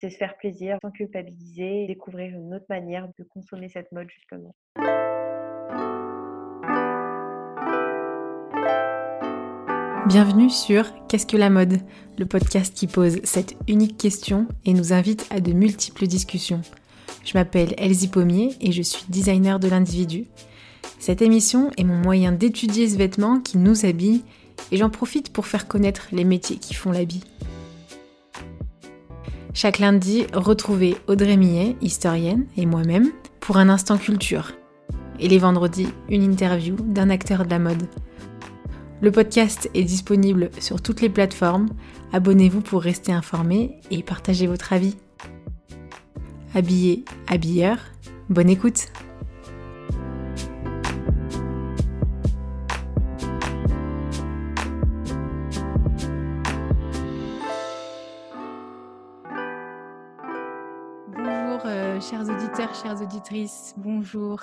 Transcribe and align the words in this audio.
c'est 0.00 0.10
se 0.10 0.16
faire 0.16 0.36
plaisir 0.36 0.78
sans 0.82 0.90
culpabiliser, 0.90 1.86
découvrir 1.86 2.34
une 2.34 2.54
autre 2.54 2.66
manière 2.68 3.08
de 3.18 3.24
consommer 3.24 3.68
cette 3.68 3.90
mode 3.92 4.08
justement. 4.10 4.54
Bienvenue 10.06 10.50
sur 10.50 10.84
Qu'est-ce 11.08 11.26
que 11.26 11.36
la 11.36 11.50
mode? 11.50 11.78
Le 12.18 12.26
podcast 12.26 12.74
qui 12.74 12.86
pose 12.86 13.20
cette 13.24 13.56
unique 13.66 13.96
question 13.96 14.46
et 14.64 14.72
nous 14.72 14.92
invite 14.92 15.26
à 15.30 15.40
de 15.40 15.52
multiples 15.52 16.06
discussions. 16.06 16.62
Je 17.24 17.36
m'appelle 17.36 17.74
Elsie 17.76 18.08
Pommier 18.08 18.54
et 18.60 18.70
je 18.70 18.82
suis 18.82 19.04
designer 19.08 19.58
de 19.58 19.68
l'individu. 19.68 20.26
Cette 21.00 21.22
émission 21.22 21.70
est 21.76 21.84
mon 21.84 21.96
moyen 21.96 22.30
d'étudier 22.30 22.88
ce 22.88 22.96
vêtement 22.96 23.40
qui 23.40 23.58
nous 23.58 23.84
habille 23.84 24.22
et 24.70 24.76
j'en 24.76 24.90
profite 24.90 25.32
pour 25.32 25.46
faire 25.46 25.66
connaître 25.66 26.08
les 26.12 26.24
métiers 26.24 26.56
qui 26.56 26.74
font 26.74 26.92
l'habit. 26.92 27.24
Chaque 29.56 29.78
lundi, 29.78 30.26
retrouvez 30.34 30.98
Audrey 31.06 31.38
Millet, 31.38 31.76
historienne, 31.80 32.44
et 32.58 32.66
moi-même 32.66 33.10
pour 33.40 33.56
un 33.56 33.70
instant 33.70 33.96
culture. 33.96 34.52
Et 35.18 35.28
les 35.28 35.38
vendredis, 35.38 35.88
une 36.10 36.22
interview 36.22 36.76
d'un 36.76 37.08
acteur 37.08 37.46
de 37.46 37.48
la 37.48 37.58
mode. 37.58 37.88
Le 39.00 39.10
podcast 39.10 39.70
est 39.72 39.84
disponible 39.84 40.50
sur 40.58 40.82
toutes 40.82 41.00
les 41.00 41.08
plateformes. 41.08 41.70
Abonnez-vous 42.12 42.60
pour 42.60 42.82
rester 42.82 43.12
informé 43.12 43.80
et 43.90 44.02
partager 44.02 44.46
votre 44.46 44.74
avis. 44.74 44.94
Habillé, 46.54 47.06
habilleur, 47.26 47.78
bonne 48.28 48.50
écoute 48.50 48.88
auditrices, 63.26 63.74
bonjour 63.76 64.40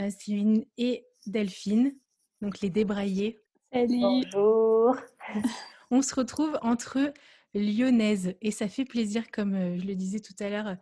euh, 0.00 0.10
Céline 0.10 0.64
et 0.76 1.06
Delphine, 1.26 1.94
donc 2.42 2.60
les 2.60 2.68
débraillés 2.68 3.38
Bonjour. 3.72 4.96
On 5.92 6.02
se 6.02 6.16
retrouve 6.16 6.58
entre 6.62 7.12
lyonnaises 7.54 8.34
et 8.42 8.50
ça 8.50 8.68
fait 8.68 8.84
plaisir, 8.84 9.30
comme 9.30 9.54
euh, 9.54 9.78
je 9.78 9.86
le 9.86 9.94
disais 9.94 10.18
tout 10.18 10.34
à 10.40 10.48
l'heure 10.48 10.76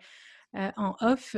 euh, 0.56 0.70
en 0.78 0.96
off. 1.02 1.36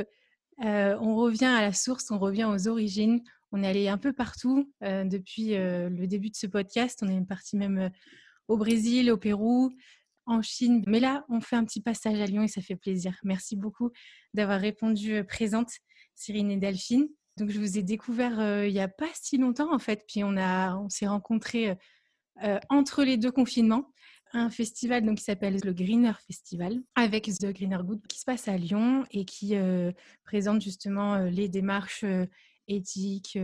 Euh, 0.63 0.97
on 1.01 1.15
revient 1.15 1.45
à 1.45 1.61
la 1.61 1.73
source, 1.73 2.09
on 2.09 2.19
revient 2.19 2.45
aux 2.45 2.69
origines. 2.69 3.21
On 3.51 3.61
est 3.61 3.67
allé 3.67 3.89
un 3.89 3.97
peu 3.97 4.13
partout 4.13 4.71
depuis 4.81 5.55
le 5.55 6.05
début 6.05 6.29
de 6.29 6.37
ce 6.37 6.47
podcast. 6.47 7.03
On 7.03 7.09
est 7.09 7.25
parti 7.25 7.57
même 7.57 7.91
au 8.47 8.55
Brésil, 8.55 9.11
au 9.11 9.17
Pérou, 9.17 9.73
en 10.31 10.41
Chine. 10.41 10.83
Mais 10.87 10.99
là, 10.99 11.25
on 11.29 11.41
fait 11.41 11.55
un 11.55 11.65
petit 11.65 11.81
passage 11.81 12.19
à 12.19 12.25
Lyon 12.25 12.43
et 12.43 12.47
ça 12.47 12.61
fait 12.61 12.75
plaisir. 12.75 13.15
Merci 13.23 13.55
beaucoup 13.55 13.91
d'avoir 14.33 14.59
répondu 14.59 15.23
présente, 15.25 15.71
Cyrine 16.15 16.51
et 16.51 16.57
Delphine. 16.57 17.07
Donc, 17.37 17.49
je 17.49 17.59
vous 17.59 17.77
ai 17.77 17.83
découvert 17.83 18.65
il 18.65 18.73
n'y 18.73 18.79
a 18.79 18.87
pas 18.87 19.09
si 19.13 19.37
longtemps, 19.37 19.73
en 19.73 19.79
fait. 19.79 20.03
Puis, 20.07 20.23
on, 20.23 20.35
on 20.37 20.89
s'est 20.89 21.07
rencontrés 21.07 21.77
entre 22.69 23.03
les 23.03 23.17
deux 23.17 23.31
confinements. 23.31 23.91
Un 24.33 24.49
festival 24.49 25.05
donc, 25.05 25.17
qui 25.17 25.25
s'appelle 25.25 25.59
le 25.61 25.73
Greener 25.73 26.13
Festival 26.25 26.81
avec 26.95 27.25
The 27.25 27.47
Greener 27.47 27.83
Good 27.83 28.07
qui 28.07 28.19
se 28.19 28.25
passe 28.25 28.47
à 28.47 28.55
Lyon 28.55 29.03
et 29.11 29.25
qui 29.25 29.55
présente 30.23 30.61
justement 30.61 31.17
les 31.17 31.49
démarches 31.49 32.05
éthiques, 32.67 33.37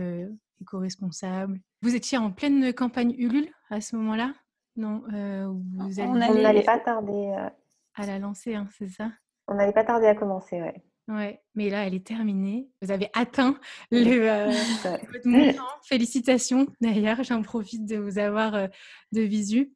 éco-responsables. 0.60 1.60
Vous 1.82 1.94
étiez 1.94 2.16
en 2.18 2.32
pleine 2.32 2.72
campagne 2.72 3.14
Ulule 3.18 3.50
à 3.70 3.80
ce 3.80 3.96
moment-là? 3.96 4.34
Non 4.78 5.02
vous 5.06 6.00
On 6.00 6.14
n'allait 6.14 6.62
pas 6.62 6.78
tarder 6.78 7.34
à 7.94 8.06
la 8.06 8.18
lancer, 8.18 8.54
hein, 8.54 8.66
c'est 8.78 8.88
ça? 8.88 9.10
On 9.48 9.54
n'allait 9.54 9.72
pas 9.72 9.84
tarder 9.84 10.06
à 10.06 10.14
commencer, 10.14 10.60
ouais. 10.60 10.82
Ouais, 11.08 11.40
mais 11.54 11.70
là, 11.70 11.86
elle 11.86 11.94
est 11.94 12.06
terminée. 12.06 12.68
Vous 12.82 12.90
avez 12.90 13.08
atteint 13.14 13.58
le 13.90 14.28
euh, 14.28 14.50
votre 14.84 15.26
montant. 15.26 15.62
Félicitations 15.82 16.66
d'ailleurs, 16.82 17.22
j'en 17.24 17.40
profite 17.40 17.86
de 17.86 17.96
vous 17.96 18.18
avoir 18.18 18.54
euh, 18.54 18.66
de 19.12 19.22
visu. 19.22 19.72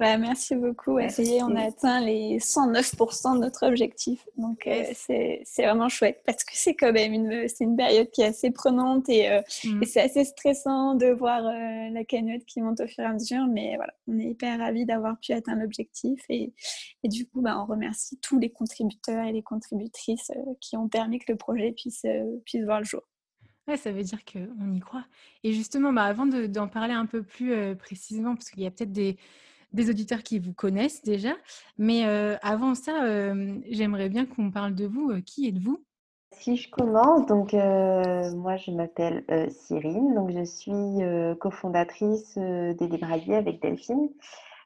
Bah, 0.00 0.16
merci 0.16 0.56
beaucoup. 0.56 0.98
Essayez, 0.98 1.42
on 1.42 1.54
a 1.54 1.64
atteint 1.66 2.00
les 2.00 2.38
109% 2.38 3.34
de 3.34 3.40
notre 3.40 3.66
objectif. 3.66 4.26
Donc, 4.38 4.66
euh, 4.66 4.84
c'est 4.94 5.44
vraiment 5.58 5.90
chouette 5.90 6.22
parce 6.24 6.42
que 6.42 6.52
c'est 6.54 6.74
quand 6.74 6.94
même 6.94 7.12
une, 7.12 7.46
une 7.60 7.76
période 7.76 8.10
qui 8.10 8.22
est 8.22 8.28
assez 8.28 8.50
prenante 8.50 9.10
et, 9.10 9.30
euh, 9.30 9.42
mm. 9.62 9.84
c'est 9.84 10.00
assez 10.00 10.24
stressant 10.24 10.94
de 10.94 11.08
voir 11.08 11.44
euh, 11.44 11.90
la 11.92 12.02
cagnotte 12.04 12.46
qui 12.46 12.62
monte 12.62 12.80
au 12.80 12.86
fur 12.86 13.04
et 13.04 13.08
à 13.08 13.12
mesure. 13.12 13.46
Mais 13.46 13.76
voilà, 13.76 13.92
on 14.08 14.18
est 14.18 14.30
hyper 14.30 14.58
ravis 14.58 14.86
d'avoir 14.86 15.20
pu 15.20 15.32
atteindre 15.32 15.60
l'objectif 15.60 16.24
et, 16.30 16.54
et, 17.02 17.08
du 17.08 17.26
coup, 17.26 17.42
bah, 17.42 17.60
on 17.60 17.66
remercie 17.66 18.18
tous 18.20 18.38
les 18.38 18.48
contributeurs 18.48 19.26
et 19.26 19.32
les 19.32 19.42
contributrices 19.42 20.32
qui 20.62 20.78
ont 20.78 20.88
permis 20.88 21.18
que 21.18 21.30
le 21.30 21.36
projet 21.36 21.72
puisse, 21.72 22.06
puisse 22.46 22.64
voir 22.64 22.78
le 22.78 22.86
jour. 22.86 23.02
Ouais, 23.68 23.76
ça 23.76 23.92
veut 23.92 24.02
dire 24.02 24.20
qu'on 24.24 24.72
y 24.72 24.80
croit. 24.80 25.04
Et 25.44 25.52
justement, 25.52 25.92
bah, 25.92 26.04
avant 26.04 26.24
d'en 26.24 26.68
parler 26.68 26.94
un 26.94 27.04
peu 27.04 27.22
plus 27.22 27.76
précisément, 27.76 28.34
parce 28.34 28.48
qu'il 28.48 28.62
y 28.62 28.66
a 28.66 28.70
peut-être 28.70 28.92
des 28.92 29.18
des 29.72 29.90
auditeurs 29.90 30.22
qui 30.22 30.38
vous 30.38 30.52
connaissent 30.52 31.02
déjà. 31.02 31.34
Mais 31.78 32.06
euh, 32.06 32.36
avant 32.42 32.74
ça, 32.74 33.04
euh, 33.04 33.58
j'aimerais 33.70 34.08
bien 34.08 34.26
qu'on 34.26 34.50
parle 34.50 34.74
de 34.74 34.86
vous. 34.86 35.10
Euh, 35.10 35.20
qui 35.20 35.48
êtes-vous? 35.48 35.84
Si 36.32 36.56
je 36.56 36.70
commence, 36.70 37.26
donc 37.26 37.52
moi 37.52 38.56
je 38.56 38.70
m'appelle 38.70 39.24
Cyrine, 39.50 40.14
donc 40.14 40.30
je 40.30 40.44
suis 40.44 40.70
cofondatrice 41.38 42.38
des 42.38 42.88
Débraillés 42.88 43.34
avec 43.34 43.60
Delphine. 43.60 44.08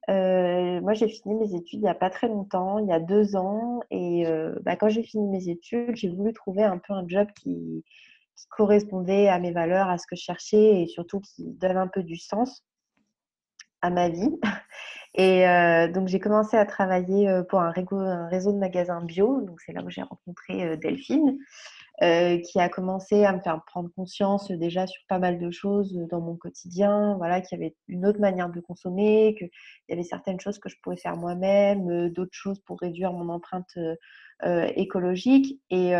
moi, 0.06 0.93
j'ai 0.93 1.09
fini 1.09 1.34
mes 1.34 1.54
études 1.54 1.81
il 1.81 1.84
n'y 1.84 1.88
a 1.88 1.94
pas 1.94 2.10
très 2.10 2.28
longtemps, 2.28 2.78
il 2.78 2.87
y 2.87 2.93
a 2.93 3.00
deux 3.00 3.34
ans. 3.34 3.81
Et 3.91 4.25
bah, 4.62 4.76
quand 4.76 4.91
j'ai 4.91 5.03
fini 5.03 5.26
mes 5.26 5.48
études, 5.48 5.97
j'ai 5.97 6.10
voulu 6.10 6.34
trouver 6.34 6.62
un 6.62 6.78
peu 6.78 6.93
un 6.93 7.09
job 7.09 7.28
qui, 7.34 7.82
correspondait 8.50 9.28
à 9.28 9.38
mes 9.38 9.53
valeurs, 9.53 9.88
à 9.88 9.98
ce 9.98 10.06
que 10.06 10.16
je 10.16 10.22
cherchais 10.22 10.82
et 10.82 10.87
surtout 10.87 11.20
qui 11.20 11.44
donne 11.44 11.76
un 11.76 11.88
peu 11.88 12.03
du 12.03 12.16
sens 12.16 12.62
à 13.81 13.91
ma 13.91 14.09
vie. 14.09 14.31
Et 15.14 15.48
euh, 15.48 15.88
donc, 15.88 16.08
j'ai 16.08 16.19
commencé 16.19 16.56
à 16.56 16.66
travailler 16.66 17.28
euh, 17.28 17.42
pour 17.42 17.60
un, 17.60 17.70
réseau 17.70 18.52
de 18.52 18.58
magasins 18.58 19.00
bio. 19.02 19.41
Donc, 19.42 19.60
c'est 19.60 19.72
là 19.72 19.82
où 19.84 19.91
j'ai 19.91 20.02
rencontré 20.02 20.76
euh, 22.04 22.38
qui 22.38 22.60
a 22.60 22.69
commencé 22.69 23.25
à 23.25 23.32
me 23.32 23.41
faire 23.41 23.65
prendre 23.65 23.88
conscience 23.97 24.50
déjà 24.50 24.87
sur 24.87 25.03
pas 25.09 25.19
mal 25.19 25.38
de 25.38 25.50
choses 25.50 25.94
dans 26.10 26.20
mon 26.20 26.37
quotidien. 26.37 27.16
Voilà, 27.16 27.41
qu'il 27.41 27.59
y 27.59 27.62
avait 27.62 27.75
une 27.88 28.04
autre 28.04 28.20
manière 28.20 28.50
de 28.50 28.60
consommer, 28.60 29.34
qu'il 29.38 29.48
y 29.88 29.92
avait 29.94 30.03
certaines 30.03 30.38
choses 30.38 30.59
que 30.59 30.69
je 30.69 30.76
pouvais 30.82 30.98
faire 30.98 31.16
moi-même, 31.16 32.10
d'autres 32.10 32.34
choses 32.34 32.60
pour 32.60 32.78
réduire 32.81 33.12
mon 33.12 33.31
empreinte 33.31 33.78
écologique. 34.76 35.60
Et 35.70 35.94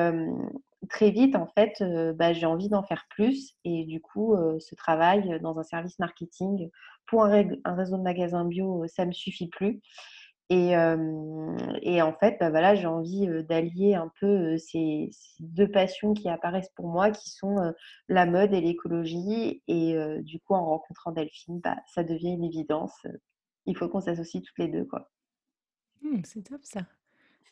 très 0.91 1.11
vite, 1.11 1.37
en 1.37 1.47
fait, 1.47 1.83
bah, 2.17 2.35
j'ai 2.35 2.47
envie 2.47 2.69
d'en 2.69 2.83
faire 2.83 3.07
plus. 3.09 3.55
Et 3.65 3.85
du 3.85 4.03
coup, 4.03 4.37
ce 4.59 4.75
travail 4.75 5.41
dans 5.41 5.59
un 5.59 5.65
service 5.65 5.99
marketing 5.99 6.69
pour 7.07 7.25
un, 7.25 7.47
réseau 7.65 7.97
de 7.97 8.03
magasins 8.03 8.45
bio, 8.45 8.85
ça 8.89 9.05
ne 9.05 9.09
me 9.09 9.13
suffit 9.13 9.49
plus. 9.49 9.81
Et, 10.51 10.73
et, 11.83 12.03
en 12.03 12.13
fait, 12.13 12.37
bah, 12.39 12.51
voilà, 12.51 12.75
j'ai 12.75 12.87
envie 12.87 13.27
d'allier 13.45 13.95
un 13.95 14.11
peu 14.21 14.59
ces, 14.59 15.11
deux 15.41 15.71
passions 15.71 16.13
qui 16.13 16.29
apparaissent 16.29 16.73
pour 16.77 16.87
moi, 16.89 17.11
qui 17.11 17.31
sont 17.31 17.73
la 18.09 18.27
mode 18.27 18.53
et 18.53 18.61
l'écologie. 18.61 19.63
Et 19.69 19.97
du 20.21 20.41
coup, 20.41 20.55
en 20.55 20.67
rencontrant 20.67 21.13
Delphine, 21.13 21.61
bah, 21.61 21.77
ça 21.87 22.05
devient 22.05 22.33
une 22.33 22.45
évidence. 22.45 23.07
Il 23.67 23.77
faut 23.77 23.89
qu'on 23.89 24.01
s'associe 24.01 24.43
toutes 24.43 24.59
les 24.59 24.69
deux. 24.69 24.85
quoi. 24.85 25.11
Mmh, 26.03 26.21
c'est 26.25 26.43
top 26.43 26.61
ça. 26.63 26.83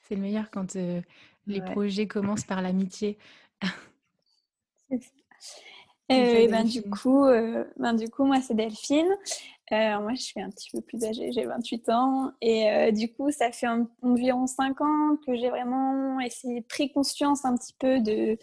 C'est 0.02 0.14
le 0.14 0.20
meilleur 0.20 0.50
quand 0.50 0.76
les 1.46 1.60
projets 1.62 2.06
commencent 2.06 2.44
par 2.44 2.60
l'amitié. 2.60 3.16
Et 6.08 6.48
ben, 6.48 6.64
du 6.64 6.82
coup, 6.82 7.24
ben, 7.76 7.94
du 7.94 8.08
coup, 8.10 8.24
moi, 8.24 8.40
c'est 8.40 8.54
Delphine. 8.54 9.08
Moi, 9.70 10.12
je 10.14 10.22
suis 10.22 10.40
un 10.40 10.50
petit 10.50 10.70
peu 10.70 10.80
plus 10.80 11.04
âgée, 11.04 11.32
j'ai 11.32 11.46
28 11.46 11.88
ans. 11.88 12.32
Et 12.40 12.92
du 12.92 13.12
coup, 13.12 13.30
ça 13.30 13.52
fait 13.52 13.68
environ 14.02 14.46
5 14.46 14.80
ans 14.80 15.16
que 15.26 15.34
j'ai 15.34 15.50
vraiment 15.50 16.20
essayé, 16.20 16.60
pris 16.62 16.92
conscience 16.92 17.44
un 17.44 17.56
petit 17.56 17.74
peu 17.78 18.00
de, 18.00 18.36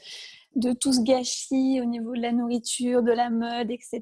de 0.56 0.74
tout 0.74 0.92
ce 0.94 1.02
gâchis 1.02 1.80
au 1.82 1.86
niveau 1.86 2.16
de 2.16 2.22
la 2.22 2.32
nourriture, 2.32 3.04
de 3.04 3.12
la 3.12 3.30
mode, 3.30 3.70
etc. 3.70 4.02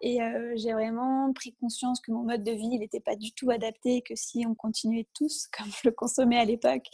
Et 0.00 0.18
j'ai 0.56 0.72
vraiment 0.72 1.32
pris 1.32 1.54
conscience 1.54 2.00
que 2.00 2.12
mon 2.12 2.22
mode 2.22 2.42
de 2.42 2.52
vie 2.52 2.78
n'était 2.78 3.00
pas 3.00 3.16
du 3.16 3.32
tout 3.32 3.50
adapté, 3.50 4.02
que 4.02 4.14
si 4.14 4.44
on 4.46 4.54
continuait 4.54 5.06
tous 5.14 5.46
comme 5.56 5.70
je 5.70 5.88
le 5.88 5.92
consommais 5.92 6.38
à 6.38 6.44
l'époque, 6.44 6.86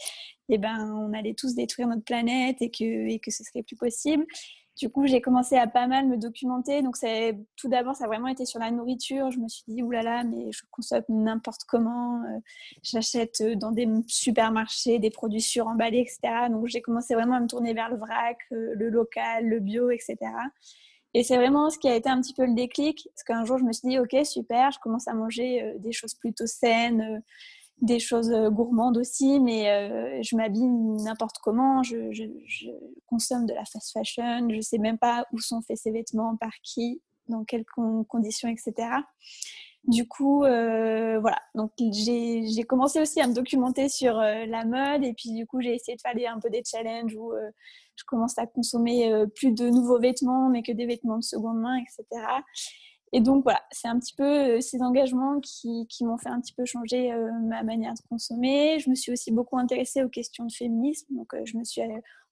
eh 0.49 0.57
ben, 0.57 0.93
on 0.93 1.13
allait 1.13 1.33
tous 1.33 1.55
détruire 1.55 1.87
notre 1.87 2.03
planète 2.03 2.57
et 2.61 2.69
que, 2.69 3.09
et 3.09 3.19
que 3.19 3.31
ce 3.31 3.43
serait 3.43 3.63
plus 3.63 3.77
possible. 3.77 4.25
Du 4.77 4.89
coup, 4.89 5.05
j'ai 5.05 5.21
commencé 5.21 5.57
à 5.57 5.67
pas 5.67 5.85
mal 5.87 6.07
me 6.07 6.17
documenter. 6.17 6.81
Donc, 6.81 6.95
tout 7.57 7.67
d'abord, 7.67 7.95
ça 7.95 8.05
a 8.05 8.07
vraiment 8.07 8.29
été 8.29 8.45
sur 8.45 8.59
la 8.59 8.71
nourriture. 8.71 9.29
Je 9.29 9.39
me 9.39 9.47
suis 9.47 9.63
dit, 9.67 9.83
oulala, 9.83 10.23
mais 10.23 10.51
je 10.51 10.61
consomme 10.71 11.03
n'importe 11.09 11.63
comment. 11.67 12.23
Euh, 12.23 12.39
j'achète 12.81 13.41
euh, 13.41 13.55
dans 13.55 13.71
des 13.71 13.87
supermarchés 14.07 14.97
des 14.97 15.09
produits 15.09 15.41
suremballés, 15.41 15.99
etc. 15.99 16.49
Donc, 16.49 16.67
j'ai 16.67 16.81
commencé 16.81 17.15
vraiment 17.15 17.35
à 17.35 17.41
me 17.41 17.47
tourner 17.47 17.73
vers 17.73 17.89
le 17.89 17.97
vrac, 17.97 18.37
euh, 18.53 18.73
le 18.75 18.89
local, 18.89 19.45
le 19.47 19.59
bio, 19.59 19.89
etc. 19.91 20.15
Et 21.13 21.23
c'est 21.23 21.35
vraiment 21.35 21.69
ce 21.69 21.77
qui 21.77 21.89
a 21.89 21.95
été 21.95 22.09
un 22.09 22.21
petit 22.21 22.33
peu 22.33 22.45
le 22.45 22.53
déclic. 22.53 23.09
Parce 23.13 23.23
qu'un 23.23 23.43
jour, 23.43 23.57
je 23.57 23.65
me 23.65 23.73
suis 23.73 23.89
dit, 23.89 23.99
OK, 23.99 24.15
super, 24.23 24.71
je 24.71 24.79
commence 24.79 25.07
à 25.09 25.13
manger 25.13 25.75
des 25.79 25.91
choses 25.91 26.13
plutôt 26.13 26.47
saines 26.47 27.21
des 27.81 27.99
choses 27.99 28.31
gourmandes 28.51 28.97
aussi, 28.97 29.39
mais 29.39 30.21
je 30.23 30.35
m'habille 30.35 30.67
n'importe 30.67 31.37
comment. 31.43 31.83
Je, 31.83 32.69
consomme 33.07 33.45
de 33.45 33.53
la 33.53 33.65
fast 33.65 33.91
fashion. 33.91 34.47
Je 34.49 34.61
sais 34.61 34.77
même 34.77 34.97
pas 34.97 35.25
où 35.33 35.39
sont 35.39 35.61
faits 35.61 35.77
ces 35.77 35.91
vêtements, 35.91 36.37
par 36.37 36.53
qui, 36.63 37.01
dans 37.27 37.43
quelles 37.43 37.65
conditions, 38.07 38.49
etc. 38.49 38.87
Du 39.85 40.07
coup, 40.07 40.43
euh, 40.43 41.19
voilà. 41.19 41.39
Donc, 41.55 41.71
j'ai 41.77 42.63
commencé 42.67 43.01
aussi 43.01 43.19
à 43.19 43.27
me 43.27 43.33
documenter 43.33 43.89
sur 43.89 44.19
euh, 44.19 44.45
la 44.45 44.63
mode. 44.63 45.03
Et 45.03 45.13
puis, 45.13 45.31
du 45.31 45.47
coup, 45.47 45.59
j'ai 45.59 45.73
essayé 45.73 45.95
de 45.95 46.01
faire 46.01 46.31
un 46.31 46.39
peu 46.39 46.49
des 46.51 46.61
challenges 46.63 47.15
où 47.15 47.33
euh, 47.33 47.49
je 47.95 48.03
commence 48.05 48.37
à 48.37 48.45
consommer 48.45 49.11
plus 49.35 49.51
de 49.51 49.69
nouveaux 49.69 49.99
vêtements, 49.99 50.49
mais 50.49 50.61
que 50.61 50.71
des 50.71 50.85
vêtements 50.85 51.17
de 51.17 51.23
seconde 51.23 51.59
main, 51.59 51.77
etc. 51.77 52.05
Et 53.13 53.19
donc, 53.19 53.43
voilà, 53.43 53.61
c'est 53.71 53.87
un 53.87 53.99
petit 53.99 54.15
peu 54.15 54.61
ces 54.61 54.81
engagements 54.81 55.39
qui, 55.41 55.87
m'ont 56.01 56.17
fait 56.17 56.29
un 56.29 56.39
petit 56.39 56.53
peu 56.53 56.65
changer 56.65 57.13
ma 57.43 57.61
manière 57.63 57.93
de 57.93 58.01
consommer. 58.09 58.79
Je 58.79 58.89
me 58.89 58.95
suis 58.95 59.11
aussi 59.11 59.31
beaucoup 59.31 59.57
intéressée 59.57 60.03
aux 60.03 60.09
questions 60.09 60.45
de 60.45 60.51
féminisme. 60.51 61.13
Donc, 61.15 61.33
je 61.43 61.57
me 61.57 61.63
suis 61.63 61.81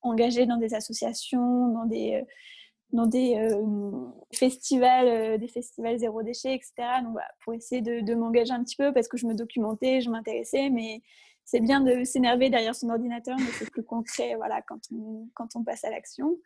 engagée 0.01 0.45
dans 0.45 0.57
des 0.57 0.73
associations, 0.73 1.73
dans 1.73 1.85
des 1.85 2.23
euh, 3.35 4.07
festivals, 4.33 5.07
euh, 5.07 5.37
des 5.37 5.47
festivals 5.47 5.99
zéro 5.99 6.23
déchet, 6.23 6.55
etc. 6.55 6.73
Donc, 7.03 7.11
voilà, 7.11 7.29
pour 7.43 7.53
essayer 7.53 7.81
de, 7.81 8.15
m'engager 8.15 8.51
un 8.51 8.63
petit 8.63 8.75
peu 8.75 8.93
parce 8.93 9.07
que 9.07 9.17
je 9.17 9.27
me 9.27 9.35
documentais, 9.35 10.01
je 10.01 10.09
m'intéressais, 10.09 10.69
mais 10.69 11.01
c'est 11.45 11.59
bien 11.59 11.81
de 11.81 12.03
s'énerver 12.03 12.49
derrière 12.49 12.75
son 12.75 12.89
ordinateur, 12.89 13.37
mais 13.37 13.51
c'est 13.57 13.69
plus 13.69 13.83
concret 13.83 14.35
voilà, 14.35 14.61
quand 14.61 14.79
on 15.55 15.63
passe 15.63 15.83
à 15.83 15.89
l'action. 15.89 16.37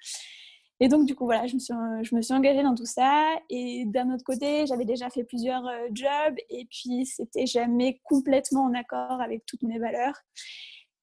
Et 0.84 0.90
donc, 0.90 1.06
du 1.06 1.16
coup, 1.16 1.24
voilà, 1.24 1.48
je 1.48 1.54
me 1.54 1.60
suis, 1.60 1.74
je 2.02 2.14
me 2.14 2.22
suis 2.22 2.34
engagée 2.34 2.62
dans 2.62 2.76
tout 2.76 2.86
ça. 2.86 3.26
Et 3.50 3.86
d'un 3.86 4.14
autre 4.14 4.26
côté, 4.26 4.66
j'avais 4.68 4.84
déjà 4.84 5.10
fait 5.10 5.24
plusieurs 5.24 5.66
euh, 5.66 5.88
jobs 5.94 6.36
et 6.50 6.66
puis 6.66 7.06
c'était 7.06 7.46
jamais 7.46 8.02
complètement 8.04 8.66
en 8.66 8.74
accord 8.74 9.22
avec 9.22 9.46
toutes 9.46 9.64
mes 9.64 9.80
valeurs. 9.80 10.20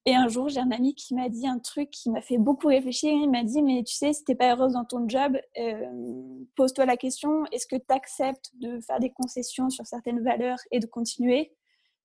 Et 0.05 0.15
un 0.15 0.29
jour, 0.29 0.50
j'ai 0.50 0.61
un 0.61 0.71
ami 0.71 0.94
qui 0.94 1.15
m'a 1.15 1.31
dit 1.31 1.47
un 1.47 1.59
truc 1.59 1.88
qui 1.91 2.11
m'a 2.11 2.21
fait 2.21 2.37
beaucoup 2.37 2.67
réfléchir. 2.67 3.11
Il 3.11 3.31
m'a 3.31 3.43
dit, 3.43 3.62
mais 3.62 3.82
tu 3.82 3.94
sais, 3.94 4.12
si 4.12 4.23
tu 4.23 4.32
n'es 4.32 4.37
pas 4.37 4.55
heureuse 4.55 4.75
dans 4.75 4.85
ton 4.85 5.09
job, 5.09 5.38
euh, 5.59 6.44
pose-toi 6.56 6.85
la 6.85 6.99
question, 6.99 7.47
est-ce 7.50 7.67
que 7.67 7.76
tu 7.76 7.94
acceptes 7.94 8.50
de 8.56 8.81
faire 8.81 9.00
des 9.00 9.11
concessions 9.11 9.71
sur 9.71 9.87
certaines 9.87 10.23
valeurs 10.23 10.59
et 10.73 10.81
de 10.81 10.87
continuer? 10.87 11.55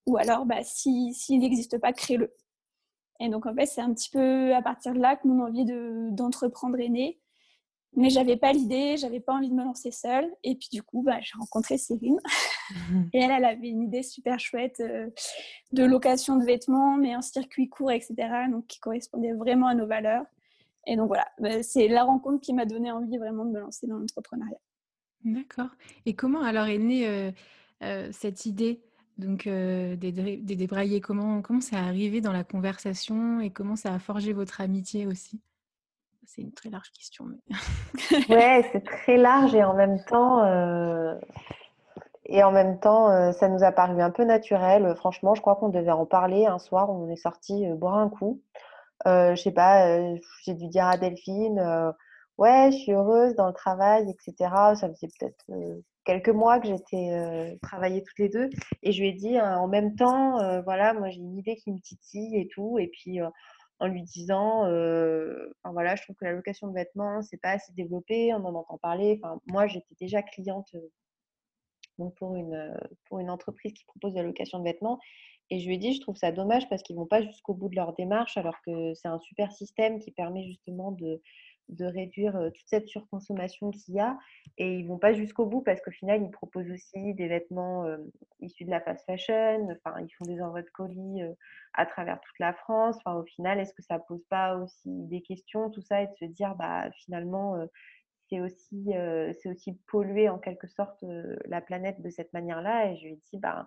Ou 0.05 0.15
alors, 0.15 0.45
bah, 0.45 0.63
s'il 0.63 1.11
n'existe 1.41 1.77
pas, 1.79 1.91
crée-le. 1.91 2.33
Et 3.19 3.27
donc, 3.27 3.45
en 3.45 3.53
fait, 3.53 3.65
c'est 3.65 3.81
un 3.81 3.93
petit 3.93 4.11
peu 4.11 4.55
à 4.55 4.61
partir 4.61 4.93
de 4.93 4.99
là 4.99 5.17
que 5.17 5.27
mon 5.27 5.43
envie 5.43 5.65
d'entreprendre 6.13 6.79
est 6.79 6.87
née 6.87 7.19
mais 7.95 8.09
j'avais 8.09 8.37
pas 8.37 8.51
l'idée, 8.51 8.97
j'avais 8.97 9.19
pas 9.19 9.33
envie 9.33 9.49
de 9.49 9.53
me 9.53 9.63
lancer 9.63 9.91
seule. 9.91 10.29
Et 10.43 10.55
puis 10.55 10.69
du 10.71 10.83
coup, 10.83 11.01
bah, 11.01 11.19
j'ai 11.21 11.37
rencontré 11.37 11.77
Céline. 11.77 12.19
et 13.13 13.19
elle, 13.19 13.31
elle 13.31 13.45
avait 13.45 13.69
une 13.69 13.83
idée 13.83 14.03
super 14.03 14.39
chouette 14.39 14.79
euh, 14.81 15.09
de 15.71 15.83
location 15.83 16.35
de 16.35 16.45
vêtements, 16.45 16.97
mais 16.97 17.13
un 17.13 17.21
circuit 17.21 17.69
court, 17.69 17.91
etc. 17.91 18.15
Donc 18.51 18.67
qui 18.67 18.79
correspondait 18.79 19.33
vraiment 19.33 19.67
à 19.67 19.75
nos 19.75 19.87
valeurs. 19.87 20.25
Et 20.87 20.97
donc 20.97 21.07
voilà, 21.07 21.27
bah, 21.39 21.63
c'est 21.63 21.87
la 21.87 22.03
rencontre 22.03 22.41
qui 22.41 22.53
m'a 22.53 22.65
donné 22.65 22.91
envie 22.91 23.17
vraiment 23.17 23.45
de 23.45 23.51
me 23.51 23.59
lancer 23.59 23.87
dans 23.87 23.97
l'entrepreneuriat. 23.97 24.59
D'accord. 25.23 25.69
Et 26.05 26.15
comment 26.15 26.43
alors 26.43 26.67
est 26.67 26.77
née 26.77 27.07
euh, 27.07 27.31
euh, 27.81 28.09
cette 28.11 28.45
idée 28.45 28.81
donc 29.17 29.45
des, 29.47 29.95
des 29.95 30.55
débraillés? 30.57 30.99
Comment 30.99 31.41
comment 31.41 31.61
ça 31.61 31.77
a 31.77 31.85
arrivé 31.85 32.19
dans 32.19 32.33
la 32.33 32.43
conversation 32.43 33.39
et 33.39 33.49
comment 33.49 33.77
ça 33.77 33.93
a 33.93 33.99
forgé 33.99 34.33
votre 34.33 34.59
amitié 34.59 35.07
aussi? 35.07 35.39
C'est 36.27 36.41
une 36.41 36.53
très 36.53 36.69
large 36.69 36.91
question. 36.91 37.25
Mais... 37.25 37.55
ouais, 38.29 38.69
c'est 38.71 38.83
très 38.83 39.17
large 39.17 39.53
et 39.55 39.63
en 39.63 39.73
même 39.73 40.03
temps, 40.05 40.43
euh, 40.43 41.15
et 42.25 42.43
en 42.43 42.51
même 42.51 42.79
temps, 42.79 43.09
euh, 43.09 43.31
ça 43.31 43.47
nous 43.47 43.63
a 43.63 43.71
paru 43.71 44.01
un 44.01 44.11
peu 44.11 44.23
naturel. 44.23 44.95
Franchement, 44.95 45.35
je 45.35 45.41
crois 45.41 45.55
qu'on 45.55 45.69
devait 45.69 45.91
en 45.91 46.05
parler 46.05 46.45
un 46.45 46.59
soir. 46.59 46.89
On 46.89 47.09
est 47.09 47.15
sorti 47.15 47.67
euh, 47.67 47.75
boire 47.75 47.95
un 47.95 48.09
coup. 48.09 48.41
je 49.05 49.35
sais 49.35 49.51
pas, 49.51 49.99
j'ai 50.43 50.53
dû 50.53 50.67
dire 50.67 50.85
à 50.85 50.97
Delphine, 50.97 51.93
ouais, 52.37 52.71
je 52.71 52.77
suis 52.77 52.93
heureuse 52.93 53.35
dans 53.35 53.47
le 53.47 53.53
travail, 53.53 54.09
etc. 54.09 54.51
Ça 54.75 54.89
faisait 54.89 55.09
peut-être 55.19 55.45
quelques 56.05 56.29
mois 56.29 56.59
que 56.59 56.67
j'étais 56.67 57.57
travaillé 57.61 58.03
toutes 58.03 58.19
les 58.19 58.29
deux, 58.29 58.49
et 58.81 58.91
je 58.91 59.01
lui 59.01 59.09
ai 59.09 59.13
dit 59.13 59.39
en 59.39 59.67
même 59.67 59.95
temps, 59.95 60.61
voilà, 60.63 60.93
moi 60.93 61.09
j'ai 61.09 61.19
une 61.19 61.37
idée 61.37 61.55
qui 61.57 61.71
me 61.71 61.79
titille 61.79 62.37
et 62.37 62.47
tout, 62.47 62.79
et 62.79 62.87
puis 62.87 63.19
en 63.79 63.87
lui 63.87 64.03
disant, 64.03 64.61
enfin, 64.61 65.71
voilà, 65.73 65.95
je 65.95 66.03
trouve 66.03 66.15
que 66.15 66.25
la 66.25 66.33
location 66.33 66.67
de 66.67 66.73
vêtements, 66.73 67.21
c'est 67.21 67.41
pas 67.41 67.51
assez 67.51 67.73
développé, 67.73 68.33
on 68.33 68.45
en 68.45 68.55
entend 68.55 68.77
parler. 68.77 69.19
Enfin, 69.21 69.39
moi, 69.47 69.67
j'étais 69.67 69.95
déjà 69.99 70.21
cliente 70.21 70.75
donc 71.97 72.15
pour, 72.15 72.35
une, 72.35 72.77
pour 73.05 73.19
une 73.19 73.29
entreprise 73.29 73.73
qui 73.73 73.85
propose 73.85 74.15
la 74.15 74.23
location 74.23 74.59
de 74.59 74.63
vêtements. 74.63 74.99
Et 75.49 75.59
je 75.59 75.67
lui 75.67 75.75
ai 75.75 75.77
dit, 75.77 75.93
je 75.93 76.01
trouve 76.01 76.15
ça 76.15 76.31
dommage 76.31 76.67
parce 76.69 76.81
qu'ils 76.81 76.95
vont 76.95 77.05
pas 77.05 77.21
jusqu'au 77.21 77.53
bout 77.53 77.69
de 77.69 77.75
leur 77.75 77.93
démarche, 77.93 78.37
alors 78.37 78.59
que 78.65 78.93
c'est 78.95 79.07
un 79.07 79.19
super 79.19 79.51
système 79.51 79.99
qui 79.99 80.11
permet 80.11 80.43
justement 80.43 80.91
de, 80.91 81.21
de 81.69 81.85
réduire 81.85 82.33
toute 82.53 82.67
cette 82.67 82.87
surconsommation 82.87 83.71
qu'il 83.71 83.95
y 83.95 83.99
a. 83.99 84.17
Et 84.57 84.75
ils 84.75 84.87
vont 84.87 84.99
pas 84.99 85.13
jusqu'au 85.13 85.45
bout 85.45 85.61
parce 85.61 85.81
qu'au 85.81 85.91
final, 85.91 86.21
ils 86.21 86.31
proposent 86.31 86.69
aussi 86.71 87.13
des 87.15 87.27
vêtements 87.27 87.85
issus 88.39 88.65
de 88.65 88.69
la 88.69 88.81
fast 88.81 89.05
fashion. 89.05 89.67
Enfin, 89.71 89.99
ils 89.99 90.13
font 90.13 90.25
des 90.25 90.41
envois 90.41 90.61
de 90.61 90.69
colis 90.69 91.21
à 91.73 91.85
travers 91.85 92.19
toute 92.21 92.39
la 92.39 92.53
France. 92.53 92.97
Enfin, 92.97 93.17
au 93.17 93.23
final, 93.23 93.59
est-ce 93.59 93.73
que 93.73 93.81
ça 93.81 93.99
pose 93.99 94.23
pas 94.29 94.57
aussi 94.57 94.89
des 95.07 95.21
questions, 95.21 95.69
tout 95.69 95.81
ça, 95.81 96.01
et 96.01 96.07
de 96.07 96.15
se 96.15 96.25
dire, 96.25 96.55
bah, 96.55 96.89
finalement, 96.91 97.57
c'est 98.29 98.39
aussi, 98.41 98.91
c'est 99.41 99.49
aussi 99.49 99.73
polluer 99.87 100.29
en 100.29 100.39
quelque 100.39 100.67
sorte 100.67 101.03
la 101.45 101.61
planète 101.61 102.01
de 102.01 102.09
cette 102.09 102.31
manière-là? 102.33 102.91
Et 102.91 102.97
je 102.97 103.07
lui 103.07 103.19
dit, 103.31 103.39
bah, 103.39 103.65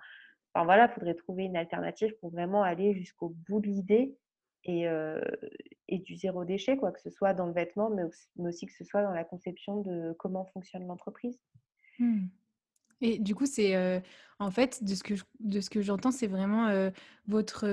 enfin, 0.54 0.64
voilà, 0.64 0.86
il 0.86 0.94
faudrait 0.94 1.14
trouver 1.14 1.44
une 1.44 1.56
alternative 1.56 2.14
pour 2.20 2.30
vraiment 2.30 2.62
aller 2.62 2.94
jusqu'au 2.94 3.34
bout 3.48 3.60
de 3.60 3.66
l'idée 3.66 4.16
et, 4.64 5.98
du 5.98 6.16
zéro 6.16 6.44
déchet, 6.44 6.76
quoi, 6.76 6.92
que 6.92 7.00
ce 7.00 7.10
soit 7.10 7.34
dans 7.34 7.46
le 7.46 7.52
vêtement, 7.52 7.90
mais 7.90 8.02
aussi, 8.48 8.66
que 8.66 8.72
ce 8.72 8.84
soit 8.84 9.02
dans 9.02 9.12
la 9.12 9.24
conception 9.24 9.80
de 9.80 10.14
comment 10.18 10.44
fonctionne 10.46 10.86
l'entreprise. 10.86 11.38
Mmh. 11.98 12.26
Et 13.00 13.18
du 13.18 13.34
coup, 13.34 13.46
c'est 13.46 14.02
en 14.38 14.50
fait, 14.50 14.82
de 14.82 14.94
ce 14.94 15.70
que, 15.70 15.80
j'entends, 15.80 16.10
c'est 16.10 16.26
vraiment 16.26 16.90
votre, 17.26 17.66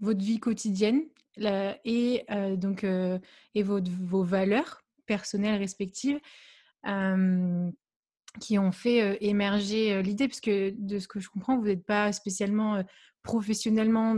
votre 0.00 0.20
vie 0.20 0.40
quotidienne 0.40 1.02
et, 1.38 2.24
donc, 2.56 2.84
et 2.84 3.62
vos 3.62 4.22
valeurs 4.22 4.82
personnelles 5.06 5.58
respectives 5.58 6.20
qui 8.40 8.58
ont 8.58 8.72
fait 8.72 9.18
émerger 9.24 10.02
l'idée, 10.02 10.28
parce 10.28 10.40
que 10.40 10.70
de 10.70 10.98
ce 10.98 11.08
que 11.08 11.20
je 11.20 11.28
comprends, 11.28 11.58
vous 11.58 11.66
n'êtes 11.66 11.84
pas 11.84 12.12
spécialement 12.12 12.82
professionnellement 13.22 14.16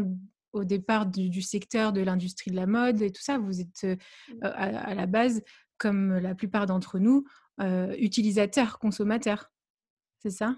au 0.53 0.65
départ 0.65 1.07
du, 1.07 1.43
secteur 1.43 1.93
de 1.93 2.01
l'industrie 2.01 2.51
de 2.51 2.57
la 2.57 2.67
mode 2.67 3.03
et 3.03 3.11
tout 3.11 3.23
ça. 3.23 3.39
Vous 3.39 3.61
êtes 3.61 3.85
mmh. 3.85 4.39
à, 4.43 4.95
la 4.95 5.07
base, 5.07 5.43
comme 5.79 6.19
la 6.19 6.35
plupart 6.35 6.67
d'entre 6.67 6.99
nous, 6.99 7.25
utilisateurs, 7.99 8.79
consommateurs. 8.79 9.51
C'est 10.21 10.31
ça? 10.31 10.57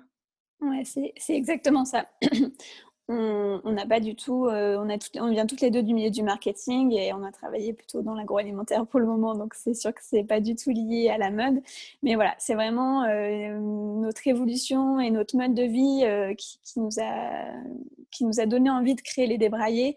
Ouais, 0.60 0.82
c'est 0.84 1.34
exactement 1.34 1.84
ça. 1.84 2.06
on 3.08 3.73
n'a 3.73 3.87
pas 3.87 4.00
du 4.00 4.14
tout, 4.16 4.46
euh, 4.46 4.78
on, 4.78 5.30
vient 5.30 5.46
toutes 5.46 5.61
les 5.61 5.70
deux 5.70 5.82
du 5.82 5.92
milieu 5.92 6.11
du 6.11 6.23
marketing 6.23 6.92
et 6.92 7.12
on 7.12 7.23
a 7.23 7.32
travaillé 7.32 7.73
plutôt 7.75 8.02
dans 8.02 8.14
l'agroalimentaire 8.14 8.87
pour 8.87 8.99
le 9.00 9.06
moment, 9.06 9.34
donc 9.34 9.54
c'est 9.54 9.75
sûr 9.75 9.92
que 9.92 10.00
c'est 10.02 10.25
pas 10.25 10.40
du 10.40 10.54
tout 10.54 10.70
lié 10.70 11.11
à 11.11 11.18
la 11.18 11.30
mode. 11.30 11.61
Mais 12.02 12.14
voilà, 12.14 12.34
c'est 12.38 12.54
vraiment 12.54 13.04
euh, 13.04 13.58
notre 13.58 14.26
évolution 14.26 15.00
et 15.00 15.11
notre 15.11 15.37
mode 15.37 15.54
de 15.54 15.64
vie 15.64 16.00
euh, 16.04 16.34
qui, 16.34 16.58
nous 16.76 16.99
a, 16.99 17.52
qui 18.11 18.25
nous 18.25 18.40
a 18.40 18.46
donné 18.46 18.70
envie 18.70 18.94
de 18.94 19.02
créer 19.02 19.26
les 19.26 19.38
débraillés. 19.38 19.96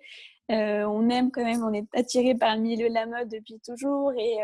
on 0.50 1.10
aime 1.10 1.32
quand 1.32 1.44
même, 1.44 1.64
on 1.64 1.74
est 1.74 1.86
attiré 1.94 2.36
par 2.36 2.56
le 2.56 2.62
milieu 2.62 2.90
de 2.90 2.94
la 2.94 3.06
mode 3.06 3.30
depuis 3.30 3.60
toujours 3.66 4.12
et 4.18 4.38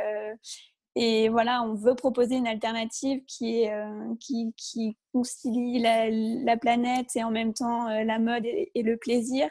et 0.96 1.30
voilà, 1.30 1.64
on 1.64 1.74
veut 1.74 1.96
proposer 1.96 2.36
une 2.36 2.48
alternative 2.48 3.24
qui, 3.26 3.68
euh, 3.68 4.14
qui, 4.20 4.54
qui 4.58 4.96
concilie 5.12 5.80
la, 5.80 6.10
la, 6.10 6.56
planète 6.56 7.16
et 7.16 7.24
en 7.24 7.32
même 7.32 7.54
temps 7.54 7.90
euh, 7.90 8.04
la 8.04 8.20
mode 8.20 8.46
et, 8.46 8.84
le 8.84 8.98
plaisir. 8.98 9.50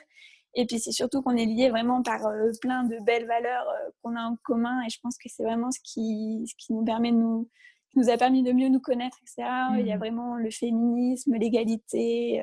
Et 0.55 0.67
puis 0.67 0.79
c'est 0.79 0.93
surtout 0.93 1.21
qu'on 1.23 1.37
est 1.37 1.47
lié 1.47 1.69
vraiment 1.69 2.03
par 2.03 2.27
euh, 2.27 2.53
plein 2.61 2.85
de 2.85 2.97
belles 3.05 3.27
valeurs 3.27 3.67
qu'on 4.03 4.15
a 4.15 4.23
en 4.23 4.37
commun. 4.45 4.83
Et 4.87 4.91
je 4.91 5.01
pense 5.03 5.19
que 5.19 5.29
c'est 5.29 5.43
vraiment 5.43 5.73
ce 5.73 5.81
qui, 5.83 6.45
ce 6.47 6.55
qui 6.65 6.75
nous 6.75 6.85
permet 6.85 7.11
de 7.11 7.17
nous, 7.17 7.49
nous 7.97 8.09
a 8.09 8.17
permis 8.17 8.45
de 8.45 8.53
mieux 8.53 8.69
nous 8.69 8.81
connaître, 8.81 9.19
etc. 9.23 9.49
Il 9.81 9.87
y 9.87 9.93
a 9.93 9.97
mmh. 9.97 9.99
vraiment 9.99 10.37
le 10.37 10.51
féminisme, 10.51 11.35
l'égalité, 11.35 12.41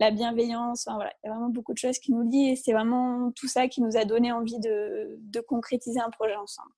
la 0.00 0.10
bienveillance. 0.10 0.86
Enfin, 0.88 0.96
voilà, 0.96 1.12
il 1.22 1.28
y 1.28 1.30
a 1.30 1.34
vraiment 1.34 1.50
beaucoup 1.50 1.72
de 1.72 1.78
choses 1.78 1.98
qui 1.98 2.12
nous 2.12 2.28
lient 2.28 2.50
et 2.50 2.56
c'est 2.56 2.72
vraiment 2.72 3.30
tout 3.32 3.48
ça 3.48 3.68
qui 3.68 3.80
nous 3.80 3.96
a 3.96 4.04
donné 4.04 4.32
envie 4.32 4.58
de, 4.58 5.16
de 5.20 5.40
concrétiser 5.40 6.00
un 6.00 6.10
projet 6.10 6.36
ensemble. 6.36 6.72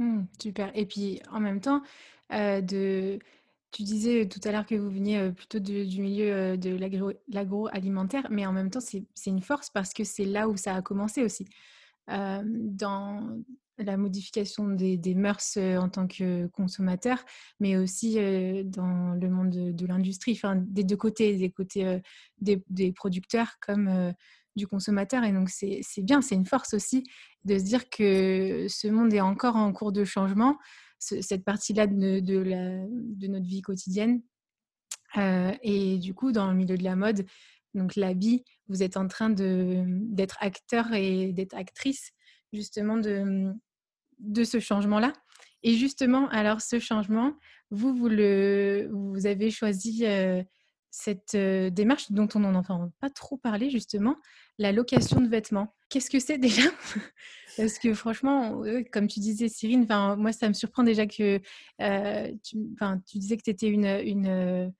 Mmh, 0.00 0.22
super. 0.40 0.70
Et 0.74 0.86
puis 0.86 1.20
en 1.30 1.40
même 1.40 1.60
temps, 1.60 1.82
tu 2.30 3.82
disais 3.82 4.26
tout 4.26 4.40
à 4.44 4.50
l'heure 4.50 4.66
que 4.66 4.74
vous 4.74 4.88
veniez 4.90 5.30
plutôt 5.32 5.58
du 5.58 6.00
milieu 6.00 6.56
de 6.56 6.76
l'agroalimentaire, 7.28 8.26
mais 8.30 8.46
en 8.46 8.52
même 8.52 8.70
temps, 8.70 8.80
c'est 8.80 9.06
une 9.26 9.42
force 9.42 9.68
parce 9.68 9.92
que 9.92 10.02
c'est 10.02 10.24
là 10.24 10.48
où 10.48 10.56
ça 10.56 10.74
a 10.74 10.82
commencé 10.82 11.22
aussi. 11.22 11.46
dans 12.08 13.42
la 13.78 13.96
modification 13.96 14.68
des, 14.68 15.14
mœurs 15.14 15.56
en 15.58 15.90
tant 15.90 16.06
que 16.06 16.46
consommateur, 16.48 17.18
mais 17.60 17.76
aussi 17.76 18.14
dans 18.64 19.14
le 19.14 19.28
monde 19.28 19.50
de, 19.50 19.86
l'industrie, 19.86 20.32
enfin 20.32 20.56
des 20.56 20.84
deux 20.84 20.96
côtés, 20.96 21.36
des 21.36 21.50
côtés 21.50 22.00
des 22.40 22.92
producteurs 22.92 23.56
comme 23.60 24.14
du 24.56 24.66
consommateur. 24.66 25.24
Et 25.24 25.32
donc, 25.32 25.48
c'est 25.50 25.82
bien, 26.02 26.20
c'est 26.20 26.34
une 26.34 26.46
force 26.46 26.74
aussi 26.74 27.04
de 27.44 27.58
se 27.58 27.64
dire 27.64 27.88
que 27.88 28.66
ce 28.68 28.88
monde 28.88 29.12
est 29.12 29.20
encore 29.20 29.56
en 29.56 29.72
cours 29.72 29.92
de 29.92 30.04
changement, 30.04 30.58
cette 30.98 31.44
partie-là 31.44 31.86
de, 31.86 32.20
de, 32.20 33.26
notre 33.26 33.46
vie 33.46 33.62
quotidienne. 33.62 34.22
Euh, 35.16 35.52
et 35.62 35.98
du 35.98 36.14
coup, 36.14 36.32
dans 36.32 36.48
le 36.50 36.56
milieu 36.56 36.76
de 36.76 36.84
la 36.84 36.96
mode, 36.96 37.26
donc 37.74 37.96
l'habit, 37.96 38.44
vous 38.68 38.82
êtes 38.82 38.96
en 38.96 39.08
train 39.08 39.30
d'être 39.30 40.36
acteur 40.40 40.92
et 40.92 41.32
d'être 41.32 41.54
actrice 41.54 42.12
justement 42.52 42.96
de, 42.96 43.52
de 44.18 44.44
ce 44.44 44.60
changement-là. 44.60 45.12
Et 45.62 45.74
justement, 45.74 46.28
alors 46.28 46.60
ce 46.60 46.78
changement, 46.78 47.34
vous, 47.70 47.94
vous, 47.94 48.08
le, 48.08 48.88
vous 48.92 49.26
avez 49.26 49.50
choisi 49.50 50.04
euh, 50.06 50.42
cette 50.90 51.34
euh, 51.34 51.70
démarche 51.70 52.10
dont 52.10 52.28
on 52.34 52.40
n'en 52.40 52.54
entend 52.54 52.90
pas 53.00 53.10
trop 53.10 53.36
parler, 53.36 53.70
justement, 53.70 54.16
la 54.58 54.72
location 54.72 55.20
de 55.20 55.28
vêtements. 55.28 55.74
Qu'est-ce 55.88 56.10
que 56.10 56.18
c'est 56.18 56.38
déjà? 56.38 56.68
Parce 57.56 57.78
que 57.78 57.94
franchement, 57.94 58.62
comme 58.92 59.06
tu 59.06 59.20
disais, 59.20 59.48
Cyrine, 59.48 59.86
moi, 60.18 60.32
ça 60.32 60.48
me 60.48 60.54
surprend 60.54 60.82
déjà 60.82 61.06
que 61.06 61.40
euh, 61.80 62.32
tu, 62.42 62.58
tu, 63.06 63.18
disais 63.18 63.36
que 63.36 63.42
tu 63.42 63.50
étais 63.50 63.68
une, 63.68 63.86
une, 63.86 64.72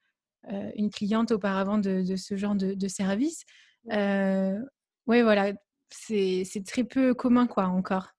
une, 0.77 0.91
cliente 0.91 1.33
auparavant 1.33 1.79
de, 1.79 2.17
ce 2.17 2.37
genre 2.37 2.55
de, 2.55 2.75
de 2.75 2.89
service. 2.89 3.45
oui, 3.87 5.23
voilà, 5.23 5.53
c'est 5.91 6.65
très 6.67 6.85
peu 6.85 7.13
commun, 7.13 7.47
quoi, 7.47 7.67
encore. 7.67 8.15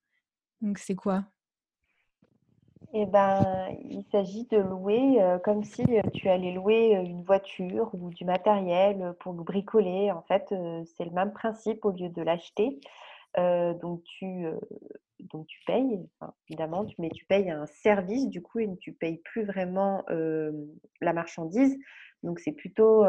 Donc, 0.62 0.78
c'est 0.78 0.96
quoi? 0.96 1.26
Eh 2.94 3.06
ben, 3.06 3.70
il 3.90 4.04
s'agit 4.12 4.46
de 4.48 4.58
louer 4.58 5.22
euh, 5.22 5.40
comme 5.40 5.64
si 5.64 5.84
euh, 5.98 6.02
tu 6.14 6.28
allais 6.28 6.52
louer 6.52 6.98
euh, 6.98 7.04
une 7.04 7.24
voiture 7.24 7.90
ou 7.94 8.10
du 8.10 8.26
matériel 8.26 9.14
pour 9.20 9.34
le 9.34 9.44
bricoler. 9.44 10.12
En 10.12 10.22
fait, 10.24 10.54
c'est 10.96 11.06
le 11.06 11.12
même 11.12 11.32
principe 11.32 11.86
au 11.86 11.92
lieu 11.92 12.10
de 12.10 12.22
l'acheter. 12.22 12.80
donc, 13.38 14.04
tu, 14.04 14.46
donc 15.20 15.48
tu 15.48 15.62
payes, 15.66 16.00
évidemment, 16.50 16.86
mais 17.00 17.10
tu 17.10 17.26
payes 17.26 17.50
un 17.50 17.66
service 17.66 18.28
du 18.28 18.42
coup 18.42 18.60
et 18.60 18.70
tu 18.80 18.92
payes 18.92 19.18
plus 19.24 19.46
vraiment 19.46 20.04
la 21.02 21.14
marchandise. 21.14 21.78
Donc, 22.24 22.40
c'est 22.40 22.52
plutôt 22.52 23.06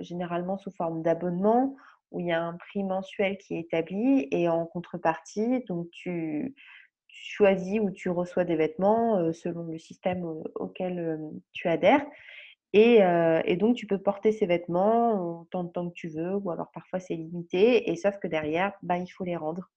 généralement 0.00 0.56
sous 0.58 0.70
forme 0.72 1.02
d'abonnement 1.02 1.76
où 2.10 2.20
il 2.20 2.26
y 2.26 2.32
a 2.32 2.42
un 2.42 2.54
prix 2.56 2.82
mensuel 2.84 3.36
qui 3.36 3.56
est 3.56 3.60
établi 3.60 4.28
et 4.30 4.48
en 4.48 4.64
contrepartie, 4.64 5.62
donc 5.68 5.90
tu 5.90 6.54
choisis 7.08 7.80
ou 7.80 7.90
tu 7.90 8.10
reçois 8.10 8.44
des 8.44 8.56
vêtements 8.56 9.18
euh, 9.18 9.32
selon 9.32 9.64
le 9.64 9.78
système 9.78 10.24
auquel 10.54 10.98
euh, 10.98 11.16
tu 11.52 11.68
adhères. 11.68 12.04
Et, 12.74 13.02
euh, 13.02 13.40
donc, 13.56 13.76
tu 13.76 13.86
peux 13.86 13.98
porter 13.98 14.30
ces 14.30 14.46
vêtements 14.46 15.40
autant 15.40 15.64
de 15.64 15.70
temps 15.70 15.88
que 15.88 15.94
tu 15.94 16.08
veux, 16.08 16.34
ou 16.34 16.50
alors 16.50 16.70
parfois 16.72 17.00
c'est 17.00 17.14
limité, 17.14 17.90
et 17.90 17.96
sauf 17.96 18.18
que 18.18 18.28
derrière, 18.28 18.72
bah, 18.82 18.98
il 18.98 19.08
faut 19.08 19.24
les 19.24 19.36
rendre 19.36 19.70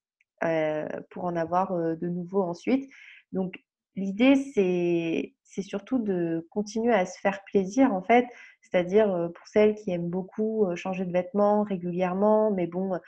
pour 1.11 1.25
en 1.25 1.35
avoir 1.35 1.71
de 1.73 2.07
nouveau 2.09 2.41
ensuite. 2.41 2.91
Donc, 3.31 3.63
l'idée, 3.95 4.35
c'est 4.35 5.61
surtout 5.61 5.99
de 5.99 6.47
continuer 6.49 6.93
à 6.93 7.05
se 7.05 7.17
faire 7.19 7.43
plaisir, 7.45 7.93
en 7.93 8.01
fait, 8.01 8.25
c'est-à-dire 8.61 9.29
pour 9.35 9.47
celles 9.47 9.75
qui 9.75 9.91
aiment 9.91 10.09
beaucoup 10.09 10.65
changer 10.75 11.05
de 11.05 11.13
vêtements 11.13 11.63
régulièrement, 11.63 12.51
mais 12.51 12.67
bon, 12.67 12.99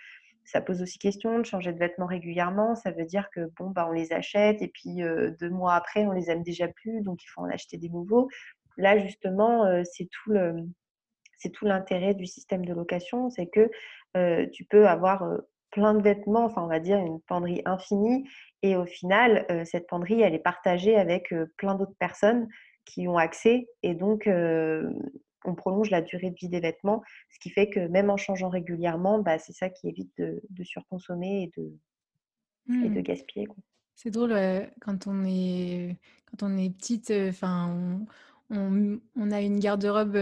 ça 0.45 0.61
pose 0.61 0.81
aussi 0.81 0.99
question 0.99 1.39
de 1.39 1.45
changer 1.45 1.73
de 1.73 1.79
vêtements 1.79 2.05
régulièrement. 2.05 2.75
Ça 2.75 2.91
veut 2.91 3.05
dire 3.05 3.29
que 3.31 3.49
bon, 3.57 3.69
bah, 3.69 3.87
on 3.89 3.91
les 3.91 4.13
achète 4.13 4.61
et 4.61 4.67
puis 4.67 5.01
deux 5.39 5.49
mois 5.49 5.75
après, 5.75 6.05
on 6.05 6.11
les 6.11 6.29
aime 6.29 6.43
déjà 6.43 6.67
plus, 6.67 7.01
donc 7.01 7.23
il 7.23 7.27
faut 7.27 7.41
en 7.41 7.49
acheter 7.49 7.77
des 7.77 7.89
nouveaux. 7.89 8.29
Là, 8.77 8.97
justement, 8.97 9.83
c'est 9.83 10.09
tout 10.09 10.31
le, 10.31 10.55
c'est 11.37 11.49
tout 11.49 11.65
l'intérêt 11.65 12.13
du 12.13 12.25
système 12.25 12.65
de 12.65 12.73
location, 12.73 13.29
c'est 13.29 13.47
que 13.47 13.69
tu 14.51 14.65
peux 14.65 14.87
avoir 14.87 15.25
plein 15.71 15.93
de 15.93 16.03
vêtements, 16.03 16.45
enfin 16.45 16.63
on 16.63 16.67
va 16.67 16.79
dire 16.79 16.99
une 16.99 17.19
penderie 17.21 17.61
infinie, 17.65 18.27
et 18.61 18.75
au 18.75 18.85
final, 18.85 19.45
cette 19.65 19.87
penderie, 19.87 20.21
elle 20.21 20.35
est 20.35 20.39
partagée 20.39 20.95
avec 20.95 21.33
plein 21.57 21.75
d'autres 21.75 21.95
personnes 21.99 22.47
qui 22.85 23.07
ont 23.07 23.17
accès, 23.17 23.67
et 23.81 23.93
donc 23.93 24.29
on 25.45 25.55
prolonge 25.55 25.89
la 25.89 26.01
durée 26.01 26.29
de 26.29 26.35
vie 26.35 26.49
des 26.49 26.59
vêtements, 26.59 27.03
ce 27.29 27.39
qui 27.39 27.49
fait 27.49 27.69
que 27.69 27.87
même 27.87 28.09
en 28.09 28.17
changeant 28.17 28.49
régulièrement, 28.49 29.19
bah, 29.19 29.39
c'est 29.39 29.53
ça 29.53 29.69
qui 29.69 29.87
évite 29.87 30.11
de, 30.17 30.63
surconsommer 30.63 31.43
et 31.43 31.61
de, 31.61 31.73
et 32.85 32.89
de 32.89 32.99
mmh. 32.99 33.03
gaspiller. 33.03 33.47
C'est 33.95 34.11
drôle, 34.11 34.35
quand, 34.81 35.07
on 35.07 35.23
est, 35.25 35.97
quand 36.25 36.47
on 36.47 36.57
est 36.57 36.75
petite, 36.75 37.11
enfin, 37.11 38.05
on, 38.49 38.99
on, 39.15 39.31
a 39.31 39.41
une 39.41 39.59
garde-robe 39.59 40.17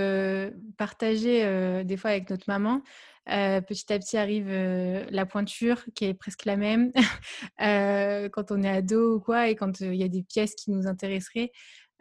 partagée 0.77 1.83
des 1.83 1.97
fois 1.97 2.11
avec 2.11 2.29
notre 2.29 2.45
maman. 2.47 2.81
petit 3.25 3.93
à 3.93 3.99
petit 3.99 4.17
arrive 4.17 4.49
la 4.49 5.25
pointure 5.25 5.83
qui 5.95 6.05
est 6.05 6.13
presque 6.13 6.45
la 6.45 6.57
même 6.57 6.91
quand 7.59 8.51
on 8.51 8.63
est 8.63 8.69
ado 8.69 9.15
ou 9.15 9.19
quoi, 9.19 9.49
et 9.49 9.55
quand 9.55 9.79
il 9.81 9.95
y 9.95 10.03
a 10.03 10.09
des 10.09 10.23
pièces 10.23 10.55
qui 10.55 10.71
nous 10.71 10.87
intéresseraient, 10.87 11.51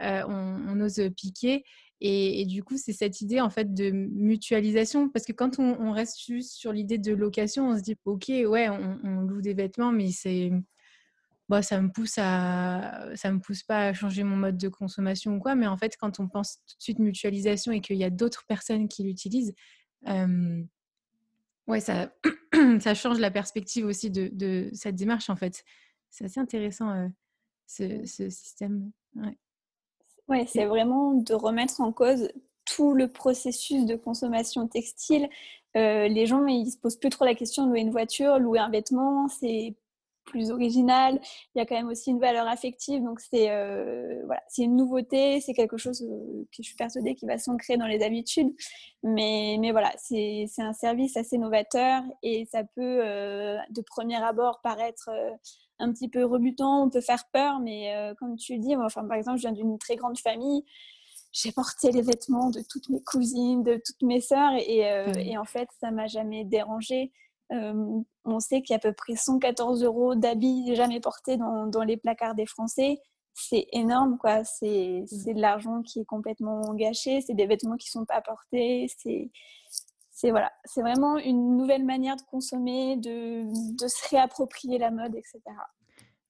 on, 0.00 0.58
on, 0.68 0.80
ose 0.80 1.00
piquer. 1.16 1.64
Et, 2.02 2.46
du 2.46 2.64
coup, 2.64 2.78
c'est 2.78 2.94
cette 2.94 3.20
idée 3.20 3.40
en 3.40 3.50
fait 3.50 3.74
de 3.74 3.90
mutualisation, 3.90 5.10
parce 5.10 5.26
que 5.26 5.32
quand 5.32 5.58
on, 5.58 5.92
reste 5.92 6.24
juste 6.24 6.52
sur 6.54 6.72
l'idée 6.72 6.96
de 6.98 7.12
location, 7.12 7.68
on 7.70 7.76
se 7.76 7.82
dit 7.82 7.96
ok, 8.06 8.28
ouais, 8.28 8.68
on, 8.70 9.20
loue 9.22 9.42
des 9.42 9.52
vêtements, 9.54 9.92
mais 9.92 10.10
c'est 10.10 10.50
bah, 11.50 11.62
ça 11.62 11.80
me 11.82 11.90
pousse 11.90 12.14
à 12.16 13.10
ça 13.16 13.32
me 13.32 13.40
pousse 13.40 13.64
pas 13.64 13.88
à 13.88 13.92
changer 13.92 14.22
mon 14.22 14.36
mode 14.36 14.56
de 14.56 14.68
consommation 14.68 15.34
ou 15.36 15.40
quoi. 15.40 15.54
Mais 15.56 15.66
en 15.66 15.76
fait, 15.76 15.96
quand 15.98 16.20
on 16.20 16.28
pense 16.28 16.58
tout 16.66 16.76
de 16.78 16.82
suite 16.82 16.98
mutualisation 17.00 17.72
et 17.72 17.80
qu'il 17.80 17.96
y 17.96 18.04
a 18.04 18.10
d'autres 18.10 18.44
personnes 18.46 18.88
qui 18.88 19.02
l'utilisent, 19.02 19.54
ouais, 20.06 21.80
ça 21.80 22.12
ça 22.80 22.94
change 22.94 23.18
la 23.18 23.30
perspective 23.30 23.84
aussi 23.84 24.10
de, 24.10 24.70
cette 24.72 24.96
démarche 24.96 25.28
en 25.28 25.36
fait. 25.36 25.64
C'est 26.08 26.24
assez 26.24 26.40
intéressant 26.40 27.10
ce, 27.66 28.04
ce, 28.06 28.30
système. 28.30 28.90
Oui, 30.30 30.46
c'est 30.46 30.64
vraiment 30.64 31.12
de 31.14 31.34
remettre 31.34 31.80
en 31.80 31.90
cause 31.92 32.30
tout 32.64 32.94
le 32.94 33.08
processus 33.08 33.84
de 33.84 33.96
consommation 33.96 34.68
textile. 34.68 35.28
Euh, 35.76 36.06
les 36.06 36.26
gens, 36.26 36.46
ils 36.46 36.70
se 36.70 36.78
posent 36.78 36.96
plus 36.96 37.10
trop 37.10 37.24
la 37.24 37.34
question 37.34 37.64
de 37.64 37.70
louer 37.70 37.80
une 37.80 37.90
voiture, 37.90 38.38
louer 38.38 38.60
un 38.60 38.70
vêtement, 38.70 39.26
c'est 39.26 39.74
plus 40.26 40.52
original. 40.52 41.20
Il 41.54 41.58
y 41.58 41.60
a 41.60 41.66
quand 41.66 41.74
même 41.74 41.88
aussi 41.88 42.10
une 42.10 42.20
valeur 42.20 42.46
affective, 42.46 43.02
donc 43.02 43.18
c'est 43.18 43.50
euh, 43.50 44.22
voilà, 44.26 44.42
c'est 44.48 44.62
une 44.62 44.76
nouveauté, 44.76 45.40
c'est 45.40 45.54
quelque 45.54 45.76
chose 45.76 46.02
euh, 46.02 46.44
que 46.52 46.62
je 46.62 46.68
suis 46.68 46.76
persuadée 46.76 47.16
qui 47.16 47.26
va 47.26 47.36
s'ancrer 47.36 47.76
dans 47.76 47.88
les 47.88 48.00
habitudes. 48.04 48.54
Mais, 49.02 49.56
mais 49.60 49.72
voilà, 49.72 49.92
c'est 49.96 50.46
un 50.58 50.72
service 50.74 51.16
assez 51.16 51.38
novateur 51.38 52.04
et 52.22 52.46
ça 52.52 52.62
peut 52.62 53.00
de 53.02 53.82
premier 53.82 54.22
abord 54.22 54.60
paraître 54.62 55.10
un 55.80 55.92
petit 55.92 56.08
peu 56.08 56.24
rebutant, 56.24 56.84
on 56.84 56.90
peut 56.90 57.00
faire 57.00 57.24
peur, 57.32 57.60
mais 57.60 57.94
euh, 57.94 58.14
comme 58.14 58.36
tu 58.36 58.58
dis, 58.58 58.76
moi, 58.76 58.86
enfin, 58.86 59.04
par 59.06 59.16
exemple, 59.16 59.38
je 59.38 59.42
viens 59.42 59.52
d'une 59.52 59.78
très 59.78 59.96
grande 59.96 60.18
famille. 60.18 60.64
J'ai 61.32 61.52
porté 61.52 61.92
les 61.92 62.02
vêtements 62.02 62.50
de 62.50 62.60
toutes 62.68 62.88
mes 62.88 63.02
cousines, 63.02 63.62
de 63.62 63.80
toutes 63.84 64.02
mes 64.02 64.20
sœurs, 64.20 64.52
et, 64.56 64.90
euh, 64.90 65.12
et 65.16 65.38
en 65.38 65.44
fait, 65.44 65.68
ça 65.80 65.90
m'a 65.90 66.06
jamais 66.06 66.44
dérangé. 66.44 67.12
Euh, 67.52 68.00
on 68.24 68.40
sait 68.40 68.62
qu'il 68.62 68.74
y 68.74 68.74
a 68.74 68.76
à 68.76 68.80
peu 68.80 68.92
près 68.92 69.16
114 69.16 69.82
euros 69.82 70.14
d'habits 70.14 70.74
jamais 70.74 71.00
portés 71.00 71.36
dans, 71.36 71.66
dans, 71.66 71.82
les 71.82 71.96
placards 71.96 72.34
des 72.34 72.46
Français. 72.46 72.98
C'est 73.34 73.66
énorme, 73.72 74.18
quoi. 74.18 74.44
C'est 74.44 75.04
mmh. 75.10 75.34
de 75.34 75.40
l'argent 75.40 75.82
qui 75.82 76.00
est 76.00 76.04
complètement 76.04 76.74
gâché. 76.74 77.20
C'est 77.20 77.34
des 77.34 77.46
vêtements 77.46 77.76
qui 77.76 77.90
sont 77.90 78.04
pas 78.04 78.20
portés. 78.20 78.88
C'est 80.20 80.32
voilà, 80.32 80.52
c'est 80.66 80.82
vraiment 80.82 81.16
une 81.16 81.56
nouvelle 81.56 81.82
manière 81.82 82.14
de 82.14 82.20
consommer, 82.30 82.98
de, 82.98 83.44
de 83.74 83.88
se 83.88 84.10
réapproprier 84.10 84.76
la 84.76 84.90
mode, 84.90 85.16
etc. 85.16 85.40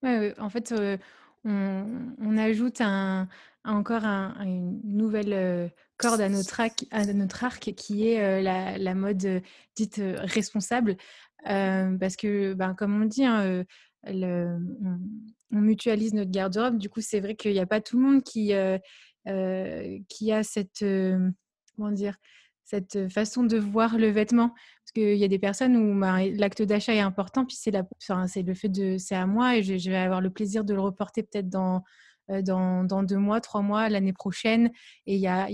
Ouais, 0.05 0.33
en 0.39 0.49
fait, 0.49 0.71
euh, 0.71 0.97
on, 1.45 2.39
ajoute 2.39 2.81
un, 2.83 3.27
encore 3.65 4.05
une 4.05 4.81
nouvelle 4.85 5.33
euh, 5.33 5.69
corde 5.97 6.21
à 6.21 6.29
notre, 6.29 6.61
arc, 6.61 6.87
à 6.93 7.05
notre 7.05 7.43
arc 7.43 7.73
qui 7.73 8.07
est 8.07 8.23
euh, 8.23 8.41
la, 8.79 8.95
mode 8.95 9.43
dite 9.75 10.01
responsable. 10.19 10.97
parce 11.45 12.15
que, 12.15 12.55
ben, 12.55 12.75
comme 12.77 13.03
on 13.03 13.07
dit, 13.07 13.25
hein, 13.25 13.65
on, 14.07 14.61
mutualise 15.51 16.15
notre 16.15 16.31
garde-robe. 16.31 16.79
Du 16.79 16.89
coup, 16.89 17.01
c'est 17.01 17.19
vrai 17.19 17.35
qu'il 17.35 17.55
n'y 17.55 17.59
a 17.59 17.67
pas 17.67 17.81
tout 17.81 17.99
le 17.99 18.05
monde 18.05 18.23
qui, 18.23 18.53
qui 20.09 20.33
a 20.33 20.43
cette, 20.45 20.85
comment 21.75 21.91
dire, 21.91 22.17
cette 22.71 23.09
façon 23.09 23.43
de 23.43 23.59
voir 23.59 23.99
le 23.99 24.11
vêtement. 24.11 24.51
Parce 24.51 24.93
qu'il 24.95 25.17
y 25.17 25.25
a 25.25 25.29
des 25.29 25.39
personnes 25.39 25.77
où 25.77 25.99
bah, 25.99 26.25
l'acte 26.27 26.63
d'achat 26.63 26.95
est 26.95 27.01
important, 27.01 27.45
puis 27.45 27.57
c'est 27.57 27.73
le 27.73 28.55
fait 28.55 28.69
de 28.69 28.97
c'est 28.97 29.17
à 29.17 29.27
moi 29.27 29.57
et 29.57 29.63
je, 29.63 29.91
vais 29.91 29.97
avoir 29.97 30.21
le 30.21 30.31
plaisir 30.31 30.65
de 30.65 30.75
le 30.75 30.81
reporter 30.81 31.23
peut-être 31.23 31.49
dans, 31.49 31.83
deux 32.29 33.17
mois, 33.17 33.41
trois 33.41 33.63
mois, 33.63 33.89
l'année 33.89 34.13
prochaine. 34.13 34.71
Et 35.07 35.17
il 35.17 35.21
y 35.21 35.27
a, 35.27 35.49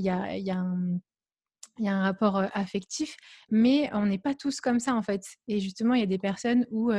un, 0.52 2.02
rapport 2.02 2.36
affectif, 2.52 3.16
mais 3.50 3.90
on 3.92 4.06
n'est 4.06 4.18
pas 4.18 4.34
tous 4.34 4.60
comme 4.60 4.80
ça 4.80 4.94
en 4.94 5.02
fait. 5.02 5.22
Et 5.48 5.60
justement, 5.60 5.94
il 5.94 6.00
y 6.00 6.04
a 6.04 6.06
des 6.06 6.18
personnes 6.18 6.66
où 6.70 6.92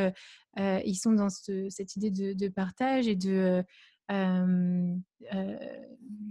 ils 0.57 0.95
sont 0.95 1.13
dans 1.13 1.29
cette 1.29 1.95
idée 1.95 2.11
de, 2.11 2.47
partage 2.49 3.07
et 3.07 3.15
de 3.15 3.63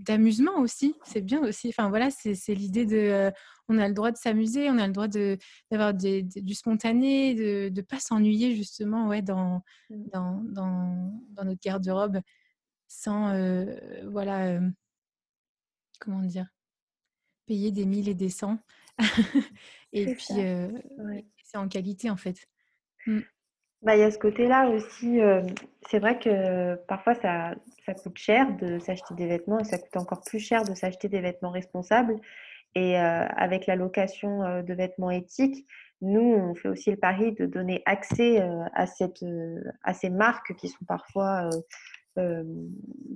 d'amusement 0.07 0.59
aussi. 0.59 0.95
C'est 1.05 1.21
bien 1.21 1.43
aussi. 1.43 1.69
Enfin 1.69 1.89
voilà, 1.89 2.11
c'est 2.11 2.55
l'idée 2.55 2.87
de, 2.87 3.31
on 3.69 3.79
a 3.79 3.89
le 3.89 3.95
droit 3.95 4.11
de 4.11 4.17
s'amuser, 4.17 4.71
on 4.71 4.79
a 4.79 4.87
le 4.87 4.93
droit 4.93 5.09
d'avoir 5.09 5.95
du 5.95 6.55
spontané, 6.55 7.35
de 7.35 7.71
ne 7.75 7.81
pas 7.83 7.99
s'ennuyer 7.99 8.55
justement 8.55 9.09
ouais, 9.09 9.23
dans, 9.23 9.63
mmh. 9.91 10.09
dans, 10.13 10.43
dans, 10.45 11.21
dans 11.31 11.45
notre 11.45 11.61
garde-robe 11.61 12.21
sans, 12.89 13.33
voilà, 14.05 14.61
comment 15.99 16.23
dire, 16.23 16.47
payer 17.47 17.73
des 17.73 17.87
mille 17.87 18.09
et 18.09 18.15
des 18.15 18.31
cents. 18.31 18.59
et 19.93 20.15
puis, 20.15 20.35
c'est 21.45 21.59
en 21.59 21.69
qualité 21.69 22.11
en 22.11 22.17
fait. 22.17 22.49
Mmh. 23.07 23.21
Bah, 23.83 23.95
il 23.97 24.01
y 24.01 24.03
a 24.03 24.11
ce 24.11 24.19
côté-là 24.19 24.69
aussi. 24.71 25.21
c'est 25.89 25.99
vrai 25.99 26.19
que 26.19 26.75
parfois 26.87 27.15
ça, 27.15 27.55
coûte 28.03 28.19
cher 28.19 28.57
de 28.57 28.79
s'acheter 28.79 29.15
des 29.15 29.27
vêtements 29.27 29.61
et 29.61 29.65
ça 29.65 29.79
coûte 29.79 29.97
encore 29.97 30.23
plus 30.23 30.41
cher 30.41 30.65
de 30.65 30.75
s'acheter 30.75 31.09
des 31.09 31.21
vêtements 31.21 31.51
responsables. 31.51 32.17
Et 32.75 32.97
avec 32.97 33.67
la 33.67 33.77
location 33.77 34.63
de 34.63 34.75
vêtements 34.75 35.11
éthiques, 35.11 35.67
nous, 36.03 36.21
on 36.21 36.55
fait 36.55 36.69
aussi 36.69 36.91
le 36.91 36.97
pari 36.97 37.33
de 37.33 37.47
donner 37.47 37.83
accès 37.87 38.41
à, 38.41 38.87
à 39.85 39.95
ces 39.95 40.11
marques 40.11 40.55
qui 40.57 40.69
sont 40.69 40.85
parfois 40.87 41.49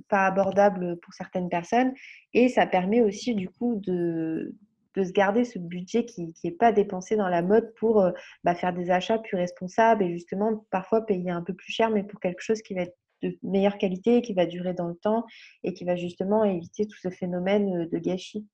pas 0.09 0.25
abordables 0.25 0.97
pour 0.99 1.13
certaines 1.13 1.49
personnes. 1.49 1.93
Et 2.33 2.49
ça 2.49 2.65
permet 2.65 3.01
aussi 3.01 3.35
du 3.35 3.49
coup 3.49 3.75
de, 3.75 4.55
de 4.95 5.03
se 5.03 5.11
garder 5.11 5.45
ce 5.45 5.59
budget 5.59 6.05
qui 6.05 6.33
n'est 6.43 6.51
pas 6.51 6.71
dépensé 6.71 7.15
dans 7.15 7.29
la 7.29 7.41
mode 7.41 7.73
pour 7.75 8.01
euh, 8.01 8.11
bah, 8.43 8.55
faire 8.55 8.73
des 8.73 8.91
achats 8.91 9.19
plus 9.19 9.37
responsables 9.37 10.03
et 10.03 10.11
justement 10.11 10.65
parfois 10.69 11.05
payer 11.05 11.31
un 11.31 11.41
peu 11.41 11.53
plus 11.53 11.71
cher, 11.71 11.89
mais 11.89 12.03
pour 12.03 12.19
quelque 12.19 12.41
chose 12.41 12.61
qui 12.61 12.73
va 12.73 12.81
être 12.81 12.97
de 13.23 13.37
meilleure 13.43 13.77
qualité, 13.77 14.21
qui 14.21 14.33
va 14.33 14.45
durer 14.45 14.73
dans 14.73 14.87
le 14.87 14.95
temps 14.95 15.25
et 15.63 15.73
qui 15.73 15.85
va 15.85 15.95
justement 15.95 16.43
éviter 16.43 16.87
tout 16.87 16.97
ce 16.97 17.09
phénomène 17.09 17.83
euh, 17.83 17.87
de 17.87 17.97
gâchis. 17.99 18.47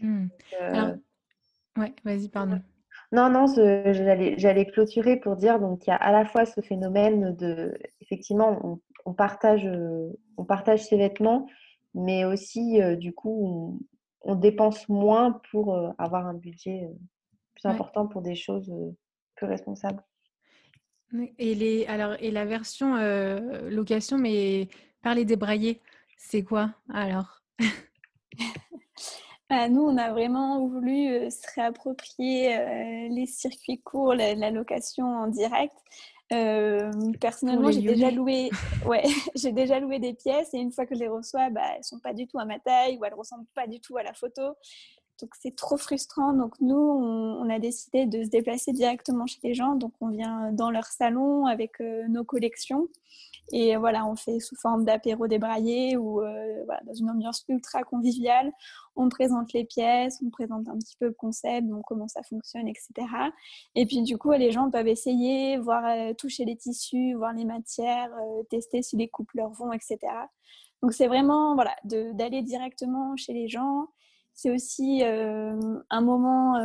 Mmh. 0.00 0.26
Euh, 0.60 0.96
ouais, 1.78 1.94
vas-y, 2.04 2.28
pardon. 2.28 2.60
Non, 3.10 3.28
non, 3.28 3.46
j'allais 3.46 4.66
clôturer 4.66 5.16
pour 5.16 5.36
dire 5.36 5.60
donc 5.60 5.86
il 5.86 5.90
y 5.90 5.92
a 5.92 5.96
à 5.96 6.12
la 6.12 6.24
fois 6.24 6.46
ce 6.46 6.62
phénomène 6.62 7.36
de 7.36 7.74
effectivement 8.00 8.80
on, 9.04 9.12
partage 9.12 9.68
on 10.38 10.44
partage 10.44 10.84
ses 10.84 10.96
vêtements, 10.96 11.46
mais 11.94 12.24
aussi 12.24 12.80
du 12.96 13.12
coup 13.12 13.82
on 14.24 14.34
dépense 14.34 14.88
moins 14.88 15.40
pour 15.50 15.74
euh, 15.74 15.90
avoir 15.98 16.26
un 16.26 16.34
budget 16.34 16.84
euh, 16.84 16.94
plus 17.54 17.68
important 17.68 18.06
pour 18.06 18.22
des 18.22 18.34
choses 18.34 18.70
euh, 18.70 18.90
plus 19.34 19.46
responsables. 19.46 20.02
Et, 21.38 21.54
les, 21.54 21.84
alors, 21.86 22.14
et 22.20 22.30
la 22.30 22.46
version 22.46 22.96
location, 23.68 24.16
mais 24.16 24.68
par 25.02 25.14
les 25.14 25.26
débraillés, 25.26 25.82
c'est 26.16 26.42
quoi 26.42 26.74
alors? 26.92 27.42
Bah, 29.50 29.68
Nous, 29.68 29.82
on 29.82 29.98
a 29.98 30.10
vraiment 30.10 30.66
voulu 30.66 31.30
se 31.30 31.54
réapproprier 31.54 33.08
les 33.10 33.26
circuits 33.26 33.82
courts, 33.82 34.14
la, 34.14 34.50
location 34.50 35.04
en 35.04 35.26
direct. 35.26 35.74
Personnellement, 37.20 37.70
j'ai 37.70 37.82
déjà 37.82 38.10
loué, 38.10 38.50
ouais, 38.86 39.02
j'ai 39.34 39.52
déjà 39.52 39.80
loué 39.80 39.98
des 39.98 40.14
pièces 40.14 40.52
et 40.54 40.58
une 40.58 40.72
fois 40.72 40.86
que 40.86 40.94
je 40.94 41.00
les 41.00 41.08
reçois, 41.08 41.50
bah, 41.50 41.62
elles 41.76 41.84
sont 41.84 41.98
pas 41.98 42.14
du 42.14 42.26
tout 42.26 42.38
à 42.38 42.44
ma 42.44 42.58
taille 42.58 42.98
ou 42.98 43.04
elles 43.04 43.14
ressemblent 43.14 43.46
pas 43.54 43.66
du 43.66 43.80
tout 43.80 43.96
à 43.96 44.02
la 44.02 44.12
photo. 44.12 44.42
Donc 45.20 45.30
c'est 45.40 45.54
trop 45.54 45.76
frustrant. 45.76 46.32
Donc 46.32 46.54
nous, 46.60 46.76
on, 46.76 47.48
a 47.48 47.58
décidé 47.58 48.06
de 48.06 48.24
se 48.24 48.28
déplacer 48.28 48.72
directement 48.72 49.26
chez 49.26 49.38
les 49.44 49.54
gens. 49.54 49.76
Donc 49.76 49.92
on 50.00 50.08
vient 50.08 50.50
dans 50.52 50.70
leur 50.70 50.86
salon 50.86 51.46
avec 51.46 51.78
nos 52.08 52.24
collections. 52.24 52.88
Et 53.50 53.76
voilà, 53.76 54.06
on 54.06 54.14
fait 54.14 54.38
sous 54.38 54.56
forme 54.56 54.84
d'apéro 54.84 55.26
débraillé 55.26 55.96
ou 55.96 56.22
euh, 56.22 56.64
dans 56.86 56.94
une 56.94 57.10
ambiance 57.10 57.44
ultra 57.48 57.82
conviviale. 57.82 58.52
On 58.96 59.08
présente 59.08 59.52
les 59.52 59.64
pièces, 59.64 60.20
on 60.24 60.30
présente 60.30 60.68
un 60.68 60.78
petit 60.78 60.96
peu 60.98 61.06
le 61.06 61.12
concept, 61.12 61.66
comment 61.86 62.08
ça 62.08 62.22
fonctionne, 62.22 62.68
etc. 62.68 62.92
Et 63.74 63.84
puis 63.84 64.02
du 64.02 64.16
coup, 64.16 64.32
les 64.32 64.52
gens 64.52 64.70
peuvent 64.70 64.88
essayer, 64.88 65.58
voir, 65.58 65.84
euh, 65.84 66.14
toucher 66.14 66.44
les 66.44 66.56
tissus, 66.56 67.14
voir 67.14 67.32
les 67.32 67.44
matières, 67.44 68.10
euh, 68.14 68.42
tester 68.44 68.82
si 68.82 68.96
les 68.96 69.08
coupes 69.08 69.32
leur 69.34 69.50
vont, 69.50 69.72
etc. 69.72 69.98
Donc 70.82 70.92
c'est 70.92 71.06
vraiment 71.06 71.54
voilà, 71.54 71.74
d'aller 71.84 72.42
directement 72.42 73.16
chez 73.16 73.32
les 73.32 73.48
gens 73.48 73.88
c'est 74.34 74.50
aussi 74.50 75.02
un 75.04 76.00
moment 76.00 76.56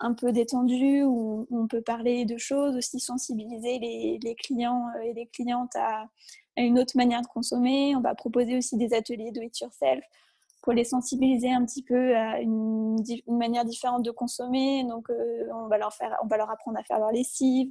un 0.00 0.14
peu 0.14 0.32
détendu 0.32 1.02
où 1.02 1.46
on 1.50 1.66
peut 1.66 1.82
parler 1.82 2.24
de 2.24 2.36
choses, 2.38 2.76
aussi 2.76 3.00
sensibiliser 3.00 3.78
les, 3.78 4.34
clients 4.36 4.86
et 5.04 5.12
les 5.14 5.26
clientes 5.26 5.74
à, 5.76 6.06
une 6.56 6.78
autre 6.78 6.96
manière 6.96 7.22
de 7.22 7.26
consommer. 7.26 7.94
On 7.96 8.00
va 8.00 8.14
proposer 8.14 8.56
aussi 8.56 8.76
des 8.76 8.94
ateliers 8.94 9.30
do 9.32 9.42
it 9.42 9.58
yourself 9.60 10.04
pour 10.62 10.72
les 10.72 10.84
sensibiliser 10.84 11.52
un 11.52 11.64
petit 11.64 11.82
peu 11.82 12.16
à 12.16 12.40
une, 12.40 12.96
manière 13.26 13.64
différente 13.64 14.04
de 14.04 14.10
consommer. 14.10 14.84
Donc, 14.84 15.08
on, 15.52 15.66
va 15.68 15.78
leur 15.78 15.92
faire, 15.92 16.16
on 16.22 16.26
va 16.26 16.36
leur 16.36 16.50
apprendre 16.50 16.78
à 16.78 16.82
faire 16.82 16.98
leur 16.98 17.12
lessive, 17.12 17.70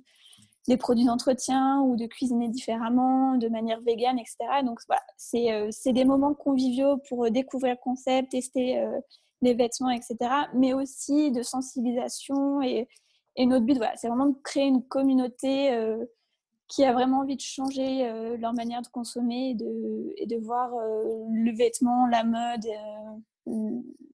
des 0.67 0.77
produits 0.77 1.05
d'entretien 1.05 1.81
ou 1.81 1.95
de 1.95 2.05
cuisiner 2.05 2.49
différemment, 2.49 3.37
de 3.37 3.47
manière 3.47 3.81
végane, 3.81 4.19
etc. 4.19 4.37
Donc, 4.63 4.79
voilà, 4.87 5.01
c'est 5.17 5.93
des 5.93 6.05
moments 6.05 6.33
conviviaux 6.33 6.97
pour 7.09 7.29
découvrir 7.31 7.73
le 7.73 7.79
concept, 7.81 8.31
tester 8.31 8.83
les 9.41 9.53
vêtements, 9.53 9.89
etc., 9.89 10.17
mais 10.53 10.73
aussi 10.73 11.31
de 11.31 11.41
sensibilisation. 11.41 12.61
Et, 12.61 12.87
notre 13.39 13.65
but, 13.65 13.77
voilà, 13.77 13.95
c'est 13.95 14.07
vraiment 14.07 14.27
de 14.27 14.37
créer 14.43 14.65
une 14.65 14.83
communauté 14.83 15.71
euh, 15.71 16.03
qui 16.67 16.83
a 16.83 16.91
vraiment 16.91 17.19
envie 17.19 17.35
de 17.35 17.41
changer 17.41 18.09
euh, 18.09 18.35
leur 18.37 18.53
manière 18.53 18.81
de 18.81 18.87
consommer 18.87 19.51
et 19.51 19.53
de, 19.53 20.13
et 20.17 20.25
de 20.25 20.37
voir 20.37 20.73
euh, 20.73 21.03
le 21.31 21.55
vêtement, 21.55 22.07
la 22.07 22.23
mode, 22.23 22.65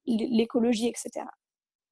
l'écologie, 0.06 0.88
etc. 0.88 1.26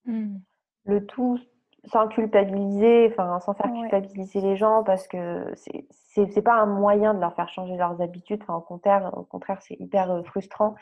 Hmm. 0.06 0.38
Le 0.86 1.06
tout 1.06 1.39
sans 1.86 2.08
culpabiliser, 2.10 3.08
enfin 3.12 3.39
sans 3.39 3.56
faire 3.56 3.72
culpabiliser 3.72 4.39
les 4.39 4.56
gens 4.56 4.84
parce 4.84 5.08
que 5.08 5.52
c'est 5.56 5.88
c'est 6.13 6.41
pas 6.41 6.56
un 6.56 6.65
moyen 6.65 7.13
de 7.13 7.20
leur 7.20 7.34
faire 7.36 7.50
changer 7.50 7.76
leurs 7.78 8.02
habitudes. 8.02 8.41
Enfin, 8.44 8.56
au 8.56 8.62
contraire, 8.62 9.17
au 9.17 9.24
contraire, 9.24 9.62
c'est 9.62 9.80
hyper 9.80 10.22
frustrant 10.26 10.76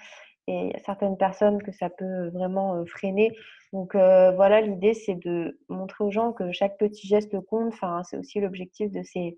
et 0.50 0.74
certaines 0.86 1.18
personnes 1.18 1.62
que 1.62 1.72
ça 1.72 1.90
peut 1.90 2.30
vraiment 2.30 2.86
freiner. 2.86 3.36
Donc 3.74 3.94
voilà, 3.94 4.62
l'idée 4.62 4.94
c'est 4.94 5.16
de 5.16 5.60
montrer 5.70 6.04
aux 6.04 6.12
gens 6.12 6.34
que 6.34 6.52
chaque 6.52 6.78
petit 6.78 7.08
geste 7.08 7.40
compte. 7.42 7.74
Enfin, 7.74 8.02
c'est 8.04 8.18
aussi 8.18 8.40
l'objectif 8.40 8.92
de 8.92 9.04
ces, 9.04 9.38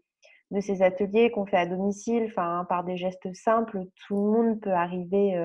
de 0.51 0.59
ces 0.61 0.81
ateliers 0.81 1.31
qu'on 1.31 1.45
fait 1.45 1.57
à 1.57 1.65
domicile. 1.65 2.25
Enfin, 2.27 2.65
par 2.69 2.83
des 2.83 2.97
gestes 2.97 3.33
simples, 3.33 3.85
tout 4.07 4.15
le 4.15 4.31
monde 4.31 4.61
peut 4.61 4.71
arriver 4.71 5.35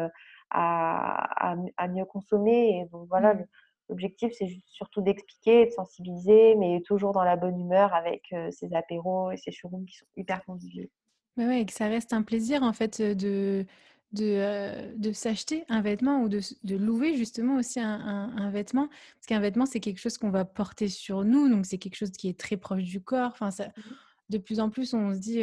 à, 0.50 1.54
à, 1.76 1.88
mieux 1.88 2.04
consommer. 2.04 2.80
Et 2.80 2.88
donc 2.92 3.08
voilà, 3.08 3.34
mmh. 3.34 3.46
l'objectif 3.88 4.32
c'est 4.38 4.48
surtout 4.66 5.02
d'expliquer, 5.02 5.66
de 5.66 5.70
sensibiliser, 5.70 6.54
mais 6.54 6.80
toujours 6.86 7.12
dans 7.12 7.24
la 7.24 7.36
bonne 7.36 7.58
humeur 7.58 7.92
avec 7.92 8.32
ces 8.50 8.72
apéros 8.74 9.32
et 9.32 9.36
ces 9.36 9.50
showrooms 9.50 9.86
qui 9.86 9.96
sont 9.96 10.06
hyper 10.16 10.44
conviviaux. 10.44 10.88
Mais 11.36 11.46
ouais, 11.46 11.60
et 11.60 11.66
que 11.66 11.72
ça 11.72 11.88
reste 11.88 12.12
un 12.12 12.22
plaisir 12.22 12.62
en 12.62 12.72
fait 12.72 13.02
de 13.02 13.66
de, 14.12 14.96
de 14.96 15.12
s'acheter 15.12 15.64
un 15.68 15.82
vêtement 15.82 16.22
ou 16.22 16.28
de, 16.28 16.40
de, 16.64 16.76
louer 16.76 17.16
justement 17.16 17.56
aussi 17.56 17.80
un, 17.80 18.32
un, 18.36 18.50
vêtement. 18.50 18.88
Parce 18.88 19.26
qu'un 19.26 19.40
vêtement, 19.40 19.66
c'est 19.66 19.80
quelque 19.80 19.98
chose 19.98 20.16
qu'on 20.16 20.30
va 20.30 20.44
porter 20.44 20.88
sur 20.88 21.24
nous, 21.24 21.48
donc 21.48 21.66
c'est 21.66 21.78
quelque 21.78 21.96
chose 21.96 22.12
qui 22.12 22.28
est 22.28 22.38
très 22.38 22.56
proche 22.56 22.84
du 22.84 23.00
corps. 23.00 23.30
Enfin, 23.32 23.50
ça, 23.50 23.68
mmh 23.68 23.82
de 24.28 24.38
plus 24.38 24.60
en 24.60 24.70
plus, 24.70 24.94
on 24.94 25.14
se 25.14 25.18
dit, 25.18 25.40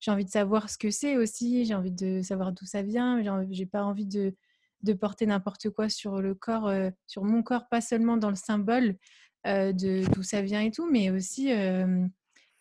j'ai 0.00 0.10
envie 0.10 0.24
de 0.24 0.30
savoir 0.30 0.70
ce 0.70 0.78
que 0.78 0.90
c'est 0.90 1.16
aussi, 1.16 1.64
j'ai 1.64 1.74
envie 1.74 1.92
de 1.92 2.22
savoir 2.22 2.52
d'où 2.52 2.64
ça 2.64 2.82
vient, 2.82 3.22
j'ai 3.50 3.66
pas 3.66 3.84
envie 3.84 4.06
de, 4.06 4.34
de 4.82 4.92
porter 4.92 5.26
n'importe 5.26 5.70
quoi 5.70 5.88
sur 5.88 6.20
le 6.20 6.34
corps, 6.34 6.72
sur 7.06 7.24
mon 7.24 7.42
corps, 7.42 7.68
pas 7.68 7.80
seulement 7.80 8.16
dans 8.16 8.30
le 8.30 8.36
symbole 8.36 8.96
de 9.44 10.12
d'où 10.12 10.22
ça 10.22 10.42
vient 10.42 10.60
et 10.60 10.70
tout, 10.70 10.90
mais 10.90 11.10
aussi 11.10 11.52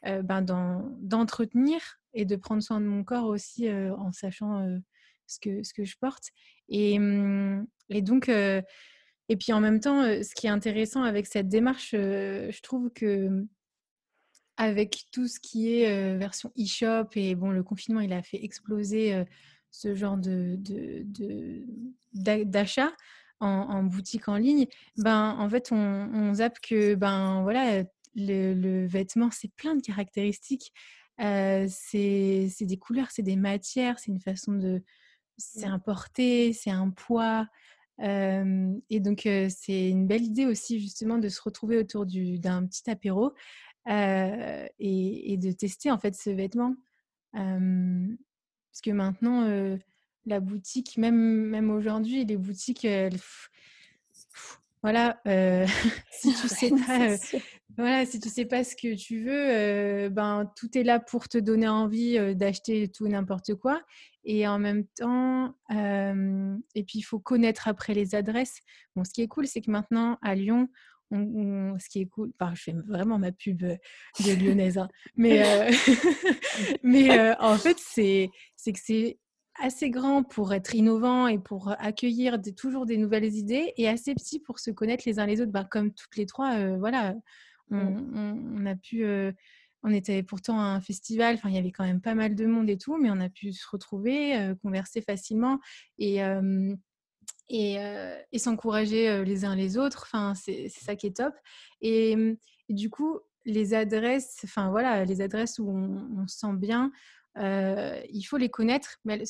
ben, 0.04 0.42
d'entretenir 0.42 1.80
et 2.14 2.26
de 2.26 2.36
prendre 2.36 2.62
soin 2.62 2.80
de 2.80 2.86
mon 2.86 3.04
corps 3.04 3.26
aussi 3.26 3.70
en 3.72 4.12
sachant 4.12 4.80
ce 5.28 5.40
que, 5.40 5.64
ce 5.64 5.74
que 5.74 5.86
je 5.86 5.96
porte. 5.98 6.30
Et, 6.70 6.98
mmh, 7.00 7.68
et 7.90 8.02
donc, 8.02 8.30
et 8.30 9.36
puis 9.38 9.54
en 9.54 9.60
même 9.60 9.80
temps, 9.80 10.04
ce 10.04 10.34
qui 10.36 10.48
est 10.48 10.52
intéressant 10.52 11.04
avec 11.04 11.28
cette 11.28 11.48
démarche, 11.48 11.92
je 11.92 12.62
trouve 12.62 12.90
que 12.92 13.28
mmh, 13.30 13.48
avec 14.58 15.06
tout 15.12 15.28
ce 15.28 15.40
qui 15.40 15.82
est 15.82 16.18
version 16.18 16.52
e-shop 16.58 17.10
et 17.16 17.36
bon, 17.36 17.52
le 17.52 17.64
confinement, 17.64 18.02
il 18.02 18.12
a 18.12 18.24
fait 18.24 18.44
exploser 18.44 19.24
ce 19.70 19.94
genre 19.94 20.18
de, 20.18 20.58
d'achat 22.24 22.92
en, 23.40 23.84
boutique 23.84 24.28
en 24.28 24.38
ligne. 24.38 24.66
Ben, 24.98 25.36
en 25.38 25.50
fait, 25.50 25.72
on, 25.72 25.76
on 25.78 26.34
zappe 26.34 26.60
que 26.60 26.96
ben 26.96 27.44
voilà, 27.44 27.84
le, 28.16 28.54
le 28.54 28.88
vêtement, 28.88 29.30
c'est 29.32 29.54
plein 29.54 29.76
de 29.76 29.82
caractéristiques. 29.82 30.74
c'est 31.20 32.50
des 32.62 32.78
couleurs, 32.78 33.12
c'est 33.12 33.24
des 33.24 33.36
matières, 33.36 34.00
c'est 34.00 34.12
une 34.12 34.20
façon 34.22 34.54
de, 34.54 34.84
c'est 35.38 35.68
mmh. 35.68 35.74
un 35.74 35.80
porté, 35.80 36.54
c'est 36.54 36.72
un 36.72 36.90
poids. 36.90 37.48
et 38.00 39.00
donc, 39.00 39.22
c'est 39.50 39.90
une 39.90 40.08
belle 40.08 40.24
idée 40.24 40.46
aussi, 40.46 40.80
justement, 40.80 41.18
de 41.18 41.30
se 41.30 41.42
retrouver 41.42 41.78
autour 41.78 42.06
d'un 42.06 42.66
petit 42.66 42.90
apéro 42.90 43.34
et, 43.88 45.38
de 45.40 45.52
tester, 45.52 45.92
en 45.92 45.98
fait, 45.98 46.16
ce 46.16 46.30
vêtement. 46.30 46.76
parce 47.34 48.82
que 48.84 48.92
maintenant, 48.92 49.78
la 50.26 50.40
boutique, 50.40 50.98
même, 50.98 51.16
même 51.16 51.70
aujourd'hui, 51.70 52.26
les 52.26 52.38
boutiques, 52.38 52.88
voilà, 54.84 55.20
si 56.12 56.34
tu 56.34 56.48
sais 56.48 56.70
pas, 56.70 57.16
voilà, 57.78 58.06
si 58.06 58.20
tu 58.20 58.30
sais 58.30 58.46
pas 58.46 58.64
ce 58.64 58.76
que 58.76 58.96
tu 58.96 59.24
veux, 59.24 60.10
ben 60.10 60.52
tout 60.56 60.78
est 60.78 60.84
là 60.84 61.00
pour 61.00 61.28
te 61.28 61.38
donner 61.38 61.68
envie 61.68 62.36
d'acheter 62.36 62.88
tout 62.88 63.08
n'importe 63.08 63.56
quoi. 63.56 63.82
Et 64.30 64.46
en 64.46 64.60
même 64.60 64.86
temps, 64.88 65.56
et 65.72 66.84
puis 66.84 67.00
il 67.00 67.04
faut 67.04 67.18
connaître 67.18 67.70
après 67.70 67.94
les 67.94 68.14
adresses. 68.14 68.60
Bon, 68.94 69.06
ce 69.06 69.12
qui 69.12 69.22
est 69.22 69.28
cool, 69.28 69.48
c'est 69.48 69.62
que 69.62 69.72
maintenant 69.72 70.18
à 70.22 70.36
Lyon, 70.36 70.68
ce 71.14 71.90
qui 71.90 72.02
est 72.02 72.08
cool, 72.08 72.34
enfin, 72.38 72.54
je 72.54 72.64
fais 72.64 72.74
vraiment 72.74 73.18
ma 73.20 73.32
pub 73.32 73.60
de 73.60 73.78
lyonnaise, 74.20 74.78
hein, 74.78 74.90
mais, 75.16 75.70
mais 76.84 77.36
en 77.40 77.56
fait, 77.56 77.78
c'est 77.80 78.30
que 78.66 78.80
c'est 78.84 79.18
assez 79.60 79.90
grand 79.90 80.24
pour 80.24 80.54
être 80.54 80.76
innovant 80.76 81.28
et 81.28 81.40
pour 81.40 81.74
accueillir 81.80 82.38
toujours 82.58 82.86
des 82.86 82.98
nouvelles 82.98 83.34
idées 83.34 83.72
et 83.78 83.88
assez 83.88 84.14
petit 84.14 84.42
pour 84.42 84.60
se 84.60 84.72
connaître 84.72 85.04
les 85.06 85.20
uns 85.20 85.26
les 85.26 85.40
autres. 85.40 85.54
Bah, 85.54 85.64
comme 85.64 85.94
toutes 85.94 86.18
les 86.18 86.26
trois, 86.26 86.76
voilà, 86.76 87.16
mmh. 87.70 88.58
on, 88.60 88.66
a 88.66 88.76
pu. 88.76 89.06
On 89.84 89.92
était 89.92 90.24
pourtant 90.24 90.60
à 90.60 90.64
un 90.64 90.82
festival, 90.82 91.36
enfin, 91.36 91.50
il 91.50 91.56
y 91.56 91.60
avait 91.60 91.72
quand 91.72 91.86
même 91.86 92.02
pas 92.02 92.16
mal 92.16 92.36
de 92.36 92.46
monde 92.46 92.70
et 92.70 92.78
tout, 92.78 92.98
mais 92.98 93.10
on 93.10 93.20
a 93.20 93.30
pu 93.30 93.54
se 93.54 93.66
retrouver, 93.70 94.54
converser 94.62 95.02
facilement 95.02 95.60
et, 96.00 96.20
et, 97.50 98.40
s'encourager 98.40 99.24
les 99.24 99.46
uns 99.46 99.56
les 99.56 99.78
autres. 99.78 100.04
Enfin, 100.08 100.34
c'est 100.36 100.70
ça 100.70 100.96
qui 100.96 101.08
est 101.08 101.18
top. 101.18 101.34
Et, 101.82 102.38
du 102.70 102.90
coup, 102.90 103.20
les 103.48 103.74
adresses, 103.74 104.42
enfin 104.44 104.70
voilà, 104.70 105.06
les 105.06 105.22
adresses 105.22 105.58
où 105.58 105.70
on, 105.70 106.28
se 106.28 106.38
sent 106.38 106.54
bien, 106.54 106.92
euh, 107.38 108.00
il 108.10 108.24
faut 108.24 108.38
les 108.38 108.50
connaître. 108.50 108.98
Mais 109.06 109.14
elles, 109.14 109.22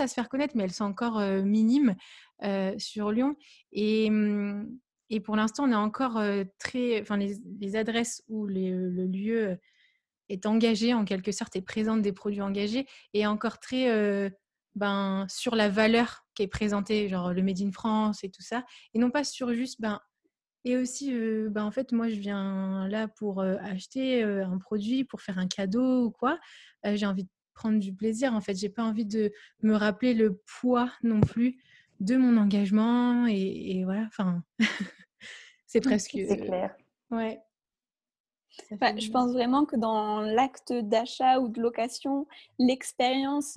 à 0.00 0.08
se 0.08 0.14
faire 0.14 0.28
connaître, 0.28 0.54
mais 0.56 0.64
elles 0.64 0.72
sont 0.72 0.84
encore 0.84 1.18
euh, 1.18 1.42
minimes 1.42 1.94
euh, 2.42 2.74
sur 2.78 3.12
Lyon. 3.12 3.36
Et 5.12 5.20
pour 5.20 5.36
l'instant, 5.36 5.64
on 5.64 5.72
est 5.72 5.74
encore 5.74 6.20
très. 6.58 7.00
Enfin, 7.00 7.16
les, 7.16 7.76
adresses 7.76 8.24
où 8.28 8.46
le 8.46 9.06
lieu 9.06 9.58
est 10.28 10.46
engagé, 10.46 10.94
en 10.94 11.04
quelque 11.04 11.32
sorte, 11.32 11.54
et 11.54 11.62
présente 11.62 12.02
des 12.02 12.12
produits 12.12 12.40
engagés, 12.40 12.86
est 13.14 13.26
encore 13.26 13.60
très. 13.60 14.32
ben, 14.74 15.26
sur 15.28 15.54
la 15.54 15.68
valeur 15.68 16.24
qui 16.34 16.42
est 16.42 16.48
présentée, 16.48 17.08
genre 17.08 17.32
le 17.32 17.42
Made 17.42 17.60
in 17.60 17.72
France 17.72 18.24
et 18.24 18.30
tout 18.30 18.42
ça, 18.42 18.64
et 18.94 18.98
non 18.98 19.10
pas 19.10 19.22
sur 19.22 19.52
juste 19.52 19.80
ben, 19.80 20.00
et 20.64 20.76
aussi, 20.76 21.12
ben, 21.50 21.64
en 21.64 21.70
fait, 21.70 21.92
moi, 21.92 22.08
je 22.08 22.14
viens 22.14 22.88
là 22.88 23.08
pour 23.08 23.42
acheter 23.42 24.22
un 24.22 24.58
produit, 24.58 25.04
pour 25.04 25.20
faire 25.20 25.38
un 25.38 25.48
cadeau 25.48 26.06
ou 26.06 26.10
quoi. 26.10 26.38
j'ai 26.84 27.06
envie 27.06 27.24
de 27.24 27.30
prendre 27.54 27.78
du 27.78 27.92
plaisir. 27.94 28.34
En 28.34 28.40
fait, 28.40 28.54
j'ai 28.54 28.68
pas 28.68 28.82
envie 28.82 29.06
de 29.06 29.32
me 29.62 29.74
rappeler 29.74 30.14
le 30.14 30.40
poids 30.60 30.90
non 31.02 31.20
plus 31.20 31.58
de 32.00 32.16
mon 32.16 32.36
engagement. 32.36 33.26
Et, 33.26 33.82
voilà, 33.84 34.04
enfin, 34.06 34.42
c'est 35.72 35.80
presque. 35.80 36.10
C'est 36.12 36.36
clair. 36.36 36.76
Ouais. 37.10 37.40
Bah, 38.72 38.94
je 38.94 39.10
pense 39.10 39.32
vraiment 39.32 39.64
que 39.64 39.76
dans 39.76 40.20
l'acte 40.20 40.74
d'achat 40.74 41.40
ou 41.40 41.48
de 41.48 41.58
location, 41.62 42.26
l'expérience 42.58 43.54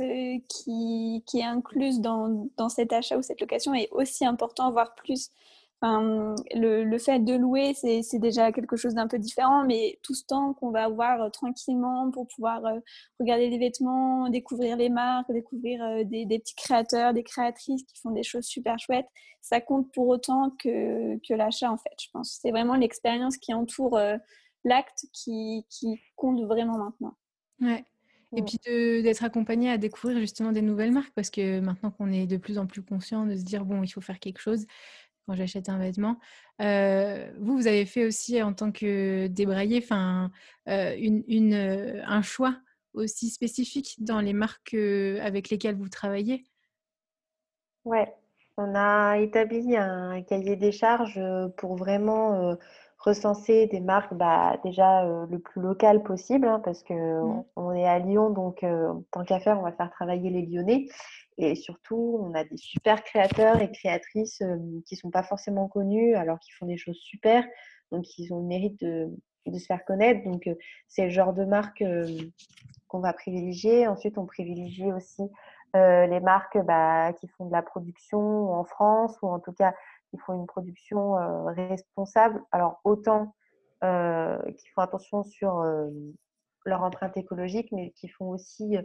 qui, 0.47 1.21
qui, 1.25 1.39
est 1.39 1.43
incluse 1.43 1.99
dans, 1.99 2.47
dans, 2.55 2.69
cet 2.69 2.93
achat 2.93 3.17
ou 3.17 3.21
cette 3.21 3.41
location 3.41 3.73
est 3.73 3.89
aussi 3.91 4.25
important, 4.25 4.71
voire 4.71 4.95
plus 4.95 5.31
le, 5.81 6.97
fait 6.97 7.19
de 7.19 7.35
louer, 7.35 7.73
c'est 7.73 8.19
déjà 8.19 8.51
quelque 8.51 8.75
chose 8.75 8.93
d'un 8.93 9.07
peu 9.07 9.19
différent, 9.19 9.65
mais 9.65 9.99
tout 10.01 10.13
ce 10.13 10.25
temps 10.25 10.53
qu'on 10.53 10.71
va 10.71 10.85
avoir 10.85 11.21
euh, 11.21 11.29
tranquillement 11.29 12.11
pour 12.11 12.27
pouvoir 12.27 12.65
euh, 12.65 12.79
regarder 13.19 13.49
les 13.49 13.57
vêtements, 13.57 14.29
découvrir 14.29 14.77
les 14.77 14.89
marques, 14.89 15.31
découvrir 15.31 15.83
euh, 15.83 16.03
des, 16.03 16.25
petits 16.39 16.55
créateurs, 16.55 17.13
des 17.13 17.23
créatrices 17.23 17.83
qui 17.83 17.99
font 18.01 18.11
des 18.11 18.23
choses 18.23 18.45
super 18.45 18.79
chouettes, 18.79 19.07
ça 19.41 19.61
compte 19.61 19.91
pour 19.93 20.07
autant 20.07 20.51
que, 20.51 21.17
que 21.27 21.33
l'achat, 21.33 21.71
en 21.71 21.77
fait, 21.77 21.95
je 22.01 22.07
pense. 22.11 22.39
C'est 22.41 22.51
vraiment 22.51 22.75
l'expérience 22.75 23.37
qui 23.37 23.53
entoure 23.53 23.99
l'acte 24.63 25.05
qui, 25.13 25.65
qui, 25.69 25.99
compte 26.15 26.41
vraiment 26.45 26.77
maintenant. 26.77 27.15
Ouais. 27.61 27.85
Et 28.35 28.41
puis 28.41 28.57
d'être 28.65 29.23
accompagné 29.23 29.69
à 29.69 29.77
découvrir 29.77 30.19
justement 30.19 30.51
des 30.51 30.63
nouvelles 30.63 30.91
marques, 30.91 31.13
parce 31.13 31.29
que 31.29 31.59
maintenant 31.59 31.91
qu'on 31.91 32.11
est 32.11 32.25
de 32.25 32.37
plus 32.37 32.57
en 32.57 32.65
plus 32.65 32.81
conscient 32.81 33.25
de 33.25 33.35
se 33.35 33.43
dire, 33.43 33.63
bon, 33.63 33.83
il 33.83 33.87
faut 33.87 34.01
faire 34.01 34.19
quelque 34.19 34.39
chose, 34.39 34.65
quand 35.25 35.35
j'achète 35.35 35.69
un 35.69 35.77
vêtement. 35.77 36.17
vous, 36.59 37.57
vous 37.57 37.67
avez 37.67 37.85
fait 37.85 38.05
aussi 38.05 38.41
en 38.41 38.53
tant 38.53 38.71
que 38.71 39.27
débraillé 39.27 39.81
enfin, 39.83 40.31
une, 40.67 41.23
une, 41.27 42.03
un 42.05 42.21
choix 42.21 42.55
aussi 42.93 43.29
spécifique 43.29 43.95
dans 43.99 44.21
les 44.21 44.33
marques 44.33 44.73
avec 44.73 45.49
lesquelles 45.49 45.75
vous 45.75 45.89
travaillez? 45.89 46.45
Ouais, 47.83 48.13
on 48.57 48.73
a 48.75 49.17
établi 49.17 49.75
un 49.75 50.21
cahier 50.23 50.55
des 50.55 50.71
charges 50.71 51.21
pour 51.57 51.75
vraiment 51.75 52.57
recenser 52.99 53.67
des 53.67 53.81
marques 53.81 54.13
bah, 54.13 54.57
déjà 54.63 55.05
le 55.29 55.39
plus 55.39 55.61
local 55.61 56.01
possible, 56.03 56.47
hein, 56.47 56.61
parce 56.63 56.83
qu'on 56.83 57.39
mmh. 57.39 57.43
on 57.55 57.71
est 57.73 57.85
à 57.85 57.99
Lyon, 57.99 58.29
donc 58.29 58.65
tant 59.11 59.23
qu'à 59.23 59.39
faire, 59.39 59.59
on 59.59 59.63
va 59.63 59.71
faire 59.71 59.91
travailler 59.91 60.29
les 60.29 60.45
Lyonnais. 60.45 60.87
Et 61.37 61.55
surtout, 61.55 62.19
on 62.21 62.33
a 62.33 62.43
des 62.43 62.57
super 62.57 63.03
créateurs 63.03 63.61
et 63.61 63.71
créatrices 63.71 64.41
qui 64.85 64.95
ne 64.95 64.97
sont 64.97 65.11
pas 65.11 65.23
forcément 65.23 65.67
connus 65.67 66.15
alors 66.15 66.39
qu'ils 66.39 66.53
font 66.53 66.65
des 66.65 66.77
choses 66.77 66.97
super. 66.97 67.45
Donc, 67.91 68.17
ils 68.17 68.33
ont 68.33 68.39
le 68.39 68.45
mérite 68.45 68.79
de, 68.79 69.09
de 69.45 69.57
se 69.59 69.65
faire 69.65 69.83
connaître. 69.85 70.23
Donc, 70.23 70.49
c'est 70.87 71.03
le 71.03 71.09
genre 71.09 71.33
de 71.33 71.43
marque 71.43 71.83
qu'on 72.87 72.99
va 72.99 73.13
privilégier. 73.13 73.87
Ensuite, 73.87 74.17
on 74.17 74.25
privilégie 74.25 74.91
aussi 74.91 75.23
les 75.73 76.21
marques 76.21 76.57
bah, 76.63 77.11
qui 77.11 77.27
font 77.27 77.47
de 77.47 77.51
la 77.51 77.61
production 77.61 78.53
en 78.53 78.63
France 78.63 79.17
ou 79.21 79.27
en 79.27 79.39
tout 79.39 79.51
cas 79.51 79.73
qui 80.09 80.17
font 80.17 80.33
une 80.33 80.47
production 80.47 81.15
responsable. 81.47 82.41
Alors, 82.53 82.79
autant 82.85 83.35
qui 83.81 84.67
font 84.73 84.81
attention 84.81 85.23
sur 85.23 85.61
leur 86.65 86.83
empreinte 86.83 87.15
écologique, 87.17 87.71
mais 87.71 87.91
qui 87.91 88.07
font 88.07 88.29
aussi 88.29 88.77
euh, 88.77 88.81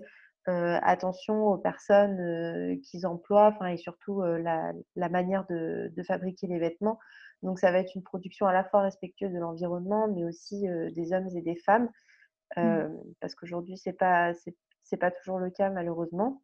attention 0.82 1.46
aux 1.46 1.58
personnes 1.58 2.20
euh, 2.20 2.76
qu'ils 2.82 3.06
emploient 3.06 3.56
et 3.70 3.76
surtout 3.76 4.22
euh, 4.22 4.38
la, 4.38 5.08
manière 5.08 5.46
de, 5.48 5.92
fabriquer 6.06 6.46
les 6.46 6.58
vêtements. 6.58 6.98
Donc 7.42 7.58
ça 7.58 7.72
va 7.72 7.78
être 7.78 7.94
une 7.94 8.02
production 8.02 8.46
à 8.46 8.52
la 8.52 8.64
fois 8.64 8.82
respectueuse 8.82 9.32
de 9.32 9.38
l'environnement, 9.38 10.08
mais 10.08 10.24
aussi 10.24 10.66
des 10.94 11.12
hommes 11.12 11.28
et 11.34 11.40
des 11.40 11.56
femmes, 11.56 11.88
mmh. 12.56 12.86
parce 13.20 13.34
qu'aujourd'hui 13.34 13.78
c'est 13.78 13.94
pas 13.94 14.34
c'est 14.82 14.96
pas 14.98 15.10
toujours 15.10 15.38
le 15.38 15.50
cas 15.50 15.70
malheureusement. 15.70 16.42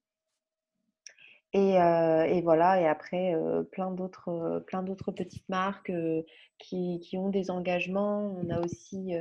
Et, 1.53 1.75
et 1.75 2.41
voilà, 2.41 2.81
et 2.81 2.87
après 2.87 3.35
plein 3.73 3.91
d'autres 3.91 4.65
plein 4.67 4.83
d'autres 4.83 5.13
petites 5.13 5.49
marques 5.51 5.93
qui, 6.59 6.99
qui, 7.01 7.19
ont 7.19 7.29
des 7.29 7.51
engagements. 7.51 8.35
On 8.41 8.49
a 8.49 8.61
aussi 8.61 9.15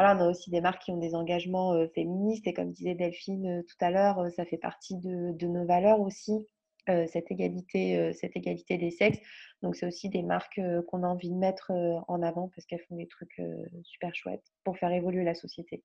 voilà, 0.00 0.16
on 0.16 0.26
a 0.26 0.30
aussi 0.30 0.48
des 0.50 0.62
marques 0.62 0.82
qui 0.82 0.92
ont 0.92 0.96
des 0.96 1.14
engagements 1.14 1.86
féministes 1.94 2.46
et 2.46 2.54
comme 2.54 2.72
disait 2.72 2.94
Delphine 2.94 3.62
tout 3.68 3.84
à 3.84 3.90
l'heure, 3.90 4.30
ça 4.34 4.46
fait 4.46 4.56
partie 4.56 4.96
de, 4.96 5.46
nos 5.46 5.66
valeurs 5.66 6.00
aussi, 6.00 6.46
cette, 6.86 7.30
égalité, 7.30 8.10
cette 8.14 8.34
égalité 8.34 8.78
des 8.78 8.90
sexes. 8.90 9.18
Donc 9.60 9.76
c'est 9.76 9.86
aussi 9.86 10.08
des 10.08 10.22
marques 10.22 10.58
qu'on 10.88 11.02
a 11.02 11.06
envie 11.06 11.28
de 11.28 11.34
mettre 11.34 11.70
en 12.08 12.22
avant 12.22 12.48
parce 12.48 12.66
qu'elles 12.66 12.82
font 12.88 12.96
des 12.96 13.08
trucs 13.08 13.42
super 13.82 14.14
chouettes 14.14 14.46
pour 14.64 14.78
faire 14.78 14.90
évoluer 14.90 15.22
la 15.22 15.34
société. 15.34 15.84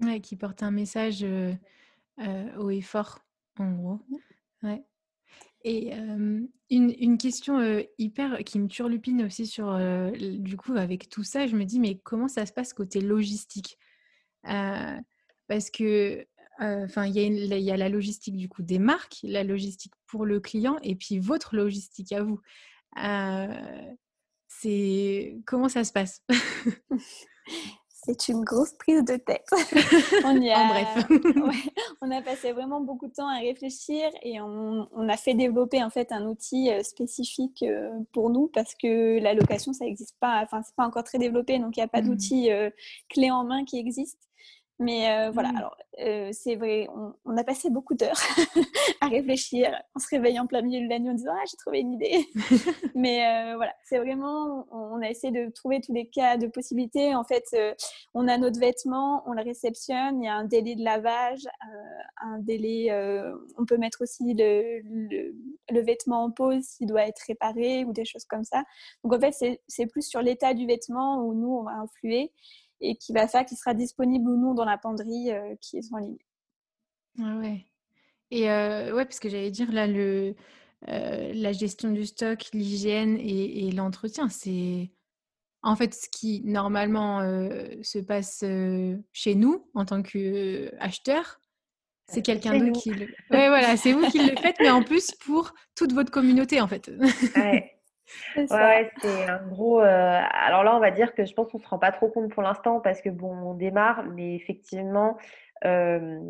Ouais, 0.00 0.20
qui 0.20 0.36
portent 0.36 0.62
un 0.62 0.70
message 0.70 1.26
haut 2.56 2.70
et 2.70 2.82
fort, 2.82 3.18
en 3.58 3.72
gros. 3.72 3.98
Mmh. 4.08 4.68
Ouais. 4.68 4.84
Et 5.62 5.92
une, 6.70 7.18
question 7.18 7.84
hyper 7.98 8.38
qui 8.44 8.58
me 8.58 8.66
turlupine 8.66 9.24
aussi 9.24 9.46
sur 9.46 9.78
du 10.18 10.56
coup 10.56 10.74
avec 10.74 11.10
tout 11.10 11.22
ça, 11.22 11.46
je 11.46 11.54
me 11.54 11.64
dis 11.64 11.80
mais 11.80 11.98
comment 11.98 12.28
ça 12.28 12.46
se 12.46 12.52
passe 12.52 12.72
côté 12.72 13.00
logistique? 13.00 13.78
Parce 14.42 15.70
que 15.70 16.26
enfin 16.58 17.06
il 17.06 17.16
y, 17.16 17.62
y, 17.62 17.70
a 17.70 17.76
la 17.76 17.88
logistique 17.90 18.36
du 18.36 18.48
coup 18.48 18.62
des 18.62 18.78
marques, 18.78 19.18
la 19.22 19.44
logistique 19.44 19.92
pour 20.06 20.24
le 20.24 20.40
client 20.40 20.78
et 20.82 20.94
puis 20.94 21.18
votre 21.18 21.54
logistique 21.54 22.12
à 22.12 22.22
vous. 22.22 22.40
c'est 24.48 25.36
comment 25.44 25.68
ça 25.68 25.84
se 25.84 25.92
passe? 25.92 26.22
c'est 28.02 28.28
une 28.28 28.44
grosse 28.44 28.72
prise 28.72 29.04
de 29.04 29.16
tête. 29.16 29.46
on 30.24 30.40
y 30.40 30.50
a, 30.50 30.58
en 30.58 30.68
bref. 30.68 31.06
on 32.00 32.10
a 32.10 32.22
passé 32.22 32.52
vraiment 32.52 32.80
beaucoup 32.80 33.08
de 33.08 33.12
temps 33.12 33.28
à 33.28 33.38
réfléchir 33.38 34.10
et 34.22 34.40
on, 34.40 35.08
a 35.08 35.16
fait 35.16 35.34
développer 35.34 35.82
en 35.82 35.90
fait 35.90 36.12
un 36.12 36.26
outil 36.26 36.70
euh, 36.70 36.82
spécifique 36.82 37.62
euh, 37.62 37.90
pour 38.12 38.30
nous 38.30 38.48
parce 38.48 38.74
que 38.74 39.18
la 39.20 39.34
location 39.34 39.72
ça 39.72 39.84
n'existe 39.84 40.16
pas, 40.20 40.40
enfin 40.42 40.62
c'est 40.64 40.74
pas 40.74 40.86
encore 40.86 41.04
très 41.04 41.18
développé 41.18 41.58
donc 41.58 41.76
il 41.76 41.80
n'y 41.80 41.84
a 41.84 41.88
pas 41.88 42.00
mmh. 42.00 42.08
d'outil 42.08 42.50
euh, 42.50 42.70
clé 43.08 43.30
en 43.30 43.44
main 43.44 43.64
qui 43.64 43.78
existe. 43.78 44.29
Mais 44.80 45.12
euh, 45.12 45.30
voilà, 45.30 45.52
mmh. 45.52 45.56
alors 45.56 45.76
euh, 46.00 46.30
c'est 46.32 46.56
vrai, 46.56 46.88
on, 47.26 47.36
a 47.36 47.44
passé 47.44 47.68
beaucoup 47.68 47.94
d'heures 47.94 48.18
à 49.02 49.08
réfléchir 49.08 49.70
en 49.94 49.98
se 49.98 50.08
réveillant 50.10 50.44
en 50.44 50.46
plein 50.46 50.62
milieu 50.62 50.82
de 50.82 50.88
la 50.88 50.98
nuit 50.98 51.10
en 51.10 51.14
disant 51.14 51.32
Ah, 51.34 51.44
j'ai 51.50 51.58
trouvé 51.58 51.80
une 51.80 51.92
idée. 51.92 52.24
Mais 52.94 53.26
euh, 53.26 53.56
voilà, 53.56 53.74
c'est 53.84 53.98
vraiment, 53.98 54.66
on, 54.72 55.02
a 55.02 55.10
essayé 55.10 55.32
de 55.32 55.50
trouver 55.50 55.82
tous 55.82 55.92
les 55.92 56.06
cas 56.06 56.38
de 56.38 56.46
possibilités. 56.46 57.14
En 57.14 57.24
fait, 57.24 57.44
on 58.14 58.26
a 58.26 58.38
notre 58.38 58.58
vêtement, 58.58 59.22
on 59.26 59.32
le 59.32 59.42
réceptionne, 59.42 60.22
il 60.22 60.24
y 60.24 60.28
a 60.28 60.34
un 60.34 60.44
délai 60.44 60.76
de 60.76 60.82
lavage, 60.82 61.46
un 62.22 62.38
délai, 62.38 62.90
on 63.58 63.66
peut 63.66 63.76
mettre 63.76 64.02
aussi 64.02 64.32
le, 64.32 64.80
le, 64.82 65.34
le, 65.70 65.80
vêtement 65.82 66.24
en 66.24 66.30
pause 66.30 66.62
s'il 66.62 66.86
doit 66.86 67.06
être 67.06 67.20
réparé 67.26 67.84
ou 67.84 67.92
des 67.92 68.06
choses 68.06 68.24
comme 68.24 68.44
ça. 68.44 68.64
Donc 69.04 69.12
en 69.12 69.20
fait, 69.20 69.58
c'est 69.68 69.86
plus 69.86 70.08
sur 70.08 70.22
l'état 70.22 70.54
du 70.54 70.66
vêtement 70.66 71.22
où 71.22 71.34
nous, 71.34 71.54
on 71.54 71.64
va 71.64 71.72
influer 71.72 72.32
et 72.80 72.96
qui 72.96 73.12
va 73.12 73.28
faire 73.28 73.44
qu'il 73.44 73.56
sera 73.56 73.74
disponible 73.74 74.28
ou 74.28 74.36
non 74.36 74.54
dans 74.54 74.64
la 74.64 74.78
penderie 74.78 75.30
euh, 75.30 75.54
qui 75.60 75.78
est 75.78 75.92
en 75.92 75.98
ligne. 75.98 76.18
Ah 77.18 77.36
ouais. 77.38 77.66
Et 78.30 78.50
euh, 78.50 78.94
ouais, 78.94 79.04
parce 79.04 79.20
que 79.20 79.28
j'allais 79.28 79.50
dire 79.50 79.72
là, 79.72 79.86
le, 79.86 80.34
euh, 80.88 81.32
la 81.34 81.52
gestion 81.52 81.90
du 81.90 82.06
stock, 82.06 82.48
l'hygiène 82.52 83.18
et, 83.18 83.70
l'entretien, 83.72 84.28
c'est 84.28 84.90
en 85.62 85.76
fait 85.76 85.94
ce 85.94 86.08
qui 86.08 86.42
normalement 86.44 87.20
se 87.82 87.98
passe 87.98 88.44
chez 89.12 89.34
nous 89.34 89.68
en 89.74 89.84
tant 89.84 90.02
qu'acheteur. 90.02 91.40
C'est 92.06 92.22
quelqu'un 92.22 92.58
d'autre 92.58 92.80
qui 92.80 92.90
le. 92.90 93.06
Ouais, 93.30 93.48
voilà, 93.48 93.76
c'est 93.76 93.92
vous 93.92 94.08
qui 94.08 94.18
le 94.18 94.34
faites, 94.36 94.56
mais 94.60 94.70
en 94.70 94.82
plus 94.82 95.10
pour 95.24 95.52
toute 95.76 95.92
votre 95.92 96.10
communauté 96.10 96.60
en 96.60 96.68
fait. 96.68 96.90
Ouais. 97.36 97.79
Ouais, 98.36 98.90
c'est 99.00 99.28
un 99.28 99.46
gros. 99.46 99.80
Euh, 99.80 100.20
alors 100.32 100.64
là, 100.64 100.76
on 100.76 100.80
va 100.80 100.90
dire 100.90 101.14
que 101.14 101.24
je 101.24 101.34
pense 101.34 101.50
qu'on 101.50 101.58
se 101.58 101.68
rend 101.68 101.78
pas 101.78 101.92
trop 101.92 102.08
compte 102.08 102.32
pour 102.32 102.42
l'instant 102.42 102.80
parce 102.80 103.00
que 103.00 103.08
bon, 103.08 103.32
on 103.32 103.54
démarre, 103.54 104.04
mais 104.04 104.34
effectivement, 104.34 105.16
euh, 105.64 106.20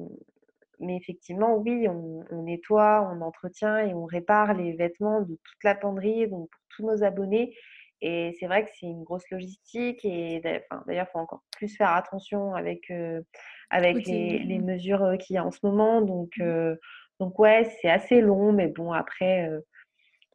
mais 0.78 0.96
effectivement, 0.96 1.56
oui, 1.56 1.88
on, 1.88 2.42
nettoie, 2.42 3.10
on 3.12 3.20
entretient 3.20 3.78
et 3.78 3.94
on 3.94 4.04
répare 4.04 4.54
les 4.54 4.72
vêtements 4.72 5.20
de 5.20 5.38
toute 5.42 5.64
la 5.64 5.74
penderie, 5.74 6.28
donc 6.28 6.48
pour 6.50 6.60
tous 6.76 6.86
nos 6.86 7.04
abonnés. 7.04 7.54
Et 8.02 8.34
c'est 8.40 8.46
vrai 8.46 8.64
que 8.64 8.70
c'est 8.80 8.86
une 8.86 9.04
grosse 9.04 9.28
logistique 9.30 10.02
et 10.06 10.40
d'ailleurs, 10.40 10.64
il 10.88 11.06
faut 11.12 11.18
encore 11.18 11.42
plus 11.52 11.76
faire 11.76 11.90
attention 11.90 12.54
avec, 12.54 12.90
euh, 12.90 13.20
avec 13.68 14.06
les, 14.06 14.38
les, 14.38 14.58
mesures 14.58 15.18
qu'il 15.18 15.34
y 15.34 15.38
a 15.38 15.44
en 15.44 15.50
ce 15.50 15.58
moment. 15.62 16.00
Donc, 16.00 16.32
mmh. 16.38 16.76
donc 17.18 17.38
ouais, 17.38 17.70
c'est 17.82 17.90
assez 17.90 18.22
long, 18.22 18.52
mais 18.52 18.68
bon, 18.68 18.90
après 18.92 19.50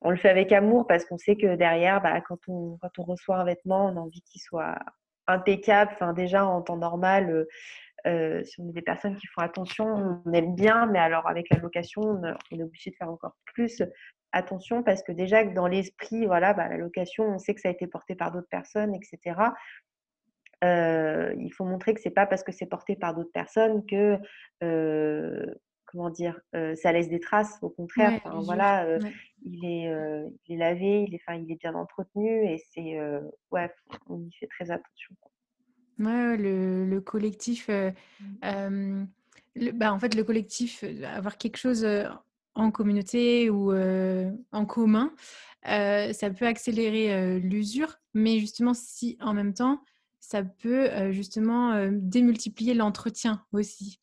on 0.01 0.09
le 0.09 0.17
fait 0.17 0.29
avec 0.29 0.51
amour 0.51 0.87
parce 0.87 1.05
qu'on 1.05 1.17
sait 1.17 1.35
que 1.35 1.55
derrière, 1.55 2.01
bah, 2.01 2.21
quand, 2.21 2.39
on, 2.47 2.77
reçoit 2.97 3.37
un 3.37 3.45
vêtement, 3.45 3.87
on 3.87 3.97
a 3.97 3.99
envie 3.99 4.21
qu'il 4.21 4.41
soit 4.41 4.77
impeccable. 5.27 5.91
Enfin, 5.93 6.13
déjà, 6.13 6.45
en 6.45 6.61
temps 6.61 6.77
normal, 6.77 7.29
euh, 7.29 7.45
euh, 8.07 8.43
si 8.43 8.59
on 8.61 8.69
est 8.69 8.73
des 8.73 8.81
personnes 8.81 9.15
qui 9.15 9.27
font 9.27 9.41
attention, 9.41 10.21
on 10.25 10.31
aime 10.33 10.55
bien, 10.55 10.85
mais 10.85 10.99
alors 10.99 11.27
avec 11.27 11.49
la 11.49 11.57
location, 11.57 12.01
on, 12.01 12.23
est 12.57 12.63
obligé 12.63 12.91
de 12.91 12.95
faire 12.95 13.09
encore 13.09 13.35
plus 13.45 13.81
attention 14.31 14.83
parce 14.83 15.01
que 15.01 15.11
déjà, 15.11 15.43
dans 15.43 15.67
l'esprit, 15.67 16.25
voilà, 16.25 16.53
bah, 16.53 16.67
la 16.67 16.77
location, 16.77 17.23
on 17.23 17.39
sait 17.39 17.55
que 17.55 17.61
ça 17.61 17.69
a 17.69 17.71
été 17.71 17.87
porté 17.87 18.15
par 18.15 18.31
d'autres 18.31 18.49
personnes, 18.49 18.93
etc. 18.93 19.39
Euh, 20.63 21.33
il 21.39 21.51
faut 21.51 21.65
montrer 21.65 21.93
que 21.93 22.01
c'est 22.01 22.11
pas 22.11 22.25
parce 22.25 22.43
que 22.43 22.51
c'est 22.51 22.65
porté 22.65 22.95
par 22.95 23.13
d'autres 23.13 23.31
personnes 23.31 23.85
que 23.85 24.19
comment 25.95 26.09
dire, 26.09 26.39
ça 26.75 26.91
laisse 26.91 27.09
des 27.09 27.19
traces. 27.19 27.57
Au 27.61 27.69
contraire, 27.69 28.21
voilà, 28.43 28.99
il, 29.43 29.65
est, 29.65 29.91
il 30.47 30.55
est 30.55 30.57
lavé, 30.57 31.05
il 31.07 31.15
est, 31.15 31.21
il 31.41 31.51
est 31.51 31.59
bien 31.59 31.73
entretenu 31.73 32.45
et 32.45 32.61
c'est, 32.71 32.99
ouais, 33.51 33.71
on 34.07 34.19
y 34.19 34.31
fait 34.33 34.47
très 34.47 34.71
attention. 34.71 35.15
Ouais, 35.97 36.35
le, 36.37 36.99
collectif, 36.99 37.69
mmh. 37.69 39.05
bah, 39.73 39.93
en 39.93 39.99
fait, 39.99 40.15
le 40.15 40.23
collectif, 40.23 40.83
avoir 41.05 41.37
quelque 41.37 41.57
chose 41.57 41.87
en 42.55 42.71
communauté 42.71 43.49
ou 43.49 43.73
en 43.73 44.65
commun, 44.65 45.13
ça 45.63 46.29
peut 46.37 46.47
accélérer 46.47 47.39
l'usure, 47.39 47.95
mais 48.13 48.39
justement, 48.39 48.73
si 48.73 49.17
en 49.21 49.33
même 49.33 49.53
temps, 49.53 49.81
ça 50.19 50.43
peut 50.43 51.11
justement 51.11 51.87
démultiplier 51.91 52.73
l'entretien 52.73 53.45
aussi 53.53 53.99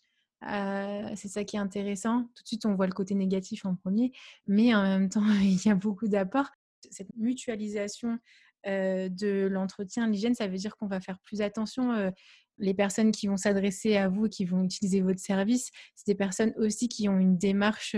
c'est 1.15 1.29
ça 1.29 1.45
qui 1.45 1.57
est 1.57 1.61
intéressant. 1.61 2.25
Tout 2.35 2.43
de 2.43 2.49
suite, 2.49 2.67
on 2.67 2.75
voit 2.75 2.87
le 2.87 2.93
côté 2.93 3.15
négatif 3.15 3.65
en 3.65 3.75
premier, 3.75 4.13
mais 4.47 4.75
en 4.75 4.83
même 4.83 5.09
temps, 5.09 5.25
il 5.43 5.65
y 5.65 5.69
a 5.69 5.75
beaucoup 5.75 6.09
d'apports. 6.09 6.51
Cette 6.91 7.15
mutualisation 7.17 8.19
de 8.65 9.47
l'entretien, 9.47 10.09
l'hygiène, 10.09 10.35
ça 10.35 10.47
veut 10.47 10.57
dire 10.57 10.77
qu'on 10.77 10.87
va 10.87 11.01
faire 11.01 11.19
plus 11.21 11.41
attention. 11.41 12.13
les 12.59 12.75
personnes 12.75 13.11
qui 13.11 13.27
vont 13.27 13.37
s'adresser 13.37 13.97
à 13.97 14.09
vous, 14.09 14.29
qui 14.29 14.45
vont 14.45 14.63
utiliser 14.63 15.01
votre 15.01 15.21
service, 15.21 15.71
c'est 15.97 16.07
des 16.07 16.15
personnes 16.15 16.53
aussi 16.57 16.89
qui 16.89 17.09
ont 17.09 17.19
une 17.19 17.37
démarche 17.39 17.97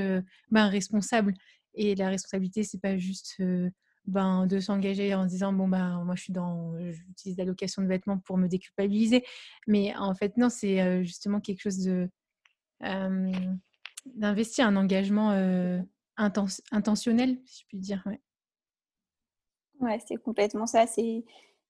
ben, 0.50 0.68
responsable. 0.68 1.34
Et 1.74 1.94
la 1.94 2.08
responsabilité, 2.08 2.62
c'est 2.62 2.80
pas 2.80 2.96
juste 2.96 3.42
ben, 4.06 4.46
de 4.46 4.60
s'engager 4.60 5.14
en 5.14 5.24
se 5.24 5.30
disant 5.30 5.52
bon 5.54 5.66
ben 5.66 6.04
moi 6.04 6.14
je 6.14 6.24
suis 6.24 6.32
dans 6.32 6.78
j'utilise 6.92 7.38
la 7.38 7.46
location 7.46 7.80
de 7.80 7.86
vêtements 7.86 8.18
pour 8.18 8.36
me 8.36 8.48
déculpabiliser 8.48 9.24
mais 9.66 9.96
en 9.96 10.14
fait 10.14 10.36
non 10.36 10.50
c'est 10.50 11.02
justement 11.04 11.40
quelque 11.40 11.62
chose 11.62 11.78
de 11.78 12.10
d'investir 12.80 14.66
un 14.66 14.76
engagement 14.76 15.30
intentionnel, 16.16 17.38
si 17.44 17.62
je 17.62 17.66
puis 17.68 17.78
dire. 17.78 18.04
Ouais, 19.80 19.98
c'est 20.06 20.16
complètement 20.16 20.66
ça. 20.66 20.86
C'est 20.86 21.24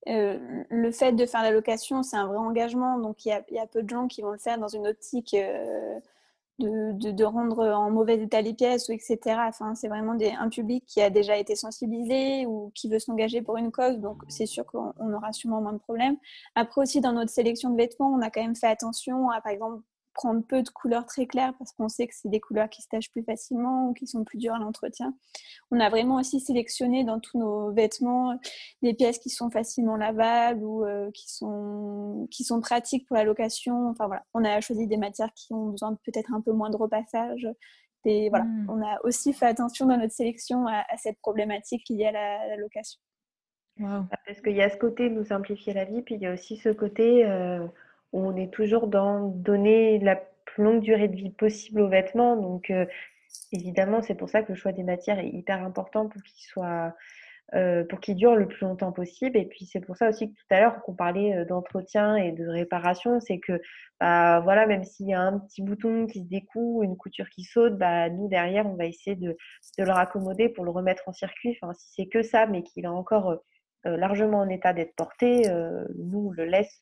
le 0.07 0.91
fait 0.91 1.13
de 1.13 1.27
faire 1.27 1.43
la 1.43 1.51
location, 1.51 2.03
c'est 2.03 2.17
un 2.17 2.27
vrai 2.27 2.37
engagement. 2.37 2.99
Donc 2.99 3.25
il 3.25 3.29
y, 3.51 3.59
a, 3.59 3.67
peu 3.67 3.83
de 3.83 3.89
gens 3.89 4.07
qui 4.07 4.23
vont 4.23 4.33
le 4.33 4.39
faire 4.39 4.59
dans 4.59 4.69
une 4.69 4.87
optique 4.87 5.35
de, 6.59 7.11
de, 7.11 7.25
rendre 7.25 7.67
en 7.67 7.91
mauvais 7.91 8.19
état 8.19 8.41
les 8.41 8.55
pièces 8.55 8.89
ou 8.89 8.93
etc. 8.93 9.19
Enfin, 9.49 9.75
c'est 9.75 9.89
vraiment 9.89 10.13
un 10.13 10.49
public 10.49 10.85
qui 10.87 11.01
a 11.01 11.11
déjà 11.11 11.37
été 11.37 11.57
sensibilisé 11.57 12.47
ou 12.47 12.71
qui 12.75 12.89
veut 12.89 12.99
s'engager 12.99 13.43
pour 13.43 13.57
une 13.57 13.73
cause. 13.73 13.99
Donc 13.99 14.23
c'est 14.29 14.47
sûr 14.47 14.65
qu'on 14.67 15.13
aura 15.13 15.33
sûrement 15.33 15.61
moins 15.61 15.73
de 15.73 15.79
problèmes. 15.79 16.17
Après 16.55 16.81
aussi 16.81 17.01
dans 17.01 17.13
notre 17.13 17.31
sélection 17.31 17.71
de 17.71 17.77
vêtements, 17.77 18.13
on 18.13 18.23
a 18.23 18.31
quand 18.31 18.43
même 18.43 18.57
fait 18.57 18.69
attention 18.69 19.31
à 19.31 19.41
par 19.41 19.53
exemple 19.53 19.83
prendre 20.15 20.43
peu 20.47 20.63
de 20.63 20.69
couleurs 20.71 21.05
très 21.05 21.27
claires 21.27 21.53
parce 21.59 21.73
qu'on 21.73 21.89
sait 21.89 22.07
que 22.07 22.15
c'est 22.15 22.29
des 22.29 22.41
couleurs 22.41 22.71
qui 22.71 22.83
se 22.83 22.89
tachent 22.89 23.11
plus 23.11 23.23
facilement 23.23 23.89
ou 23.89 23.93
qui 23.93 24.07
sont 24.07 24.25
plus 24.25 24.39
dures 24.39 24.55
à 24.55 24.59
l'entretien. 24.59 25.15
On 25.71 25.81
a 25.81 25.91
vraiment 25.91 26.17
aussi 26.17 26.41
sélectionné 26.41 27.05
dans 27.05 27.21
tous 27.21 27.39
nos 27.39 27.73
vêtements 27.73 28.39
des 28.83 28.95
pièces 28.95 29.19
qui 29.19 29.31
sont 29.31 29.51
facilement 29.51 29.97
lavables 29.97 30.63
ou 30.63 30.85
euh, 30.85 31.11
qui, 31.13 31.31
sont, 31.31 32.27
qui 32.31 32.45
sont 32.45 32.61
pratiques 32.61 33.07
pour 33.07 33.17
la 33.17 33.25
location. 33.25 33.89
Enfin 33.89 34.07
voilà, 34.07 34.25
on 34.33 34.45
a 34.45 34.61
choisi 34.61 34.87
des 34.87 34.97
matières 34.97 35.33
qui 35.35 35.53
ont 35.53 35.71
besoin 35.71 35.99
peut-être 36.05 36.33
un 36.33 36.41
peu 36.41 36.53
moins 36.53 36.71
de 36.71 36.77
repassage. 36.77 37.47
Et 38.07 38.29
voilà, 38.29 38.45
hmm. 38.45 38.67
on 38.69 38.83
a 38.83 38.99
aussi 39.05 39.33
fait 39.33 39.47
attention 39.47 39.87
dans 39.87 39.97
notre 39.97 40.13
sélection 40.13 40.67
à, 40.67 40.85
cette 40.99 41.19
problématique 41.21 41.89
liée 41.89 42.07
à 42.07 42.13
la, 42.13 42.57
location. 42.57 43.01
Parce 44.27 44.41
qu'il 44.43 44.55
y 44.55 44.63
a 44.63 44.71
ce 44.71 44.77
côté 44.77 45.11
nous 45.11 45.25
simplifier 45.25 45.73
la 45.73 45.85
vie, 45.85 46.03
puis 46.03 46.15
il 46.15 46.21
y 46.21 46.27
a 46.27 46.33
aussi 46.33 46.57
ce 46.57 46.69
côté 46.69 47.25
euh, 47.25 47.67
on 48.15 48.37
est 48.37 48.53
toujours 48.53 48.87
dans 48.87 49.29
donner 49.29 49.99
la 49.99 50.17
plus 50.47 50.63
longue 50.63 50.81
durée 50.81 51.09
de 51.09 51.17
vie 51.17 51.31
possible 51.31 51.81
aux 51.81 51.89
vêtements. 51.89 52.37
Donc, 52.37 52.71
euh, 52.71 52.87
évidemment, 53.53 54.03
c'est 54.03 54.15
pour 54.15 54.29
ça 54.29 54.43
que 54.43 54.53
le 54.53 54.55
choix 54.55 54.73
des 54.73 54.85
matières 54.85 55.19
est 55.19 55.29
hyper 55.29 55.63
important 55.63 56.09
pour 56.09 56.23
qu'ils 56.23 56.47
soient. 56.47 56.95
Euh, 57.55 57.85
pour 57.85 58.01
qu'ils 58.01 58.17
durent 58.17 58.37
le 58.37 58.49
plus 58.49 58.63
longtemps 58.63 58.91
possible. 58.91 59.37
Et 59.37 59.45
puis 59.45 59.67
c'est 59.67 59.79
pour 59.81 59.97
ça 59.97 60.09
aussi 60.09 60.31
que 60.31 60.35
tout 60.35 60.47
à 60.49 60.61
l'heure 60.61 60.81
qu'on 60.81 60.95
parlait 60.95 61.37
euh, 61.37 61.45
d'entretien 61.45 62.17
et 62.17 62.33
de 62.33 62.49
réparation, 62.49 63.21
c'est 63.21 63.39
que 63.39 63.61
bah, 64.01 64.41
voilà, 64.41 64.67
même 64.67 64.83
s'il 64.83 65.09
y 65.09 65.13
a 65.13 65.21
un 65.21 65.39
petit 65.39 65.61
bouton 65.61 66.07
qui 66.07 66.21
se 66.21 66.29
découle, 66.29 66.87
une 66.87 66.97
couture 66.97 67.29
qui 67.29 67.45
saute, 67.45 67.77
bah, 67.77 68.09
nous 68.09 68.29
derrière 68.29 68.67
on 68.67 68.77
va 68.77 68.87
essayer 68.87 69.15
de, 69.15 69.37
le 69.77 69.91
raccommoder 69.91 70.49
pour 70.49 70.65
le 70.65 70.71
remettre 70.71 71.03
en 71.07 71.13
circuit. 71.13 71.57
Enfin, 71.61 71.75
si 71.75 71.93
c'est 71.95 72.07
que 72.07 72.23
ça, 72.23 72.47
mais 72.47 72.63
qu'il 72.63 72.87
est 72.87 72.89
encore 72.89 73.37
largement 73.85 74.39
en 74.39 74.49
état 74.49 74.73
d'être 74.73 74.97
porté, 74.97 75.43
nous 75.99 76.33
le 76.33 76.47
laisse 76.47 76.81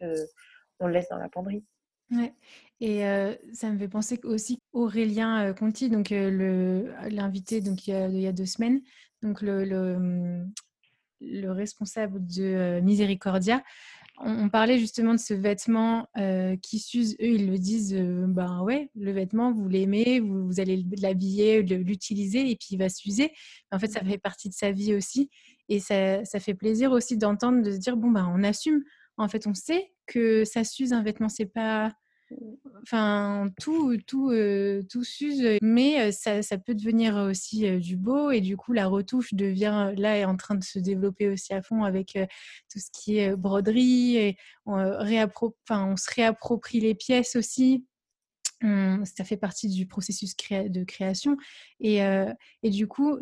on 0.83 0.87
le 0.89 0.95
laisse 0.95 1.09
dans 1.09 1.19
la 1.19 1.29
penderie. 1.29 1.65
Ouais. 2.11 2.35
Et 2.81 3.03
ça 3.53 3.71
me 3.71 3.79
fait 3.79 3.89
penser 3.89 4.19
aussi 4.25 4.59
Aurélien 4.73 5.55
Conti, 5.55 5.89
donc 5.89 6.11
l'invité 6.11 7.61
donc 7.61 7.87
il 7.87 7.95
y, 8.19 8.27
a, 8.27 8.33
deux 8.33 8.45
semaines, 8.45 8.83
donc 9.23 9.41
le, 9.41 9.65
le, 11.21 11.53
responsable 11.53 12.27
de 12.27 12.81
Miséricordia. 12.81 13.63
On, 14.19 14.49
parlait 14.51 14.79
justement 14.79 15.13
de 15.13 15.21
ce 15.21 15.33
vêtement 15.33 16.09
qui 16.61 16.81
s'use. 16.81 17.15
Eux, 17.15 17.29
ils 17.29 17.51
le 17.51 17.57
disent, 17.57 17.95
ben 17.95 18.63
ouais, 18.63 18.91
le 18.97 19.13
vêtement, 19.13 19.53
vous 19.53 19.69
l'aimez, 19.69 20.19
vous, 20.19 20.47
vous, 20.47 20.61
allez 20.61 20.85
l'habiller, 20.99 21.63
l'utiliser, 21.63 22.51
et 22.51 22.57
puis 22.57 22.69
il 22.73 22.79
va 22.79 22.89
s'user. 22.89 23.33
En 23.71 23.79
fait, 23.79 23.93
ça 23.93 24.01
fait 24.01 24.19
partie 24.19 24.49
de 24.49 24.55
sa 24.55 24.73
vie 24.73 24.93
aussi, 24.93 25.31
et 25.69 25.79
ça, 25.79 26.25
ça 26.25 26.41
fait 26.41 26.55
plaisir 26.55 26.91
aussi 26.91 27.17
d'entendre, 27.17 27.63
de 27.63 27.71
se 27.71 27.79
dire 27.79 27.97
bon 27.97 28.11
ben 28.11 28.29
on 28.35 28.43
assume. 28.43 28.83
En 29.19 29.29
fait, 29.29 29.47
on 29.47 29.55
sait 29.55 29.92
que 30.07 30.45
ça 30.45 30.65
s'use 30.65 30.93
un 30.93 31.03
vêtement, 31.03 31.29
c'est 31.29 31.47
pas 31.47 31.93
enfin 32.83 33.51
tout 33.61 33.97
tout 34.07 34.33
tout 34.91 35.05
s'use 35.05 35.59
mais 35.61 36.13
ça, 36.13 36.43
ça, 36.43 36.59
peut 36.59 36.75
devenir 36.75 37.17
aussi 37.17 37.79
du 37.79 37.97
beau 37.97 38.31
et 38.31 38.41
du 38.41 38.57
coup 38.57 38.73
la 38.73 38.87
retouche 38.87 39.35
devient 39.35 39.93
là 39.97 40.17
est 40.19 40.25
en 40.25 40.37
train 40.37 40.55
de 40.55 40.65
se 40.65 40.79
développer 40.79 41.29
aussi 41.29 41.53
à 41.53 41.63
fond 41.63 41.85
avec 41.85 42.19
tout 42.71 42.79
ce 42.79 42.89
qui 42.93 43.19
est 43.19 43.37
broderie 43.37 44.17
et 44.17 44.37
on, 44.67 44.77
on 44.77 45.97
se 45.97 46.15
réapproprie 46.15 46.81
les 46.81 46.95
pièces 46.95 47.37
aussi. 47.37 47.87
Ça 48.63 49.25
fait 49.25 49.37
partie 49.37 49.69
du 49.69 49.87
processus 49.87 50.37
de 50.37 50.85
création 50.85 51.37
et, 51.81 51.99
et 52.63 52.71
du 52.71 52.87
coup 52.87 53.19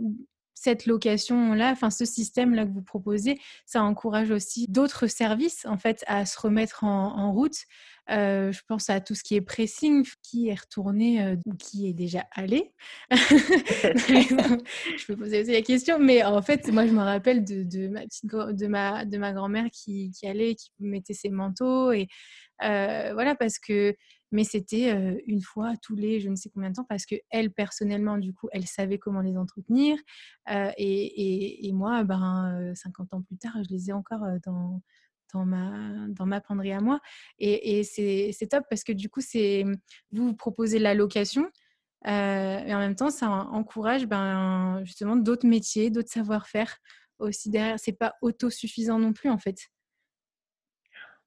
cette 0.60 0.84
location-là, 0.84 1.70
enfin 1.70 1.88
ce 1.88 2.04
système-là 2.04 2.66
que 2.66 2.70
vous 2.70 2.82
proposez, 2.82 3.40
ça 3.64 3.82
encourage 3.82 4.30
aussi 4.30 4.66
d'autres 4.68 5.06
services 5.06 5.64
en 5.64 5.78
fait 5.78 6.04
à 6.06 6.26
se 6.26 6.38
remettre 6.38 6.84
en, 6.84 7.32
route. 7.32 7.64
Euh, 8.10 8.52
je 8.52 8.60
pense 8.68 8.90
à 8.90 9.00
tout 9.00 9.14
ce 9.14 9.22
qui 9.22 9.36
est 9.36 9.40
pressing, 9.40 10.04
qui 10.22 10.48
est 10.48 10.60
retourné 10.60 11.24
euh, 11.24 11.36
ou 11.46 11.54
qui 11.54 11.88
est 11.88 11.94
déjà 11.94 12.26
allé. 12.32 12.74
je 13.10 15.06
peux 15.06 15.16
poser 15.16 15.40
aussi 15.40 15.52
la 15.52 15.62
question, 15.62 15.98
mais 15.98 16.22
en 16.24 16.42
fait, 16.42 16.70
moi 16.70 16.86
je 16.86 16.92
me 16.92 17.02
rappelle 17.02 17.42
de, 17.42 17.88
ma 17.88 18.04
de 18.52 18.66
ma 18.66 19.06
de 19.06 19.16
ma 19.16 19.32
grand-mère 19.32 19.70
qui, 19.72 20.10
qui 20.10 20.26
allait, 20.26 20.56
qui 20.56 20.72
mettait 20.80 21.14
ses 21.14 21.30
manteaux 21.30 21.92
et 21.92 22.06
euh, 22.62 23.12
voilà 23.14 23.34
parce 23.34 23.58
que 23.58 23.96
mais 24.30 24.44
c'était 24.44 25.20
une 25.26 25.42
fois 25.42 25.74
tous 25.82 25.96
les 25.96 26.20
je 26.20 26.28
ne 26.28 26.36
sais 26.36 26.50
combien 26.50 26.70
de 26.70 26.74
temps 26.74 26.86
parce 26.88 27.06
que 27.06 27.16
elle 27.30 27.50
personnellement 27.50 28.18
du 28.18 28.32
coup 28.32 28.48
elle 28.52 28.66
savait 28.66 28.98
comment 28.98 29.20
les 29.20 29.36
entretenir 29.36 29.96
et, 30.48 31.68
et, 31.68 31.72
moi 31.72 32.04
ben 32.04 32.72
50 32.74 33.14
ans 33.14 33.22
plus 33.22 33.36
tard 33.36 33.56
je 33.62 33.70
les 33.70 33.90
ai 33.90 33.92
encore 33.92 34.24
dans 34.44 34.80
dans 35.32 35.44
ma 35.44 36.08
dans 36.08 36.26
ma 36.26 36.40
penderie 36.40 36.72
à 36.72 36.80
moi 36.80 37.00
et, 37.38 37.78
et 37.78 37.84
c'est 37.84 38.46
top 38.48 38.64
parce 38.68 38.84
que 38.84 38.92
du 38.92 39.08
coup 39.08 39.20
c'est 39.20 39.64
vous 40.12 40.34
proposez 40.34 40.78
la 40.78 40.94
location 40.94 41.48
et 42.04 42.08
en 42.74 42.78
même 42.78 42.96
temps 42.96 43.10
ça 43.10 43.28
encourage 43.28 44.06
ben 44.06 44.80
justement 44.84 45.16
d'autres 45.16 45.46
métiers 45.46 45.90
d'autres 45.90 46.10
savoir-faire 46.10 46.78
aussi 47.20 47.50
derrière. 47.50 47.78
C'est 47.78 47.92
pas 47.92 48.14
autosuffisant 48.22 48.98
non 48.98 49.12
plus 49.12 49.30
en 49.30 49.38
fait 49.38 49.68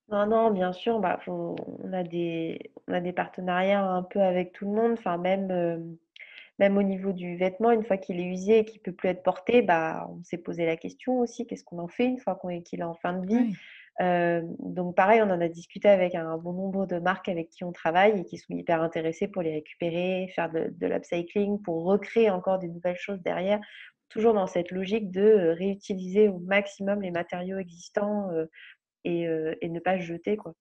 non, 0.09 0.27
non, 0.27 0.51
bien 0.51 0.73
sûr, 0.73 0.99
bah, 0.99 1.19
on 1.27 1.55
a 1.93 2.03
des 2.03 2.71
on 2.87 2.93
a 2.93 2.99
des 3.01 3.13
partenariats 3.13 3.83
un 3.83 4.03
peu 4.03 4.21
avec 4.21 4.51
tout 4.51 4.65
le 4.65 4.71
monde, 4.71 4.93
enfin 4.93 5.17
même, 5.17 5.49
euh, 5.51 5.77
même 6.59 6.77
au 6.77 6.83
niveau 6.83 7.13
du 7.13 7.37
vêtement, 7.37 7.71
une 7.71 7.83
fois 7.85 7.97
qu'il 7.97 8.19
est 8.19 8.25
usé 8.25 8.59
et 8.59 8.65
qu'il 8.65 8.81
peut 8.81 8.91
plus 8.93 9.09
être 9.09 9.23
porté, 9.23 9.61
bah, 9.61 10.07
on 10.11 10.23
s'est 10.23 10.37
posé 10.37 10.65
la 10.65 10.77
question 10.77 11.19
aussi: 11.19 11.47
«Qu'est-ce 11.47 11.63
qu'on 11.63 11.79
en 11.79 11.87
fait 11.87 12.05
une 12.05 12.19
fois 12.19 12.35
qu'on 12.35 12.61
qu'il 12.61 12.81
est 12.81 12.83
en 12.83 12.95
fin 12.95 13.13
de 13.13 13.25
vie?» 13.27 13.47
Euh, 14.01 14.41
donc 14.59 14.95
pareil, 14.95 15.21
on 15.21 15.29
en 15.31 15.41
a 15.41 15.49
discuté 15.49 15.87
avec 15.89 16.15
un 16.15 16.37
bon 16.37 16.53
nombre 16.53 16.87
de 16.87 16.99
marques 16.99 17.29
avec 17.29 17.49
qui 17.49 17.63
on 17.63 17.71
travaille 17.71 18.19
et 18.21 18.25
qui 18.25 18.37
sont 18.39 18.53
hyper 18.55 18.81
intéressés 18.81 19.27
pour 19.27 19.41
les 19.43 19.53
récupérer, 19.53 20.27
faire 20.35 20.51
de 20.51 20.69
de 20.71 20.87
l'upcycling, 20.87 21.61
pour 21.61 21.83
recréer 21.85 22.29
encore 22.31 22.59
des 22.59 22.69
nouvelles 22.69 22.97
choses 22.97 23.21
derrière. 23.23 23.59
Toujours 24.09 24.33
dans 24.35 24.47
cette 24.47 24.71
logique 24.71 25.11
de, 25.11 25.21
euh, 25.21 25.53
réutiliser 25.53 26.27
au 26.29 26.39
maximum 26.39 27.01
les 27.01 27.11
matériaux 27.11 27.57
existants, 27.59 28.29
et, 29.03 29.69
ne 29.69 29.79
pas 29.79 29.97
jeter. 29.97 30.37
Quoi. 30.37 30.53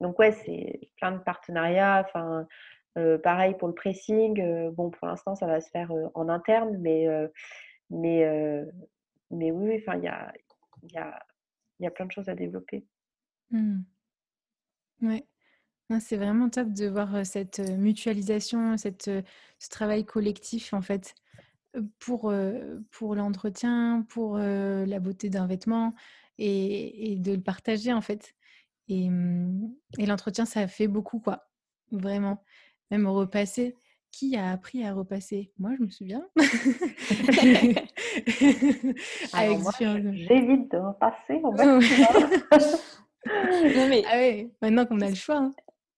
Donc 0.00 0.18
ouais, 0.18 0.32
c'est 0.32 0.90
plein 0.96 1.12
de 1.12 1.18
partenariats. 1.18 2.04
Enfin, 2.06 2.46
pareil 3.22 3.54
pour 3.58 3.68
le 3.68 3.74
pressing. 3.74 4.70
bon, 4.70 4.90
pour 4.90 5.06
l'instant, 5.06 5.34
ça 5.34 5.46
va 5.46 5.60
se 5.60 5.70
faire 5.70 5.92
en 6.14 6.28
interne, 6.28 6.76
mais, 6.78 7.06
mais, 7.90 8.64
mais 9.30 9.50
oui, 9.50 9.80
enfin, 9.80 9.98
il 9.98 10.04
y 10.04 10.08
a, 10.08 10.32
y, 10.90 10.98
a, 10.98 11.18
y 11.80 11.86
a 11.86 11.90
plein 11.90 12.06
de 12.06 12.12
choses 12.12 12.28
à 12.28 12.34
développer. 12.34 12.84
Mmh. 13.50 13.80
Ouais. 15.02 15.24
C'est 16.00 16.16
vraiment 16.16 16.48
top 16.48 16.72
de 16.72 16.86
voir 16.86 17.26
cette 17.26 17.58
mutualisation, 17.58 18.76
cette, 18.76 19.10
ce 19.58 19.68
travail 19.68 20.04
collectif 20.04 20.72
en 20.72 20.80
fait 20.80 21.14
pour, 21.98 22.32
pour 22.90 23.14
l'entretien, 23.14 24.06
pour 24.08 24.38
la 24.38 25.00
beauté 25.00 25.28
d'un 25.28 25.46
vêtement 25.46 25.92
et, 26.38 27.16
de 27.18 27.32
le 27.32 27.40
partager 27.40 27.92
en 27.92 28.00
fait. 28.00 28.34
Et, 28.88 29.08
mmh, 29.08 29.74
et 29.98 30.06
l'entretien, 30.06 30.44
ça 30.44 30.66
fait 30.68 30.88
beaucoup 30.88 31.20
quoi, 31.20 31.48
vraiment. 31.90 32.42
Même 32.90 33.06
repasser. 33.06 33.76
Qui 34.10 34.36
a 34.36 34.50
appris 34.50 34.84
à 34.84 34.92
repasser? 34.92 35.52
Moi, 35.58 35.70
je 35.78 35.84
me 35.84 35.88
souviens. 35.88 36.26
j'évite 40.12 40.70
de 40.70 40.76
repasser. 40.76 41.40
non, 43.74 43.88
mais... 43.88 44.02
Ah 44.06 44.16
ouais, 44.16 44.50
maintenant 44.60 44.84
qu'on 44.84 45.00
a 45.00 45.08
le 45.08 45.14
choix. 45.14 45.36
Hein. 45.36 45.54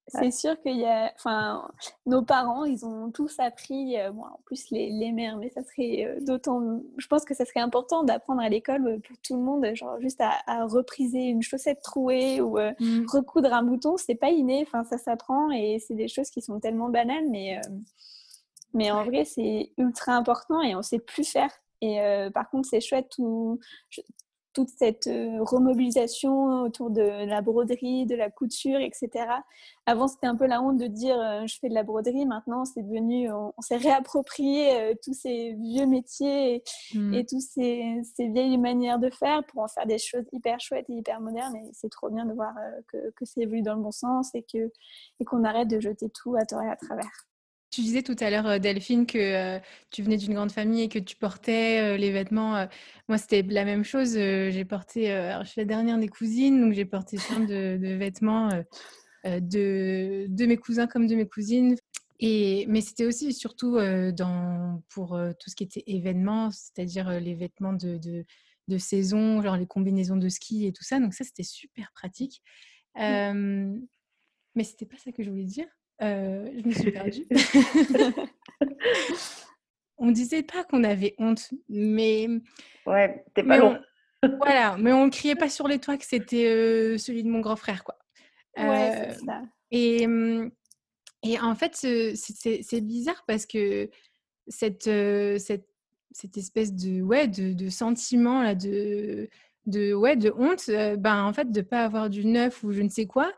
C'est 0.08 0.30
sûr 0.30 0.60
qu'il 0.60 0.76
y 0.76 0.84
a, 0.84 1.12
enfin, 1.16 1.66
nos 2.04 2.22
parents, 2.22 2.64
ils 2.64 2.84
ont 2.84 3.10
tous 3.10 3.38
appris, 3.38 3.98
euh, 3.98 4.10
en 4.10 4.38
plus 4.44 4.70
les, 4.70 4.90
les, 4.90 5.12
mères, 5.12 5.38
mais 5.38 5.48
ça 5.48 5.62
serait 5.64 6.04
euh, 6.04 6.20
d'autant, 6.20 6.82
je 6.98 7.06
pense 7.06 7.24
que 7.24 7.34
ça 7.34 7.46
serait 7.46 7.60
important 7.60 8.04
d'apprendre 8.04 8.42
à 8.42 8.48
l'école 8.50 8.86
euh, 8.86 8.98
pour 8.98 9.16
tout 9.22 9.34
le 9.34 9.42
monde, 9.42 9.66
genre 9.74 9.98
juste 10.00 10.20
à, 10.20 10.66
repriser 10.66 11.24
une 11.24 11.42
chaussette 11.42 11.80
trouée 11.80 12.40
ou 12.40 12.58
mmh. 12.58 13.06
recoudre 13.08 13.52
un 13.52 13.62
bouton, 13.62 13.96
c'est 13.96 14.14
pas 14.14 14.30
inné, 14.30 14.64
enfin, 14.66 14.84
ça 14.84 14.98
s'apprend 14.98 15.50
et 15.50 15.78
c'est 15.78 15.94
des 15.94 16.08
choses 16.08 16.30
qui 16.30 16.42
sont 16.42 16.60
tellement 16.60 16.90
banales, 16.90 17.28
mais, 17.30 17.60
mais 18.72 18.90
en 18.90 19.04
vrai, 19.04 19.24
c'est 19.24 19.72
ultra 19.78 20.12
important 20.12 20.60
et 20.60 20.74
on 20.74 20.82
sait 20.82 20.98
plus 20.98 21.28
faire. 21.28 21.50
Et 21.80 21.98
par 22.32 22.48
contre, 22.48 22.68
c'est 22.68 22.80
chouette, 22.80 23.10
tout, 23.14 23.58
toute 24.54 24.68
cette 24.68 25.08
euh, 25.08 25.42
remobilisation 25.42 26.62
autour 26.62 26.90
de 26.90 27.02
la 27.02 27.42
broderie, 27.42 28.06
de 28.06 28.14
la 28.14 28.30
couture, 28.30 28.78
etc. 28.80 29.26
Avant, 29.84 30.08
c'était 30.08 30.28
un 30.28 30.36
peu 30.36 30.46
la 30.46 30.62
honte 30.62 30.78
de 30.78 30.86
dire 30.86 31.18
euh, 31.18 31.46
je 31.46 31.58
fais 31.58 31.68
de 31.68 31.74
la 31.74 31.82
broderie. 31.82 32.24
Maintenant, 32.24 32.64
c'est 32.64 32.82
devenu, 32.82 33.30
on, 33.32 33.52
s'est 33.60 33.76
réapproprié 33.76 34.74
euh, 34.74 34.94
tous 35.02 35.12
ces 35.12 35.54
vieux 35.54 35.86
métiers 35.86 36.54
et, 36.54 36.62
mmh. 36.94 37.26
toutes 37.28 37.40
ces, 37.40 38.02
vieilles 38.18 38.58
manières 38.58 38.98
de 38.98 39.10
faire 39.10 39.44
pour 39.44 39.62
en 39.62 39.68
faire 39.68 39.86
des 39.86 39.98
choses 39.98 40.24
hyper 40.32 40.60
chouettes 40.60 40.88
et 40.88 40.94
hyper 40.94 41.20
modernes. 41.20 41.56
Et 41.56 41.70
c'est 41.72 41.90
trop 41.90 42.08
bien 42.08 42.24
de 42.24 42.32
voir 42.32 42.54
que, 42.88 43.10
que 43.10 43.24
c'est 43.24 43.40
évolue 43.40 43.62
dans 43.62 43.74
le 43.74 43.82
bon 43.82 43.90
sens 43.90 44.34
et 44.34 44.42
que 44.42 44.72
et 45.20 45.24
qu'on 45.24 45.44
arrête 45.44 45.68
de 45.68 45.80
jeter 45.80 46.08
tout 46.10 46.36
à 46.36 46.44
tort 46.46 46.62
et 46.62 46.70
à 46.70 46.76
travers. 46.76 47.26
Tu 47.74 47.80
disais 47.80 48.02
tout 48.02 48.14
à 48.20 48.30
l'heure, 48.30 48.46
euh, 48.46 48.58
Delphine, 48.60 49.04
que 49.04 49.18
euh, 49.18 49.58
tu 49.90 50.04
venais 50.04 50.16
d'une 50.16 50.32
grande 50.32 50.52
famille 50.52 50.82
et 50.82 50.88
que 50.88 51.00
tu 51.00 51.16
portais 51.16 51.80
euh, 51.80 51.96
les 51.96 52.12
vêtements. 52.12 52.68
moi, 53.08 53.18
c'était 53.18 53.42
la 53.42 53.64
même 53.64 53.82
chose. 53.82 54.12
j'ai 54.12 54.64
porté, 54.64 55.06
je 55.42 55.48
suis 55.48 55.60
la 55.60 55.64
dernière 55.64 55.98
des 55.98 56.06
cousines, 56.06 56.60
donc 56.60 56.72
j'ai 56.72 56.84
porté 56.84 57.16
plein 57.16 57.40
de, 57.40 57.96
vêtements 57.96 58.48
de, 59.24 60.26
de, 60.28 60.46
mes 60.46 60.56
cousins 60.56 60.86
comme 60.86 61.08
de 61.08 61.16
mes 61.16 61.26
cousines. 61.26 61.74
Et, 62.20 62.64
mais 62.68 62.80
c'était 62.80 63.06
aussi 63.06 63.32
surtout 63.32 63.76
dans, 64.12 64.80
pour 64.88 65.18
tout 65.40 65.50
ce 65.50 65.56
qui 65.56 65.64
était 65.64 65.82
événements, 65.88 66.52
c'est-à-dire 66.52 67.10
les 67.18 67.34
vêtements 67.34 67.72
de, 67.72 67.98
de, 67.98 68.24
de, 68.68 68.78
saison, 68.78 69.42
genre 69.42 69.56
les 69.56 69.66
combinaisons 69.66 70.16
de 70.16 70.28
ski 70.28 70.66
et 70.66 70.72
tout 70.72 70.84
ça. 70.84 71.00
Donc 71.00 71.12
ça, 71.12 71.24
c'était 71.24 71.42
super 71.42 71.90
pratique. 71.92 72.40
Mmh. 72.96 73.80
mais 74.54 74.62
c'était 74.62 74.86
pas 74.86 74.98
ça 74.98 75.10
que 75.10 75.24
je 75.24 75.30
voulais 75.30 75.42
dire. 75.42 75.66
Euh, 76.02 76.50
je 76.58 76.68
me 76.68 76.72
suis 76.72 76.90
perdue. 76.90 77.26
on 79.98 80.10
disait 80.10 80.42
pas 80.42 80.64
qu'on 80.64 80.84
avait 80.84 81.14
honte, 81.18 81.50
mais. 81.68 82.28
Ouais, 82.86 83.24
t'es 83.34 83.44
pas 83.44 83.58
long. 83.58 83.78
voilà, 84.38 84.76
mais 84.78 84.92
on 84.92 85.06
ne 85.06 85.10
criait 85.12 85.36
pas 85.36 85.48
sur 85.48 85.68
les 85.68 85.78
toits 85.78 85.96
que 85.96 86.04
c'était 86.06 86.46
euh, 86.46 86.98
celui 86.98 87.22
de 87.22 87.28
mon 87.28 87.40
grand 87.40 87.56
frère, 87.56 87.84
quoi. 87.84 87.98
Ouais, 88.56 88.92
c'est 88.92 89.22
euh, 89.22 89.26
ça. 89.26 89.42
Et, 89.70 90.06
et 91.24 91.40
en 91.40 91.54
fait, 91.54 91.74
c'est 91.74 92.80
bizarre 92.80 93.24
parce 93.26 93.46
que 93.46 93.90
cette, 94.46 94.84
cette, 94.84 95.68
cette 96.12 96.36
espèce 96.36 96.72
de, 96.72 97.02
ouais, 97.02 97.26
de, 97.26 97.54
de 97.54 97.68
sentiment 97.68 98.42
là, 98.42 98.54
de, 98.54 99.28
de, 99.66 99.92
ouais, 99.94 100.14
de 100.14 100.32
honte, 100.36 100.70
ben, 100.98 101.24
en 101.24 101.32
fait, 101.32 101.50
de 101.50 101.60
ne 101.60 101.64
pas 101.64 101.84
avoir 101.84 102.08
du 102.08 102.24
neuf 102.24 102.62
ou 102.62 102.70
je 102.70 102.82
ne 102.82 102.88
sais 102.88 103.06
quoi, 103.06 103.32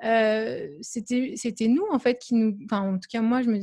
c'était 0.00 1.68
nous 1.68 1.86
en 1.90 1.98
fait 1.98 2.18
qui 2.18 2.34
nous 2.34 2.56
enfin 2.64 2.80
en 2.80 2.98
tout 2.98 3.08
cas 3.10 3.22
moi 3.22 3.42
je 3.42 3.48
me 3.48 3.60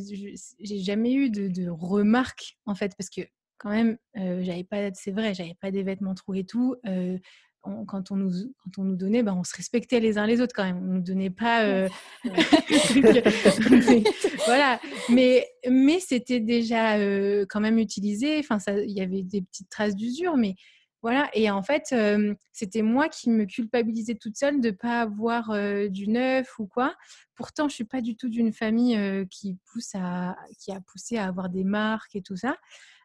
j'ai 0.59 0.79
jamais 0.79 1.13
eu 1.13 1.29
de, 1.29 1.47
de, 1.47 1.69
remarques 1.69 2.57
en 2.65 2.75
fait 2.75 2.93
parce 2.97 3.09
que 3.09 3.21
quand 3.57 3.69
même 3.69 3.97
j'avais 4.15 4.63
pas 4.63 4.91
c'est 4.93 5.11
vrai 5.11 5.33
j'avais 5.33 5.55
pas 5.61 5.71
des 5.71 5.83
vêtements 5.83 6.15
troués 6.15 6.39
et 6.39 6.45
tout 6.45 6.75
quand 7.87 8.11
on 8.11 8.17
nous 8.17 8.31
quand 8.57 8.81
on 8.81 8.83
nous 8.83 8.95
donnait 8.95 9.23
ben 9.23 9.33
on 9.33 9.43
se 9.43 9.55
respectait 9.55 9.99
les 9.99 10.17
uns 10.17 10.27
les 10.27 10.41
autres 10.41 10.53
quand 10.55 10.65
même. 10.65 10.77
On 10.77 10.95
nous 10.95 11.01
donnait 11.01 11.29
pas 11.29 11.87
voilà. 14.45 14.79
Mais 15.09 15.47
mais 15.69 15.99
c'était 15.99 16.41
déjà 16.41 16.97
quand 17.45 17.61
même 17.61 17.77
utilisé. 17.77 18.37
Enfin 18.39 18.59
ça 18.59 18.77
il 18.79 18.91
y 18.91 19.01
avait 19.01 19.23
des 19.23 19.41
petites 19.41 19.69
traces 19.69 19.95
d'usure 19.95 20.35
mais 20.35 20.55
voilà, 21.03 21.29
et 21.33 21.51
en 21.51 21.61
fait, 21.61 21.93
c'était 22.53 22.81
moi 22.81 23.09
qui 23.09 23.29
me 23.29 23.43
culpabilisais 23.43 24.15
toute 24.15 24.37
seule 24.37 24.61
de 24.61 24.69
ne 24.69 24.73
pas 24.73 25.01
avoir 25.01 25.51
du 25.89 26.07
neuf 26.07 26.57
ou 26.59 26.65
quoi. 26.65 26.95
Pourtant, 27.35 27.63
je 27.63 27.73
ne 27.73 27.75
suis 27.75 27.83
pas 27.83 27.99
du 27.99 28.15
tout 28.15 28.29
d'une 28.29 28.53
famille 28.53 29.27
qui, 29.29 29.57
pousse 29.65 29.91
à, 29.95 30.37
qui 30.57 30.71
a 30.71 30.79
poussé 30.79 31.17
à 31.17 31.27
avoir 31.27 31.49
des 31.49 31.65
marques 31.65 32.15
et 32.15 32.21
tout 32.21 32.37
ça. 32.37 32.55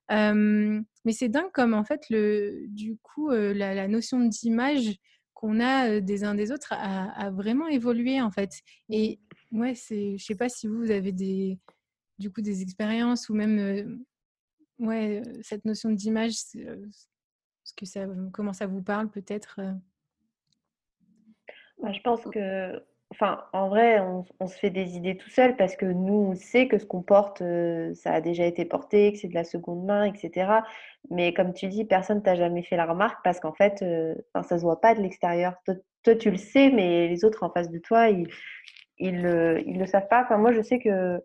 mais 0.08 1.12
c'est 1.12 1.28
dingue 1.28 1.50
comme, 1.52 1.74
en 1.74 1.82
fait, 1.82 2.04
le, 2.08 2.66
du 2.68 2.96
coup, 2.98 3.30
la, 3.30 3.88
notion 3.88 4.20
d'image 4.20 4.96
qu'on 5.34 5.58
a 5.58 5.98
des 5.98 6.22
uns 6.22 6.36
des 6.36 6.52
autres 6.52 6.72
a, 6.72 7.30
vraiment 7.32 7.66
évolué, 7.66 8.20
en 8.22 8.30
fait. 8.30 8.52
Et 8.90 9.18
ouais, 9.50 9.74
je 9.74 10.16
sais 10.18 10.36
pas 10.36 10.48
si 10.48 10.68
vous, 10.68 10.92
avez 10.92 11.10
des, 11.10 11.58
du 12.20 12.30
coup, 12.30 12.42
des 12.42 12.62
expériences 12.62 13.28
ou 13.28 13.34
même, 13.34 14.04
ouais, 14.78 15.20
cette 15.42 15.64
notion 15.64 15.90
d'image, 15.90 16.34
ce 17.68 17.74
que 17.74 17.86
ça, 17.86 18.06
comment 18.32 18.52
ça 18.52 18.66
vous 18.66 18.82
parle 18.82 19.08
peut-être 19.08 19.60
bah, 21.82 21.92
Je 21.92 22.00
pense 22.00 22.22
que 22.24 22.82
Enfin, 23.10 23.42
en 23.54 23.68
vrai, 23.68 24.00
on, 24.00 24.46
se 24.46 24.58
fait 24.58 24.68
des 24.68 24.96
idées 24.96 25.16
tout 25.16 25.30
seul 25.30 25.56
parce 25.56 25.76
que 25.76 25.86
nous, 25.86 26.12
on 26.30 26.34
sait 26.34 26.68
que 26.68 26.76
ce 26.78 26.84
qu'on 26.84 27.00
porte, 27.02 27.40
euh, 27.40 27.94
ça 27.94 28.12
a 28.12 28.20
déjà 28.20 28.44
été 28.44 28.66
porté, 28.66 29.12
que 29.12 29.18
c'est 29.18 29.28
de 29.28 29.34
la 29.34 29.44
seconde 29.44 29.84
main, 29.86 30.04
etc. 30.04 30.60
Mais 31.10 31.32
comme 31.32 31.54
tu 31.54 31.68
dis, 31.68 31.86
personne 31.86 32.22
t'a 32.22 32.34
jamais 32.34 32.62
fait 32.62 32.76
la 32.76 32.84
remarque 32.84 33.24
parce 33.24 33.40
qu'en 33.40 33.54
fait, 33.54 33.82
euh, 33.82 34.14
ça 34.34 34.58
se 34.58 34.62
voit 34.62 34.80
pas 34.80 34.94
de 34.94 35.00
l'extérieur. 35.00 35.54
Toi, 35.64 36.16
tu 36.16 36.30
le 36.30 36.36
sais, 36.36 36.70
mais 36.70 37.08
les 37.08 37.24
autres 37.24 37.44
en 37.44 37.50
face 37.50 37.70
de 37.70 37.78
toi, 37.78 38.10
ils, 38.10 38.28
ils, 38.98 39.22
le, 39.22 39.60
le 39.60 39.86
savent 39.86 40.08
pas. 40.08 40.22
Enfin, 40.22 40.36
moi, 40.36 40.52
je 40.52 40.60
sais 40.60 40.78
que 40.78 41.22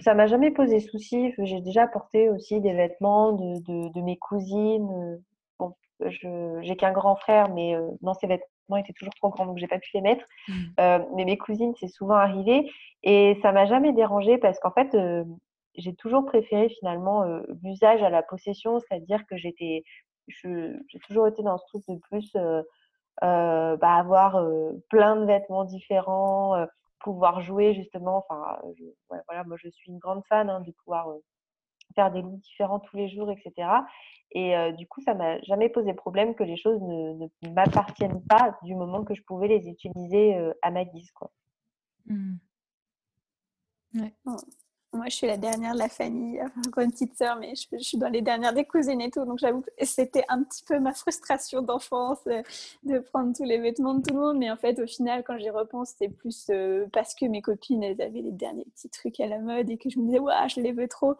ça 0.00 0.14
m'a 0.14 0.26
jamais 0.26 0.50
posé 0.50 0.80
souci. 0.80 1.34
J'ai 1.38 1.60
déjà 1.60 1.86
porté 1.86 2.30
aussi 2.30 2.60
des 2.60 2.72
vêtements 2.72 3.32
de, 3.32 3.92
de, 3.92 4.00
mes 4.00 4.16
cousines. 4.16 5.22
Bon, 5.62 5.74
j'ai 6.08 6.76
qu'un 6.76 6.92
grand 6.92 7.16
frère, 7.16 7.48
mais 7.48 7.74
euh, 7.76 7.88
dans 8.00 8.14
ses 8.14 8.26
vêtements 8.26 8.76
étaient 8.76 8.92
toujours 8.92 9.14
trop 9.14 9.30
grands, 9.30 9.46
donc 9.46 9.58
j'ai 9.58 9.68
pas 9.68 9.78
pu 9.78 9.90
les 9.94 10.00
mettre. 10.00 10.24
Mmh. 10.48 10.52
Euh, 10.80 10.98
mais 11.14 11.24
mes 11.24 11.38
cousines, 11.38 11.74
c'est 11.78 11.88
souvent 11.88 12.16
arrivé 12.16 12.70
et 13.02 13.38
ça 13.42 13.52
m'a 13.52 13.66
jamais 13.66 13.92
dérangé 13.92 14.38
parce 14.38 14.58
qu'en 14.58 14.72
fait, 14.72 14.94
euh, 14.94 15.24
j'ai 15.76 15.94
toujours 15.94 16.24
préféré 16.26 16.68
finalement 16.68 17.22
euh, 17.22 17.42
l'usage 17.62 18.02
à 18.02 18.10
la 18.10 18.22
possession, 18.22 18.78
c'est-à-dire 18.80 19.24
que 19.26 19.36
j'étais, 19.36 19.84
j'ai 20.28 20.98
toujours 21.06 21.26
été 21.26 21.42
dans 21.42 21.58
ce 21.58 21.64
truc 21.66 21.82
de 21.88 21.98
plus 22.10 22.32
bah, 23.20 23.96
avoir 23.96 24.44
plein 24.90 25.16
de 25.16 25.24
vêtements 25.24 25.64
différents, 25.64 26.66
pouvoir 27.00 27.40
jouer 27.40 27.74
justement. 27.74 28.18
Enfin, 28.18 28.58
voilà, 29.28 29.44
moi 29.44 29.56
je 29.58 29.68
suis 29.68 29.90
une 29.90 29.98
grande 29.98 30.22
fan 30.28 30.50
hein, 30.50 30.60
de 30.60 30.72
pouvoir 30.84 31.08
faire 31.92 32.10
des 32.10 32.22
looks 32.22 32.40
différents 32.40 32.80
tous 32.80 32.96
les 32.96 33.08
jours, 33.08 33.30
etc. 33.30 33.68
Et 34.34 34.54
du 34.78 34.86
coup, 34.86 35.02
ça 35.02 35.12
m'a 35.12 35.40
jamais 35.42 35.68
posé 35.68 35.92
problème 35.92 36.34
que 36.34 36.42
les 36.42 36.56
choses 36.56 36.80
ne, 36.80 37.28
m'appartiennent 37.50 38.22
pas 38.24 38.56
du 38.62 38.74
moment 38.74 39.04
que 39.04 39.14
je 39.14 39.22
pouvais 39.22 39.48
les 39.48 39.68
utiliser 39.68 40.34
à 40.62 40.70
ma 40.70 40.84
guise. 40.86 41.10
Quoi. 41.12 41.30
Mmh. 42.06 42.36
Moi, 44.94 45.06
je 45.08 45.16
suis 45.16 45.26
la 45.26 45.38
dernière 45.38 45.72
de 45.72 45.78
la 45.78 45.88
famille, 45.88 46.38
encore 46.66 46.84
une 46.84 46.90
petite 46.90 47.16
sœur, 47.16 47.36
mais 47.36 47.54
je, 47.54 47.78
suis 47.78 47.96
dans 47.96 48.10
les 48.10 48.20
dernières 48.20 48.52
des 48.52 48.66
cousines 48.66 49.00
et 49.00 49.10
tout. 49.10 49.24
Donc, 49.24 49.38
j'avoue 49.38 49.62
que 49.62 49.70
c'était 49.86 50.24
un 50.28 50.42
petit 50.42 50.62
peu 50.64 50.78
ma 50.80 50.92
frustration 50.92 51.62
d'enfance 51.62 52.18
de 52.82 52.98
prendre 52.98 53.34
tous 53.34 53.44
les 53.44 53.58
vêtements 53.58 53.94
de 53.94 54.02
tout 54.02 54.14
le 54.14 54.20
monde. 54.20 54.38
Mais 54.38 54.50
en 54.50 54.56
fait, 54.56 54.78
au 54.80 54.86
final, 54.86 55.24
quand 55.24 55.38
j'y 55.38 55.48
repense, 55.48 55.90
c'était 55.90 56.10
plus 56.10 56.50
parce 56.92 57.14
que 57.14 57.24
mes 57.24 57.40
copines, 57.40 57.82
elles 57.82 58.02
avaient 58.02 58.20
les 58.20 58.32
derniers 58.32 58.66
petits 58.74 58.90
trucs 58.90 59.18
à 59.20 59.26
la 59.26 59.38
mode 59.38 59.70
et 59.70 59.78
que 59.78 59.88
je 59.88 59.98
me 59.98 60.06
disais, 60.06 60.18
ouais, 60.18 60.48
je 60.48 60.60
les 60.60 60.72
veux 60.72 60.88
trop 60.88 61.16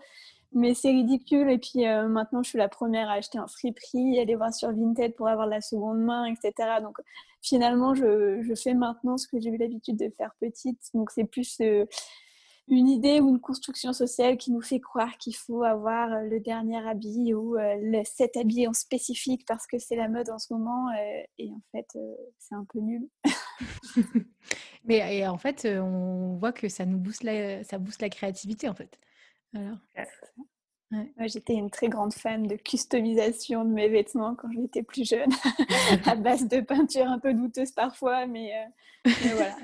mais 0.55 0.75
c'est 0.75 0.91
ridicule. 0.91 1.51
Et 1.51 1.59
puis 1.59 1.87
euh, 1.87 2.09
maintenant, 2.09 2.43
je 2.43 2.51
suis 2.51 2.59
la 2.59 2.69
première 2.69 3.09
à 3.09 3.15
acheter 3.15 3.39
un 3.39 3.47
friperie, 3.47 4.19
aller 4.19 4.35
voir 4.35 4.53
sur 4.53 4.71
Vinted 4.71 5.15
pour 5.15 5.29
avoir 5.29 5.47
la 5.47 5.61
seconde 5.61 6.01
main, 6.01 6.27
etc. 6.27 6.53
Donc 6.83 6.99
finalement, 7.41 7.95
je, 7.95 8.55
fais 8.55 8.75
maintenant 8.75 9.17
ce 9.17 9.27
que 9.27 9.41
j'ai 9.41 9.51
eu 9.51 9.57
l'habitude 9.57 9.97
de 9.97 10.11
faire 10.17 10.35
petite. 10.41 10.81
Donc 10.95 11.11
c'est 11.11 11.25
plus 11.25 11.59
euh, 11.61 11.87
une 12.69 12.89
idée 12.89 13.21
ou 13.21 13.31
une 13.31 13.41
construction 13.41 13.93
sociale 13.93 14.37
qui 14.37 14.53
nous 14.53 14.63
fait 14.63 14.81
croire 14.81 15.17
qu'il 15.19 15.35
faut 15.35 15.63
avoir 15.63 16.13
euh, 16.13 16.23
le 16.23 16.41
dernier 16.41 16.87
habit 16.87 17.35
ou 17.35 17.57
cet 18.05 18.37
habit 18.37 18.69
en 18.69 18.73
spécifique 18.73 19.45
parce 19.47 19.67
que 19.67 19.79
c'est 19.79 19.97
la 19.97 20.09
mode 20.09 20.31
en 20.31 20.39
ce 20.39 20.53
moment. 20.53 20.89
et 21.39 21.51
en 21.51 21.63
fait, 21.73 21.99
c'est 22.39 22.55
un 22.55 22.67
peu 22.71 22.81
nul. 22.81 23.09
Mais 24.85 25.19
et 25.19 25.27
en 25.29 25.39
fait, 25.39 25.67
on 25.67 26.37
voit 26.41 26.53
que 26.53 26.69
ça 26.69 26.85
nous 26.85 26.99
booste 26.99 27.23
la, 27.23 27.63
ça 27.63 27.79
booste 27.79 28.03
la 28.03 28.09
créativité 28.09 28.69
en 28.69 28.75
fait. 28.75 28.99
Alors, 29.55 29.79
J'étais 31.21 31.55
une 31.55 31.71
très 31.71 31.89
grande 31.89 32.13
fan 32.13 32.47
de 32.47 32.57
customisation 32.57 33.65
de 33.65 33.71
mes 33.71 33.89
vêtements 33.89 34.35
quand 34.35 34.51
j'étais 34.53 34.83
plus 34.83 35.09
jeune, 35.09 35.31
à 36.07 36.15
base 36.17 36.49
de 36.49 36.61
peinture 36.61 37.07
un 37.07 37.19
peu 37.19 37.33
douteuse 37.33 37.73
parfois, 37.73 38.27
mais, 38.27 38.53
euh, 39.07 39.09
voilà. 39.35 39.57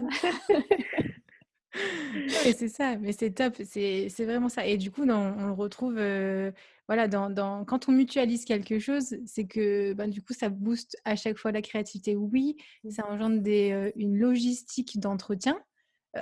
Et 2.47 2.53
c'est 2.53 2.69
ça, 2.69 2.97
mais 2.97 3.13
c'est 3.13 3.31
top, 3.31 3.55
c'est 3.65 4.09
vraiment 4.21 4.49
ça. 4.49 4.67
Et 4.67 4.77
du 4.77 4.91
coup, 4.91 5.03
on 5.03 5.47
le 5.47 5.53
retrouve, 5.53 5.97
euh, 5.99 6.51
voilà, 6.87 7.09
dans, 7.09 7.65
quand 7.65 7.89
on 7.89 7.93
mutualise 7.93 8.45
quelque 8.45 8.79
chose, 8.79 9.17
c'est 9.27 9.47
que 9.47 9.93
ben, 9.93 10.09
du 10.09 10.23
coup, 10.23 10.33
ça 10.33 10.49
booste 10.49 10.97
à 11.05 11.17
chaque 11.17 11.37
fois 11.37 11.53
la 11.53 11.63
créativité. 11.63 12.17
Oui, 12.17 12.57
mmh. 12.85 12.91
ça 12.91 13.07
engendre 13.07 13.41
des, 13.41 13.73
euh, 13.73 13.91
une 13.97 14.17
logistique 14.19 14.99
d'entretien, 14.99 15.55
euh, 15.55 15.61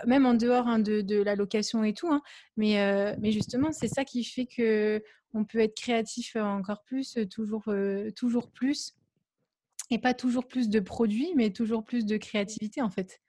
même 0.06 0.26
en 0.26 0.34
dehors 0.34 0.66
hein, 0.66 0.78
de, 0.78 1.22
la 1.22 1.34
location 1.34 1.84
et 1.84 1.94
tout. 1.94 2.08
Hein. 2.08 2.22
Mais, 2.56 2.80
euh, 2.80 3.14
mais 3.20 3.32
justement, 3.32 3.72
c'est 3.72 3.88
ça 3.88 4.04
qui 4.04 4.24
fait 4.24 4.46
que 4.46 5.02
on 5.34 5.44
peut 5.44 5.58
être 5.58 5.76
créatif 5.76 6.36
euh, 6.36 6.42
encore 6.42 6.82
plus, 6.84 7.18
toujours, 7.30 7.64
toujours 8.16 8.50
plus. 8.50 8.94
Et 9.90 9.98
pas 9.98 10.14
toujours 10.14 10.48
plus 10.48 10.68
de 10.68 10.80
produits, 10.80 11.32
mais 11.36 11.50
toujours 11.50 11.84
plus 11.84 12.06
de 12.06 12.16
créativité 12.16 12.82
en 12.82 12.90
fait. 12.90 13.20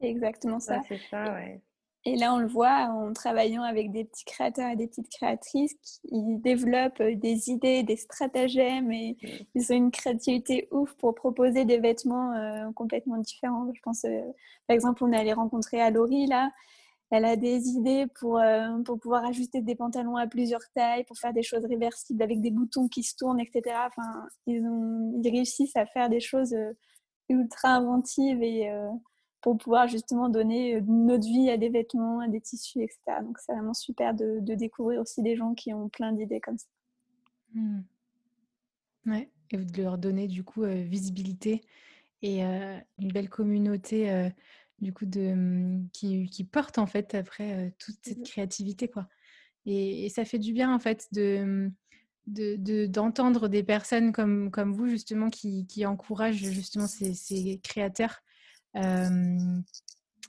C'est 0.00 0.08
exactement 0.08 0.58
ça. 0.58 0.80
c'est 0.88 1.00
ça, 1.08 1.34
ouais. 1.34 1.62
Et 2.06 2.14
là, 2.14 2.32
on 2.32 2.38
le 2.38 2.46
voit 2.46 2.86
en 2.88 3.12
travaillant 3.12 3.64
avec 3.64 3.90
des 3.90 4.04
petits 4.04 4.24
créateurs 4.24 4.70
et 4.70 4.76
des 4.76 4.86
petites 4.86 5.08
créatrices 5.08 5.74
qui 5.82 6.36
développent 6.36 7.00
euh, 7.00 7.16
des 7.16 7.50
idées, 7.50 7.82
des 7.82 7.96
stratagèmes 7.96 8.92
et 8.92 9.16
mmh. 9.20 9.26
ils 9.56 9.72
ont 9.72 9.76
une 9.76 9.90
créativité 9.90 10.68
ouf 10.70 10.94
pour 10.94 11.16
proposer 11.16 11.64
des 11.64 11.78
vêtements 11.78 12.32
euh, 12.32 12.70
complètement 12.76 13.18
différents. 13.18 13.68
Je 13.74 13.80
pense, 13.82 14.04
euh, 14.04 14.20
par 14.68 14.76
exemple, 14.76 15.02
on 15.02 15.12
est 15.12 15.16
allé 15.16 15.32
rencontrer 15.32 15.80
Alori 15.80 16.28
là. 16.28 16.52
Elle 17.10 17.24
a 17.24 17.34
des 17.34 17.68
idées 17.68 18.06
pour, 18.18 18.40
pour 18.84 18.98
pouvoir 18.98 19.24
ajuster 19.24 19.60
des 19.60 19.76
pantalons 19.76 20.16
à 20.16 20.26
plusieurs 20.26 20.68
tailles, 20.74 21.04
pour 21.04 21.16
faire 21.16 21.32
des 21.32 21.44
choses 21.44 21.64
réversibles 21.64 22.20
avec 22.20 22.40
des 22.40 22.50
boutons 22.50 22.88
qui 22.88 23.04
se 23.04 23.14
tournent, 23.14 23.38
etc. 23.38 23.76
Enfin, 23.86 24.26
ils, 24.48 24.60
ont, 24.66 25.20
ils 25.22 25.30
réussissent 25.30 25.76
à 25.76 25.86
faire 25.86 26.08
des 26.08 26.18
choses 26.18 26.56
ultra 27.28 27.68
inventives 27.68 28.42
et 28.42 28.68
pour 29.40 29.58
pouvoir 29.58 29.88
justement 29.88 30.28
donner 30.28 30.76
euh, 30.76 30.80
notre 30.86 31.26
vie 31.26 31.50
à 31.50 31.56
des 31.56 31.68
vêtements, 31.68 32.20
à 32.20 32.28
des 32.28 32.40
tissus, 32.40 32.82
etc. 32.82 32.98
Donc 33.22 33.38
c'est 33.38 33.52
vraiment 33.52 33.74
super 33.74 34.14
de, 34.14 34.40
découvrir 34.54 35.00
aussi 35.00 35.22
des 35.22 35.36
gens 35.36 35.54
qui 35.54 35.72
ont 35.72 35.88
plein 35.88 36.12
d'idées 36.12 36.40
comme 36.40 36.58
ça. 36.58 36.66
Mmh. 37.54 37.80
Ouais, 39.06 39.30
et 39.50 39.56
de 39.56 39.82
leur 39.82 39.98
donner 39.98 40.26
du 40.26 40.42
coup 40.42 40.64
euh, 40.64 40.82
visibilité 40.82 41.62
et 42.22 42.44
euh, 42.44 42.76
une 42.98 43.12
belle 43.12 43.28
communauté 43.28 44.30
du 44.80 44.92
coup 44.92 45.06
de, 45.06 45.32
mmh, 45.34 45.88
qui, 45.92 46.28
qui, 46.28 46.44
porte 46.44 46.78
en 46.78 46.86
fait 46.86 47.14
après 47.14 47.72
toute 47.78 47.96
cette 48.02 48.18
mmh 48.18 48.22
créativité 48.24 48.88
quoi. 48.88 49.06
Et, 49.64 50.08
ça 50.08 50.24
fait 50.24 50.38
du 50.38 50.52
bien 50.52 50.74
en 50.74 50.78
fait 50.78 51.06
de 51.12 51.70
d'entendre 52.26 53.46
des 53.46 53.62
personnes 53.62 54.10
comme, 54.10 54.50
comme 54.50 54.72
vous 54.72 54.88
justement 54.88 55.30
qui, 55.30 55.66
qui 55.68 55.86
encouragent 55.86 56.34
justement 56.34 56.88
ces, 56.88 57.14
ces 57.14 57.60
créateurs 57.62 58.22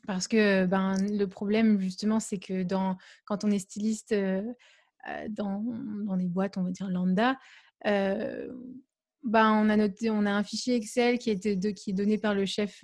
parce 0.05 0.27
que 0.27 0.65
ben, 0.65 0.95
le 1.01 1.25
problème, 1.25 1.79
justement, 1.79 2.19
c'est 2.19 2.39
que 2.39 2.63
dans, 2.63 2.97
quand 3.25 3.43
on 3.43 3.51
est 3.51 3.59
styliste 3.59 4.15
dans, 5.29 5.63
dans 6.05 6.17
des 6.17 6.27
boîtes, 6.27 6.57
on 6.57 6.63
va 6.63 6.71
dire 6.71 6.89
lambda, 6.89 7.37
ben, 7.83 9.51
on, 9.51 9.69
a 9.69 10.11
on 10.11 10.25
a 10.25 10.31
un 10.31 10.43
fichier 10.43 10.75
Excel 10.75 11.19
qui 11.19 11.31
est, 11.31 11.73
qui 11.73 11.89
est 11.89 11.93
donné 11.93 12.17
par 12.17 12.33
le 12.33 12.45
chef, 12.45 12.79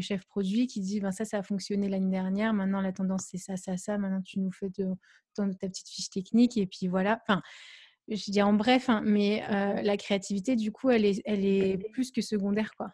chef 0.00 0.24
produit 0.26 0.66
qui 0.66 0.80
dit 0.80 1.00
ben, 1.00 1.12
ça, 1.12 1.24
ça 1.24 1.38
a 1.38 1.42
fonctionné 1.42 1.88
l'année 1.88 2.10
dernière, 2.10 2.52
maintenant 2.52 2.80
la 2.80 2.92
tendance 2.92 3.26
c'est 3.30 3.38
ça, 3.38 3.56
ça, 3.56 3.76
ça, 3.76 3.96
maintenant 3.96 4.22
tu 4.22 4.40
nous 4.40 4.50
fais 4.50 4.70
de, 4.70 4.86
ta 5.36 5.68
petite 5.68 5.88
fiche 5.88 6.10
technique 6.10 6.56
et 6.56 6.66
puis 6.66 6.88
voilà. 6.88 7.20
Enfin, 7.22 7.42
je 8.08 8.30
dis 8.30 8.42
en 8.42 8.52
bref, 8.52 8.88
hein, 8.88 9.02
mais 9.04 9.44
la 9.82 9.96
créativité, 9.96 10.56
du 10.56 10.72
coup, 10.72 10.90
elle 10.90 11.04
est, 11.04 11.22
elle 11.24 11.44
est 11.44 11.78
plus 11.90 12.10
que 12.10 12.20
secondaire. 12.20 12.72
quoi. 12.76 12.92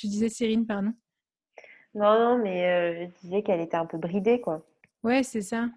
Tu 0.00 0.06
disais 0.06 0.30
Cyrine, 0.30 0.66
pardon 0.66 0.94
Non, 1.92 2.18
non, 2.18 2.38
mais 2.42 2.66
euh, 2.66 3.04
je 3.04 3.20
disais 3.20 3.42
qu'elle 3.42 3.60
était 3.60 3.76
un 3.76 3.84
peu 3.84 3.98
bridée, 3.98 4.40
quoi. 4.40 4.64
Ouais, 5.02 5.22
c'est 5.22 5.42
ça. 5.42 5.68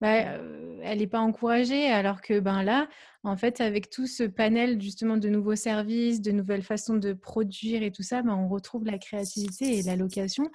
Bah, 0.00 0.32
euh, 0.32 0.80
elle 0.82 0.98
n'est 0.98 1.06
pas 1.06 1.20
encouragée, 1.20 1.86
alors 1.86 2.20
que 2.20 2.40
ben 2.40 2.64
là, 2.64 2.88
en 3.22 3.36
fait, 3.36 3.60
avec 3.60 3.88
tout 3.88 4.08
ce 4.08 4.24
panel 4.24 4.82
justement 4.82 5.18
de 5.18 5.28
nouveaux 5.28 5.54
services, 5.54 6.20
de 6.20 6.32
nouvelles 6.32 6.64
façons 6.64 6.96
de 6.96 7.12
produire 7.12 7.84
et 7.84 7.92
tout 7.92 8.02
ça, 8.02 8.22
ben, 8.22 8.34
on 8.34 8.48
retrouve 8.48 8.84
la 8.84 8.98
créativité 8.98 9.78
et 9.78 9.82
la 9.82 9.94
location. 9.94 10.50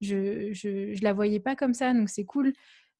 Je 0.00 0.50
ne 0.50 1.02
la 1.02 1.12
voyais 1.12 1.40
pas 1.40 1.56
comme 1.56 1.74
ça, 1.74 1.92
donc 1.92 2.08
c'est 2.08 2.24
cool. 2.24 2.52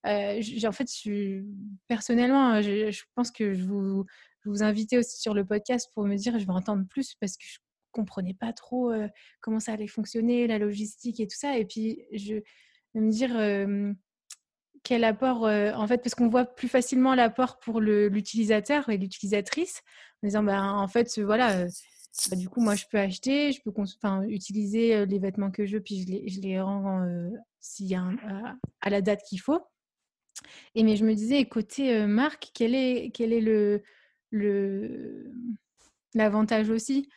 Euh, 0.05 0.43
en 0.67 0.73
fait, 0.73 0.91
je, 1.05 1.45
personnellement, 1.87 2.61
je, 2.61 2.91
je, 2.91 3.05
pense 3.15 3.31
que 3.31 3.55
je 3.55 3.63
vous, 3.63 4.05
je 4.41 4.51
vous 4.51 4.65
inviter 4.65 4.99
aussi 4.99 5.21
sur 5.21 5.33
le 5.33 5.45
podcast 5.45 5.89
pour 5.95 6.07
me 6.07 6.17
dire, 6.17 6.41
je 6.41 6.45
vais 6.45 6.53
entendre 6.53 6.87
plus 6.89 7.15
parce 7.21 7.37
que 7.37 7.45
je 7.47 7.59
comprenais 7.91 8.35
pas 8.35 8.53
trop 8.53 8.93
comment 9.41 9.61
ça 9.61 9.73
allait 9.73 9.87
fonctionner, 9.87 10.47
la 10.47 10.59
logistique 10.59 11.21
et 11.21 11.27
tout 11.27 11.37
ça. 11.37 11.59
Et 11.59 11.65
puis, 11.65 12.05
je 12.13 12.35
vais 12.95 13.01
me 13.01 13.11
dire 13.11 13.31
quel 14.83 15.05
apport, 15.05 15.43
en 15.43 15.87
fait, 15.87 15.99
parce 15.99 16.15
qu'on 16.15 16.29
voit 16.29 16.45
plus 16.45 16.69
facilement 16.69 17.15
l'apport 17.15 17.59
pour 17.59 17.81
l'utilisateur 17.81 18.89
et 18.89 18.97
l'utilisatrice, 18.97 19.83
en 20.23 20.27
disant, 20.27 20.43
bah, 20.43 20.63
en 20.63 20.89
fait, 20.89 21.19
voilà, 21.21 21.67
bah, 22.29 22.37
du 22.37 22.49
coup, 22.49 22.61
moi, 22.61 22.75
je 22.75 22.85
peux 22.91 22.99
acheter, 22.99 23.53
je 23.53 23.61
peux 23.63 23.73
utiliser 24.29 25.07
les 25.07 25.19
vêtements 25.19 25.51
que 25.51 25.67
je 25.67 25.77
veux, 25.77 25.83
puis 25.83 26.03
je 26.03 26.07
les, 26.09 26.29
je 26.29 26.41
les 26.41 26.61
rends 26.61 27.07
s'il 27.61 27.87
y 27.87 27.95
a 27.95 28.05
à, 28.81 28.91
la 28.91 29.01
date 29.01 29.23
qu'il 29.29 29.41
faut. 29.41 29.61
Et 30.75 30.83
mais 30.83 30.97
je 30.97 31.05
me 31.05 31.15
disais, 31.15 31.45
côté 31.47 32.07
marque, 32.07 32.51
quel 32.55 32.75
est, 32.75 33.11
quel 33.13 33.33
est 33.33 33.41
le, 33.41 33.83
le, 34.31 35.33
l'avantage 36.15 36.71
aussi? 36.71 37.09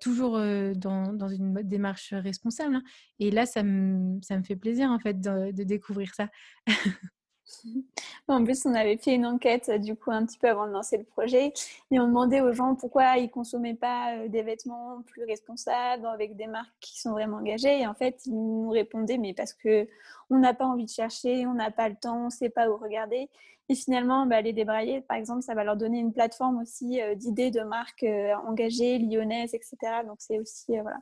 Toujours 0.00 0.38
dans, 0.38 1.12
dans, 1.12 1.28
une 1.28 1.54
démarche 1.62 2.12
responsable. 2.12 2.76
Hein. 2.76 2.82
Et 3.18 3.30
là, 3.30 3.46
ça 3.46 3.62
me, 3.62 4.20
fait 4.44 4.56
plaisir 4.56 4.90
en 4.90 4.98
fait 4.98 5.20
de 5.20 5.62
découvrir 5.62 6.14
ça. 6.14 6.28
En 8.28 8.42
plus, 8.42 8.64
on 8.64 8.74
avait 8.74 8.96
fait 8.96 9.14
une 9.14 9.26
enquête 9.26 9.70
du 9.70 9.94
coup 9.96 10.10
un 10.10 10.24
petit 10.24 10.38
peu 10.38 10.48
avant 10.48 10.66
de 10.66 10.72
lancer 10.72 10.96
le 10.96 11.04
projet 11.04 11.52
et 11.90 12.00
on 12.00 12.06
demandait 12.06 12.40
aux 12.40 12.52
gens 12.52 12.74
pourquoi 12.74 13.18
ils 13.18 13.30
consommaient 13.30 13.74
pas 13.74 14.16
euh, 14.16 14.28
des 14.28 14.42
vêtements 14.42 15.02
plus 15.02 15.24
responsables 15.24 16.06
avec 16.06 16.36
des 16.36 16.46
marques 16.46 16.74
qui 16.80 16.98
sont 17.00 17.12
vraiment 17.12 17.38
engagées. 17.38 17.80
Et 17.80 17.86
en 17.86 17.94
fait, 17.94 18.22
ils 18.26 18.34
nous 18.34 18.70
répondaient 18.70 19.18
mais 19.18 19.34
parce 19.34 19.52
que 19.52 19.86
on 20.30 20.38
n'a 20.38 20.54
pas 20.54 20.64
envie 20.64 20.86
de 20.86 20.90
chercher, 20.90 21.46
on 21.46 21.54
n'a 21.54 21.70
pas 21.70 21.88
le 21.88 21.96
temps, 21.96 22.26
on 22.26 22.30
sait 22.30 22.48
pas 22.48 22.68
où 22.70 22.76
regarder. 22.76 23.28
Et 23.68 23.74
finalement, 23.74 24.26
bah, 24.26 24.42
les 24.42 24.52
débrailler, 24.52 25.00
par 25.02 25.16
exemple, 25.16 25.42
ça 25.42 25.54
va 25.54 25.64
leur 25.64 25.76
donner 25.76 25.98
une 25.98 26.12
plateforme 26.12 26.60
aussi 26.60 27.00
euh, 27.00 27.14
d'idées 27.14 27.50
de 27.50 27.62
marques 27.62 28.02
euh, 28.02 28.34
engagées, 28.46 28.98
lyonnaises, 28.98 29.54
etc. 29.54 29.76
Donc 30.06 30.16
c'est 30.18 30.38
aussi 30.38 30.78
voilà, 30.78 30.98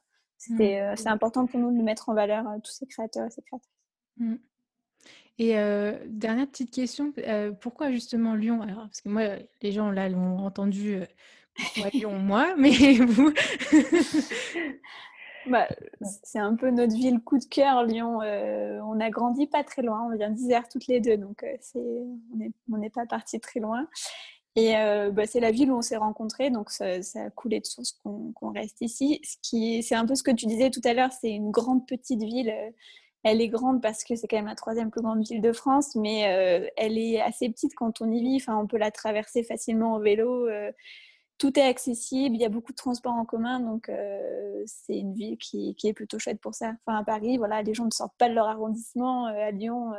mmh. 0.48 0.96
c'est 0.96 1.08
important 1.08 1.46
pour 1.46 1.60
nous 1.60 1.76
de 1.76 1.82
mettre 1.82 2.08
en 2.08 2.14
valeur 2.14 2.44
tous 2.62 2.72
ces 2.72 2.86
créateurs 2.86 3.26
et 3.26 3.30
ces 3.30 3.42
créatrices. 3.42 3.70
Mmh. 4.16 4.36
Et 5.38 5.54
dernière 6.06 6.46
petite 6.46 6.70
question, 6.70 7.12
pourquoi 7.60 7.90
justement 7.90 8.34
Lyon? 8.34 8.62
Alors, 8.62 8.82
parce 8.82 9.00
que 9.00 9.08
moi, 9.08 9.22
les 9.62 9.72
gens 9.72 9.90
là 9.90 10.08
l'ont 10.08 10.38
entendu, 10.38 10.98
pourquoi 11.54 11.90
Lyon, 11.92 12.18
moi, 12.18 12.54
mais 12.56 12.70
vous 13.00 13.32
bah, 15.46 15.68
C'est 16.22 16.38
un 16.38 16.54
peu 16.54 16.70
notre 16.70 16.94
ville 16.94 17.20
coup 17.20 17.38
de 17.38 17.44
cœur, 17.44 17.84
Lyon. 17.84 18.18
on 18.18 19.00
a 19.00 19.10
grandi 19.10 19.46
pas 19.46 19.64
très 19.64 19.82
loin, 19.82 20.06
on 20.06 20.16
vient 20.16 20.30
d'Isère 20.30 20.68
toutes 20.68 20.86
les 20.86 21.00
deux, 21.00 21.16
donc 21.16 21.44
on 21.74 22.78
n'est 22.78 22.90
pas 22.90 23.06
parti 23.06 23.40
très 23.40 23.60
loin. 23.60 23.88
Et 24.54 24.74
bah, 25.12 25.26
c'est 25.26 25.40
la 25.40 25.50
ville 25.50 25.70
où 25.72 25.78
on 25.78 25.82
s'est 25.82 25.96
rencontrés, 25.96 26.50
donc 26.50 26.70
ça, 26.70 26.84
a 26.86 27.30
coulé 27.30 27.60
de 27.60 27.66
source 27.66 27.98
qu'on 28.02 28.50
reste 28.52 28.80
ici. 28.82 29.20
C'est 29.42 29.94
un 29.94 30.06
peu 30.06 30.14
ce 30.14 30.22
que 30.22 30.30
tu 30.30 30.46
disais 30.46 30.70
tout 30.70 30.82
à 30.84 30.92
l'heure, 30.92 31.12
c'est 31.12 31.30
une 31.30 31.50
grande 31.50 31.86
petite 31.86 32.22
ville 32.22 32.52
elle 33.24 33.40
est 33.40 33.48
grande 33.48 33.80
parce 33.80 34.04
que 34.04 34.16
c'est 34.16 34.26
quand 34.26 34.36
même 34.36 34.46
la 34.46 34.54
troisième 34.54 34.90
plus 34.90 35.00
grande 35.00 35.24
ville 35.24 35.40
de 35.40 35.52
France, 35.52 35.94
mais 35.94 36.26
euh, 36.26 36.68
elle 36.76 36.98
est 36.98 37.20
assez 37.20 37.48
petite 37.48 37.74
quand 37.74 38.00
on 38.00 38.10
y 38.10 38.20
vit. 38.20 38.36
Enfin, 38.36 38.56
on 38.56 38.66
peut 38.66 38.78
la 38.78 38.90
traverser 38.90 39.44
facilement 39.44 39.94
en 39.94 40.00
vélo. 40.00 40.48
Euh, 40.48 40.72
tout 41.38 41.58
est 41.58 41.62
accessible, 41.62 42.36
il 42.36 42.40
y 42.40 42.44
a 42.44 42.48
beaucoup 42.48 42.72
de 42.72 42.76
transports 42.76 43.14
en 43.14 43.24
commun, 43.24 43.58
donc 43.58 43.88
euh, 43.88 44.62
c'est 44.66 44.96
une 44.96 45.14
ville 45.14 45.38
qui, 45.38 45.74
est 45.82 45.92
plutôt 45.92 46.18
chouette 46.18 46.40
pour 46.40 46.54
ça. 46.54 46.74
Enfin, 46.86 46.98
à 46.98 47.04
Paris, 47.04 47.36
voilà, 47.36 47.62
les 47.62 47.74
gens 47.74 47.84
ne 47.84 47.90
sortent 47.90 48.16
pas 48.16 48.28
de 48.28 48.34
leur 48.34 48.46
arrondissement. 48.46 49.26
à 49.26 49.50
Lyon, 49.50 49.92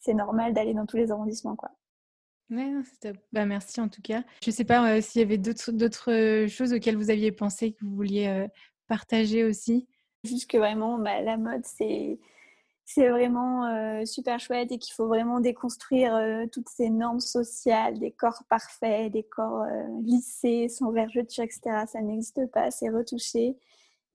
c'est 0.00 0.14
normal 0.14 0.52
d'aller 0.52 0.74
dans 0.74 0.86
tous 0.86 0.96
les 0.96 1.12
arrondissements, 1.12 1.54
quoi. 1.54 1.70
Ouais, 2.50 2.72
bah, 3.32 3.46
merci 3.46 3.80
en 3.80 3.88
tout 3.88 4.02
cas. 4.02 4.24
Je 4.42 4.50
ne 4.50 4.54
sais 4.54 4.64
pas 4.64 5.00
s'il 5.00 5.20
y 5.20 5.24
avait 5.24 5.38
d'autres 5.38 6.46
choses 6.48 6.72
auxquelles 6.72 6.96
vous 6.96 7.10
aviez 7.10 7.30
pensé 7.30 7.72
que 7.72 7.84
vous 7.84 7.94
vouliez 7.94 8.46
partager 8.88 9.44
aussi. 9.44 9.86
Juste 10.24 10.50
que 10.50 10.56
vraiment, 10.56 10.98
bah, 10.98 11.20
la 11.20 11.36
mode, 11.36 11.64
c'est 11.64 12.18
c'est 12.86 13.08
vraiment 13.08 13.66
euh, 13.66 14.04
super 14.04 14.38
chouette 14.38 14.70
et 14.70 14.78
qu'il 14.78 14.92
faut 14.94 15.06
vraiment 15.06 15.40
déconstruire 15.40 16.14
euh, 16.14 16.44
toutes 16.52 16.68
ces 16.68 16.90
normes 16.90 17.20
sociales, 17.20 17.98
des 17.98 18.10
corps 18.10 18.42
parfaits, 18.48 19.10
des 19.10 19.22
corps 19.22 19.62
euh, 19.62 19.84
lissés, 20.02 20.68
sans 20.68 20.90
vergeture, 20.92 21.44
etc. 21.44 21.86
Ça 21.86 22.00
n'existe 22.02 22.46
pas, 22.52 22.70
c'est 22.70 22.90
retouché. 22.90 23.56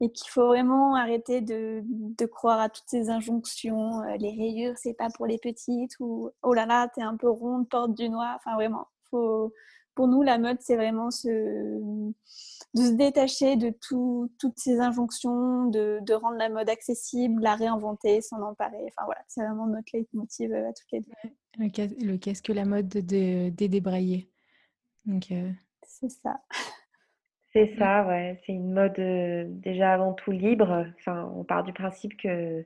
Et 0.02 0.12
qu'il 0.12 0.30
faut 0.30 0.48
vraiment 0.48 0.96
arrêter 0.96 1.42
de, 1.42 1.82
de, 1.84 2.26
croire 2.26 2.60
à 2.62 2.70
toutes 2.70 2.88
ces 2.88 3.10
injonctions. 3.10 4.02
les 4.18 4.30
rayures, 4.30 4.78
c'est 4.78 4.94
pas 4.94 5.10
pour 5.10 5.26
les 5.26 5.38
petites, 5.40 6.00
ou 6.00 6.32
oh 6.42 6.54
là 6.54 6.66
là, 6.66 6.88
t'es 6.88 7.02
un 7.02 7.18
peu 7.18 7.30
ronde, 7.30 7.68
porte 7.68 7.96
du 7.96 8.08
noir. 8.10 8.38
Enfin, 8.38 8.56
vraiment, 8.56 8.88
faut, 9.10 9.54
pour 10.00 10.08
nous, 10.08 10.22
la 10.22 10.38
mode, 10.38 10.62
c'est 10.62 10.78
vraiment 10.78 11.12
ce, 11.12 11.28
de 11.28 12.14
se 12.74 12.94
détacher 12.94 13.58
de 13.58 13.70
toutes 13.70 14.58
ces 14.58 14.80
injonctions, 14.80 15.66
de, 15.66 16.14
rendre 16.14 16.38
la 16.38 16.48
mode 16.48 16.70
accessible, 16.70 17.42
la 17.42 17.56
réinventer, 17.56 18.22
s'en 18.22 18.42
emparer. 18.42 18.82
Enfin 18.88 19.04
voilà, 19.04 19.20
c'est 19.28 19.44
vraiment 19.44 19.68
notre 19.68 19.90
leitmotiv 19.92 20.54
euh, 20.54 20.70
à 20.70 20.72
toutes 20.72 20.92
les 20.94 21.02
deux. 21.02 22.08
Le, 22.08 22.16
qu'est-ce 22.16 22.42
que 22.42 22.54
la 22.54 22.64
mode 22.64 22.88
des 22.88 23.52
débraillés 23.52 24.32
Donc, 25.04 25.34
euh, 25.34 25.52
C'est 25.86 26.08
ça. 26.08 26.40
C'est 27.52 27.76
ça, 27.78 28.08
ouais. 28.08 28.42
C'est 28.46 28.54
une 28.54 28.72
mode 28.72 28.98
euh, 29.00 29.44
déjà 29.50 29.92
avant 29.92 30.14
tout 30.14 30.32
libre. 30.32 30.86
Enfin, 31.00 31.30
on 31.36 31.44
part 31.44 31.66
du 31.66 31.74
principe 31.74 32.16
que 32.16 32.66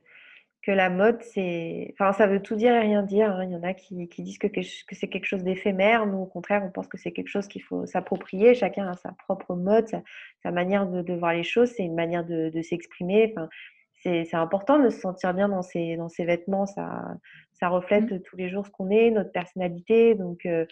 que 0.64 0.70
la 0.70 0.88
mode, 0.88 1.22
c'est. 1.22 1.92
Enfin, 1.92 2.12
ça 2.12 2.26
veut 2.26 2.40
tout 2.40 2.56
dire 2.56 2.72
et 2.74 2.80
rien 2.80 3.02
dire. 3.02 3.30
Hein. 3.30 3.44
Il 3.44 3.50
y 3.52 3.56
en 3.56 3.62
a 3.62 3.74
qui, 3.74 4.06
disent 4.18 4.38
que, 4.38 4.46
que 4.46 4.62
c'est 4.62 5.08
quelque 5.08 5.26
chose 5.26 5.44
d'éphémère. 5.44 6.06
Nous, 6.06 6.18
au 6.18 6.26
contraire, 6.26 6.62
on 6.64 6.70
pense 6.70 6.88
que 6.88 6.96
c'est 6.96 7.12
quelque 7.12 7.28
chose 7.28 7.48
qu'il 7.48 7.62
faut 7.62 7.84
s'approprier. 7.86 8.54
Chacun 8.54 8.88
a 8.88 8.94
sa 8.94 9.12
propre 9.12 9.54
mode, 9.54 9.86
sa, 10.42 10.50
manière 10.50 10.86
de, 10.86 11.14
voir 11.14 11.34
les 11.34 11.42
choses. 11.42 11.70
C'est 11.76 11.84
une 11.84 11.94
manière 11.94 12.24
de, 12.24 12.62
s'exprimer. 12.62 13.34
Enfin, 13.36 13.48
c'est 14.02 14.34
important 14.34 14.78
de 14.78 14.90
se 14.90 15.00
sentir 15.00 15.34
bien 15.34 15.48
dans 15.48 15.62
ses, 15.62 15.96
dans 15.96 16.08
ses 16.08 16.24
vêtements. 16.24 16.66
Ça, 16.66 17.04
ça 17.52 17.68
reflète 17.68 18.10
mmh. 18.10 18.20
tous 18.22 18.36
les 18.36 18.48
jours 18.48 18.66
ce 18.66 18.70
qu'on 18.70 18.90
est, 18.90 19.10
notre 19.10 19.32
personnalité. 19.32 20.14
Donc, 20.14 20.46
euh, 20.46 20.64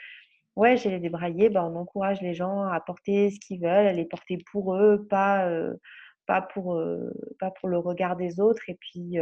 ouais, 0.56 0.76
j'ai 0.78 0.90
les 0.90 1.00
débraillés. 1.00 1.50
Ben, 1.50 1.64
on 1.64 1.76
encourage 1.76 2.22
les 2.22 2.34
gens 2.34 2.62
à 2.62 2.80
porter 2.80 3.30
ce 3.30 3.40
qu'ils 3.40 3.60
veulent, 3.60 3.86
à 3.86 3.92
les 3.92 4.06
porter 4.06 4.38
pour 4.50 4.74
eux, 4.74 5.06
pas. 5.08 5.48
Euh, 5.48 5.74
pas 6.24 6.40
pour, 6.40 6.76
euh, 6.76 7.10
pas 7.40 7.50
pour 7.50 7.68
le 7.68 7.78
regard 7.78 8.16
des 8.16 8.38
autres. 8.38 8.62
Et 8.68 8.74
puis, 8.74 9.18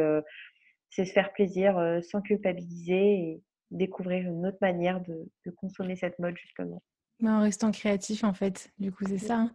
c'est 0.90 1.04
se 1.04 1.12
faire 1.12 1.32
plaisir 1.32 2.00
sans 2.02 2.20
culpabiliser 2.20 3.14
et 3.14 3.42
découvrir 3.70 4.28
une 4.28 4.46
autre 4.46 4.58
manière 4.60 5.00
de, 5.00 5.50
consommer 5.56 5.96
cette 5.96 6.18
mode 6.18 6.36
justement. 6.36 6.82
Mais 7.20 7.30
en 7.30 7.40
restant 7.40 7.70
créatif 7.70 8.24
en 8.24 8.34
fait, 8.34 8.72
du 8.78 8.92
coup 8.92 9.04
c'est 9.06 9.18
ça. 9.18 9.38
Hein. 9.38 9.52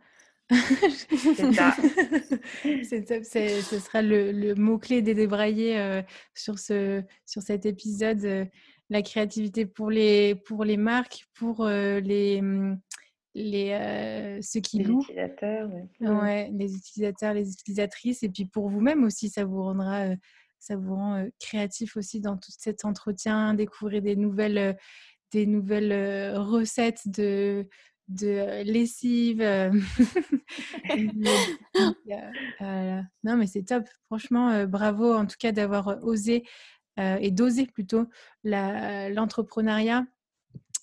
c'est 0.49 1.53
ça. 1.53 1.75
ce 3.23 3.79
sera 3.79 4.01
le, 4.01 4.53
mot-clé 4.55 5.01
des 5.01 5.13
débraillés 5.13 6.03
sur, 6.33 6.59
ce, 6.59 7.03
sur 7.25 7.41
cet 7.41 7.65
épisode. 7.65 8.47
la 8.89 9.01
créativité 9.01 9.65
pour 9.65 9.89
les, 9.89 10.35
pour 10.35 10.63
les 10.63 10.77
marques, 10.77 11.25
pour 11.33 11.65
les, 11.65 12.41
mmh, 12.41 12.79
les, 13.33 14.39
ceux 14.41 14.59
qui 14.59 14.77
les 14.77 14.83
louent. 14.83 15.01
Utilisateurs, 15.01 15.69
ouais. 16.01 16.51
les 16.53 16.75
utilisateurs, 16.75 17.33
les 17.33 17.51
utilisatrices. 17.51 18.21
Et 18.21 18.29
puis 18.29 18.45
pour 18.45 18.69
vous-même 18.69 19.03
aussi, 19.03 19.29
ça 19.29 19.43
vous 19.45 19.63
rendra 19.63 20.09
ça 20.59 20.75
vous 20.75 20.95
rend 20.95 21.27
créatif 21.39 21.97
aussi 21.97 22.21
dans 22.21 22.37
tout 22.37 22.51
cet 22.57 22.85
entretien, 22.85 23.53
découvrir 23.53 24.01
des 24.01 24.15
nouvelles, 24.15 24.77
des 25.31 25.45
nouvelles 25.45 26.35
recettes 26.37 27.07
de, 27.07 27.67
de 28.07 28.63
lessive. 28.63 29.41
non, 33.23 33.37
mais 33.37 33.47
c'est 33.47 33.63
top. 33.63 33.85
Franchement, 34.05 34.65
bravo 34.65 35.13
en 35.13 35.25
tout 35.25 35.37
cas 35.39 35.51
d'avoir 35.51 36.03
osé 36.03 36.43
et 36.97 37.31
d'oser 37.31 37.67
plutôt 37.67 38.05
l'entrepreneuriat 38.43 40.05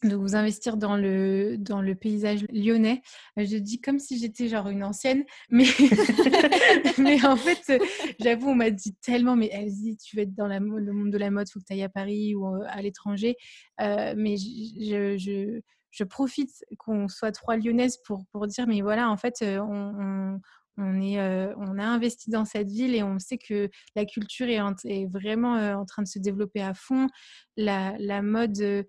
de 0.03 0.17
vous 0.17 0.35
investir 0.35 0.77
dans 0.77 0.97
le, 0.97 1.57
dans 1.59 1.81
le 1.81 1.95
paysage 1.95 2.45
lyonnais. 2.51 3.03
Euh, 3.39 3.45
je 3.45 3.57
dis 3.57 3.81
comme 3.81 3.99
si 3.99 4.19
j'étais 4.19 4.49
genre 4.49 4.69
une 4.69 4.85
ancienne, 4.85 5.25
mais, 5.51 5.65
mais 6.99 7.25
en 7.25 7.37
fait, 7.37 7.73
j'avoue, 8.21 8.51
on 8.51 8.55
m'a 8.55 8.71
dit 8.71 8.95
tellement, 8.97 9.37
mais 9.37 9.51
dit, 9.67 9.97
tu 9.97 10.17
veux 10.17 10.23
être 10.23 10.35
dans 10.35 10.49
le 10.49 10.93
monde 10.93 11.11
de 11.11 11.19
la 11.19 11.31
mode, 11.31 11.47
il 11.49 11.53
faut 11.53 11.61
que 11.61 11.65
tu 11.67 11.73
ailles 11.73 11.83
à 11.83 11.89
Paris 11.89 12.35
ou 12.35 12.47
euh, 12.47 12.65
à 12.69 12.83
l'étranger. 12.83 13.37
Euh, 13.81 14.15
mais 14.17 14.37
je, 14.37 15.17
je, 15.19 16.05
profite 16.05 16.65
qu'on 16.79 17.07
soit 17.07 17.31
trois 17.31 17.57
lyonnaises 17.57 17.99
pour, 18.05 18.25
pour 18.33 18.47
dire, 18.49 18.67
mais 18.67 18.81
voilà, 18.81 19.09
en 19.09 19.17
fait, 19.17 19.37
on, 19.43 20.41
on 20.79 21.01
est, 21.01 21.21
on 21.57 21.79
a 21.79 21.85
investi 21.85 22.31
dans 22.31 22.45
cette 22.45 22.71
ville 22.71 22.95
et 22.95 23.03
on 23.03 23.19
sait 23.19 23.39
que 23.39 23.71
la 23.95 24.05
culture 24.05 24.49
est, 24.49 25.07
vraiment 25.07 25.55
en 25.75 25.85
train 25.85 26.03
de 26.03 26.09
se 26.09 26.19
développer 26.19 26.61
à 26.63 26.75
fond. 26.75 27.09
La, 27.57 28.23
mode 28.23 28.59
euh, 28.61 28.83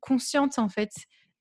consciente 0.00 0.58
en 0.58 0.68
fait. 0.68 0.92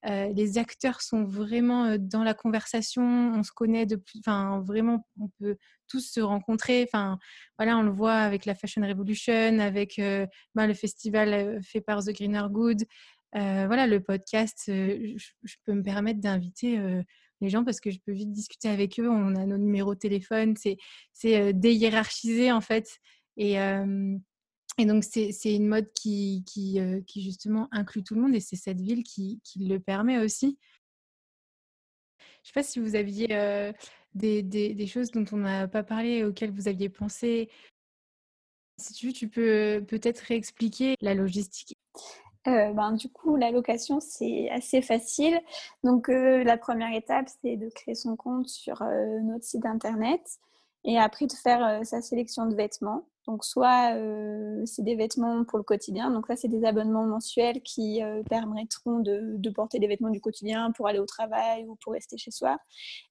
Euh, 0.06 0.32
les 0.34 0.58
acteurs 0.58 1.02
sont 1.02 1.26
vraiment 1.26 1.86
euh, 1.86 1.98
dans 2.00 2.24
la 2.24 2.34
conversation, 2.34 3.04
on 3.04 3.44
se 3.44 3.52
connaît 3.52 3.86
depuis, 3.86 4.22
enfin 4.26 4.64
vraiment, 4.66 5.06
on 5.20 5.30
peut 5.40 5.58
tous 5.88 6.12
se 6.12 6.22
rencontrer. 6.22 6.84
Enfin 6.88 7.18
voilà, 7.58 7.78
on 7.78 7.82
le 7.82 7.92
voit 7.92 8.14
avec 8.14 8.46
la 8.46 8.56
Fashion 8.56 8.82
Revolution, 8.88 9.60
avec 9.60 9.96
ben, 9.98 10.68
le 10.68 10.74
festival 10.74 11.62
fait 11.64 11.82
par 11.82 12.04
The 12.04 12.12
Greener 12.12 12.44
Good. 12.50 12.84
voilà, 13.34 13.88
le 13.88 14.00
podcast, 14.02 14.64
je, 14.68 15.56
peux 15.66 15.74
me 15.74 15.84
permettre 15.84 16.20
d'inviter 16.20 16.80
les 17.42 17.50
gens 17.50 17.64
parce 17.64 17.80
que 17.80 17.90
je 17.90 18.00
peux 18.06 18.12
vite 18.12 18.32
discuter 18.32 18.70
avec 18.70 19.00
eux. 19.00 19.10
On 19.10 19.36
a 19.36 19.46
nos 19.46 19.58
numéros 19.58 19.96
de 19.96 20.00
téléphone, 20.00 20.56
c'est 20.58 21.54
déhiérarchisé 21.54 22.52
en 22.52 22.62
fait. 22.62 22.88
Et 24.78 24.86
donc, 24.86 25.04
c'est 25.04 25.32
une 25.44 25.68
mode 25.68 25.88
euh, 25.88 26.40
qui, 26.46 27.04
justement 27.16 27.68
inclut 27.72 28.04
tout 28.04 28.14
le 28.14 28.22
monde 28.22 28.36
et 28.36 28.40
c'est 28.40 28.56
cette 28.56 28.80
ville 28.80 29.04
qui, 29.04 29.42
le 29.56 29.80
permet 29.80 30.20
aussi. 30.20 30.60
sais 32.44 32.54
pas 32.54 32.64
si 32.64 32.80
vous 32.80 32.96
aviez 32.96 33.28
des, 34.14 34.44
des, 34.44 34.88
choses 34.88 35.10
dont 35.10 35.26
on 35.32 35.38
n'a 35.38 35.68
pas 35.68 35.84
parlé, 35.84 36.24
auxquelles 36.24 36.52
vous 36.52 36.68
aviez 36.68 36.90
pensé. 36.90 37.50
Si 38.78 38.94
tu 38.94 39.08
veux, 39.08 39.14
tu 39.14 39.28
peux 39.28 39.84
peut-être 39.88 40.20
réexpliquer 40.20 40.96
la 41.02 41.16
logistique. 41.16 41.76
ben, 42.46 42.94
du 42.94 43.10
coup, 43.10 43.36
la 43.36 43.50
location, 43.50 44.00
c'est 44.00 44.48
assez 44.52 44.84
facile. 44.84 45.42
Donc, 45.84 46.08
la 46.08 46.58
première 46.58 46.96
étape, 46.96 47.30
c'est 47.42 47.58
de 47.58 47.70
créer 47.70 47.96
son 47.96 48.16
compte 48.16 48.48
sur 48.48 48.84
notre 49.24 49.44
site 49.44 49.66
internet 49.66 50.40
et 50.88 50.98
après 50.98 51.28
de 51.28 51.34
faire 51.34 51.86
sa 51.86 52.02
sélection 52.02 52.48
de 52.48 52.56
vêtements. 52.56 53.08
Donc, 53.28 53.44
soit 53.44 53.94
c'est 54.66 54.84
des 54.84 54.96
vêtements 54.96 55.44
pour 55.44 55.58
le 55.58 55.64
quotidien. 55.66 56.10
Donc, 56.12 56.28
ça, 56.28 56.38
c'est 56.38 56.48
des 56.48 56.64
abonnements 56.64 57.06
mensuels 57.06 57.62
qui 57.62 58.02
permettront 58.30 59.00
de, 59.02 59.50
porter 59.50 59.80
des 59.80 59.88
vêtements 59.88 60.10
du 60.10 60.22
quotidien 60.22 60.72
pour 60.72 60.88
aller 60.88 61.00
au 61.00 61.06
travail 61.06 61.66
ou 61.68 61.76
pour 61.84 61.92
rester 61.92 62.18
chez 62.18 62.32
soi. 62.32 62.58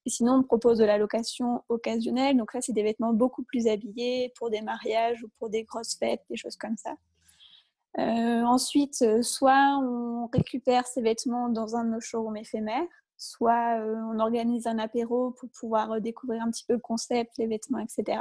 Et 0.07 0.11
sinon, 0.11 0.37
on 0.37 0.43
propose 0.43 0.79
de 0.79 0.87
la 0.87 0.97
location 0.97 1.63
occasionnelle. 1.69 2.39
Donc, 2.39 2.53
ça, 2.53 2.63
c'est 2.63 2.73
des 2.73 2.83
vêtements 2.83 3.13
beaucoup 3.13 3.43
plus 3.43 3.67
habillés 3.67 4.33
pour 4.39 4.49
des 4.49 4.63
mariages 4.63 5.23
ou 5.23 5.29
pour 5.39 5.51
des 5.51 5.65
grosses 5.65 5.97
fêtes, 5.99 6.23
des 6.31 6.37
choses 6.37 6.57
comme 6.57 6.79
ça. 6.79 6.95
Euh, 7.99 8.43
ensuite, 8.43 9.23
soit 9.23 9.79
on 9.83 10.29
récupère 10.33 10.87
ces 10.87 11.01
vêtements 11.01 11.49
dans 11.49 11.77
un 11.77 11.85
de 11.85 11.91
nos 11.91 12.01
showrooms 12.01 12.37
éphémères, 12.37 12.87
soit 13.17 13.79
on 14.13 14.19
organise 14.19 14.67
un 14.67 14.79
apéro 14.79 15.33
pour 15.33 15.49
pouvoir 15.51 16.01
découvrir 16.01 16.43
un 16.43 16.51
petit 16.51 16.65
peu 16.65 16.75
le 16.75 16.81
concept, 16.81 17.39
les 17.39 17.47
vêtements, 17.47 17.79
etc. 17.79 18.19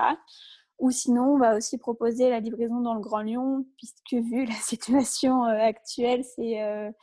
Ou 0.79 0.91
sinon, 0.91 1.35
on 1.35 1.37
va 1.37 1.55
aussi 1.55 1.77
proposer 1.77 2.29
la 2.29 2.39
livraison 2.39 2.81
dans 2.81 2.93
le 2.93 2.99
Grand 2.99 3.21
Lyon, 3.21 3.65
puisque 3.77 4.13
vu 4.13 4.45
la 4.45 4.53
situation 4.61 5.43
actuelle, 5.43 6.23
c'est, 6.23 6.93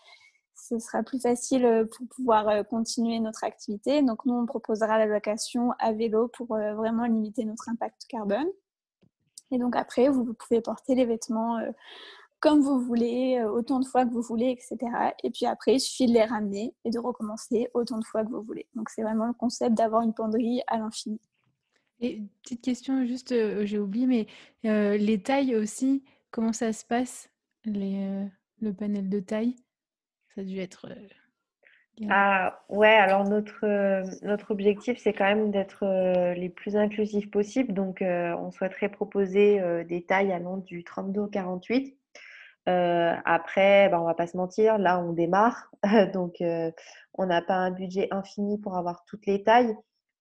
ce 0.54 0.78
sera 0.78 1.02
plus 1.02 1.20
facile 1.20 1.88
pour 1.96 2.06
pouvoir 2.08 2.66
continuer 2.68 3.18
notre 3.20 3.44
activité. 3.44 4.02
Donc, 4.02 4.24
nous, 4.26 4.34
on 4.34 4.46
proposera 4.46 4.98
la 4.98 5.06
location 5.06 5.72
à 5.78 5.92
vélo 5.92 6.28
pour 6.28 6.48
vraiment 6.48 7.04
limiter 7.04 7.44
notre 7.44 7.68
impact 7.68 8.04
carbone. 8.08 8.48
Et 9.50 9.58
donc, 9.58 9.76
après, 9.76 10.08
vous 10.08 10.34
pouvez 10.34 10.60
porter 10.60 10.94
les 10.94 11.04
vêtements 11.04 11.58
comme 12.42 12.60
vous 12.60 12.80
voulez, 12.80 13.42
autant 13.44 13.78
de 13.78 13.86
fois 13.86 14.04
que 14.04 14.10
vous 14.10 14.20
voulez, 14.20 14.50
etc. 14.50 14.76
Et 15.22 15.30
puis 15.30 15.46
après, 15.46 15.76
il 15.76 15.80
suffit 15.80 16.06
de 16.06 16.12
les 16.12 16.24
ramener 16.24 16.74
et 16.84 16.90
de 16.90 16.98
recommencer 16.98 17.68
autant 17.72 17.98
de 17.98 18.04
fois 18.04 18.24
que 18.24 18.30
vous 18.30 18.42
voulez. 18.42 18.66
Donc, 18.74 18.90
c'est 18.90 19.02
vraiment 19.02 19.26
le 19.26 19.32
concept 19.32 19.76
d'avoir 19.76 20.02
une 20.02 20.12
penderie 20.12 20.60
à 20.66 20.78
l'infini. 20.78 21.20
Et 22.02 22.20
petite 22.42 22.62
question, 22.62 23.06
juste, 23.06 23.30
euh, 23.30 23.64
j'ai 23.64 23.78
oublié, 23.78 24.06
mais 24.08 24.26
euh, 24.68 24.96
les 24.96 25.22
tailles 25.22 25.54
aussi, 25.54 26.02
comment 26.32 26.52
ça 26.52 26.72
se 26.72 26.84
passe, 26.84 27.30
les, 27.64 28.04
euh, 28.04 28.24
le 28.60 28.72
panel 28.74 29.08
de 29.08 29.20
taille? 29.20 29.54
Ça 30.34 30.40
a 30.40 30.44
dû 30.44 30.58
être. 30.58 30.88
ah, 32.10 32.64
ouais, 32.68 32.88
alors 32.88 33.22
notre, 33.28 33.64
notre 34.24 34.50
objectif, 34.50 34.98
c'est 34.98 35.12
quand 35.12 35.26
même 35.26 35.52
d'être 35.52 35.84
les 36.34 36.48
plus 36.48 36.74
inclusifs 36.74 37.30
possibles. 37.30 37.72
Donc, 37.72 38.02
on 38.02 38.50
souhaiterait 38.50 38.88
proposer 38.88 39.84
des 39.84 40.02
tailles 40.02 40.32
allant 40.32 40.56
du 40.56 40.82
32 40.82 41.20
au 41.20 41.26
48. 41.28 41.94
Après, 42.66 43.88
bah, 43.88 44.00
on 44.00 44.04
va 44.04 44.14
pas 44.14 44.26
se 44.26 44.36
mentir, 44.36 44.78
là, 44.78 44.98
on 44.98 45.12
démarre. 45.12 45.70
donc, 46.12 46.42
on 47.14 47.26
n'a 47.26 47.42
pas 47.42 47.56
un 47.56 47.70
budget 47.70 48.08
infini 48.10 48.58
pour 48.58 48.76
avoir 48.76 49.04
toutes 49.04 49.26
les 49.26 49.42
tailles. 49.42 49.76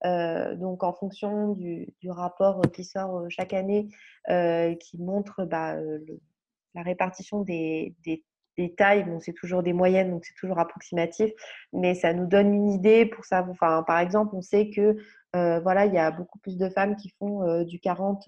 Euh, 0.06 0.56
donc, 0.56 0.84
en 0.84 0.94
fonction 0.94 1.54
du, 1.54 1.94
rapport 2.08 2.62
qui 2.74 2.84
sort 2.84 3.20
euh, 3.20 3.30
chaque 3.30 3.54
année, 3.54 3.88
euh, 4.30 4.76
qui 4.76 4.98
montre 4.98 5.46
bah, 5.46 5.76
la 6.74 6.82
répartition 6.82 7.42
des, 7.42 7.96
tailles, 8.78 9.04
bon, 9.04 9.20
c'est 9.20 9.34
toujours 9.34 9.64
des 9.64 9.74
moyennes, 9.74 10.12
donc 10.12 10.26
c'est 10.26 10.36
toujours 10.36 10.60
approximatif, 10.60 11.32
mais 11.74 11.95
ça 11.95 12.14
nous 12.14 12.28
donne 12.28 12.54
une 12.54 12.70
idée 12.70 13.06
pour 13.06 13.26
ça. 13.26 13.45
Enfin, 13.49 13.84
par 13.84 13.99
exemple, 13.99 14.36
on 14.36 14.41
sait 14.41 14.70
que 14.70 14.97
voilà, 15.34 15.86
il 15.86 15.93
y 15.93 15.97
a 15.97 16.12
beaucoup 16.12 16.39
plus 16.39 16.58
de 16.58 16.70
femmes 16.70 16.95
qui 16.97 17.14
font 17.18 17.64
du 17.64 17.80
40 17.80 18.26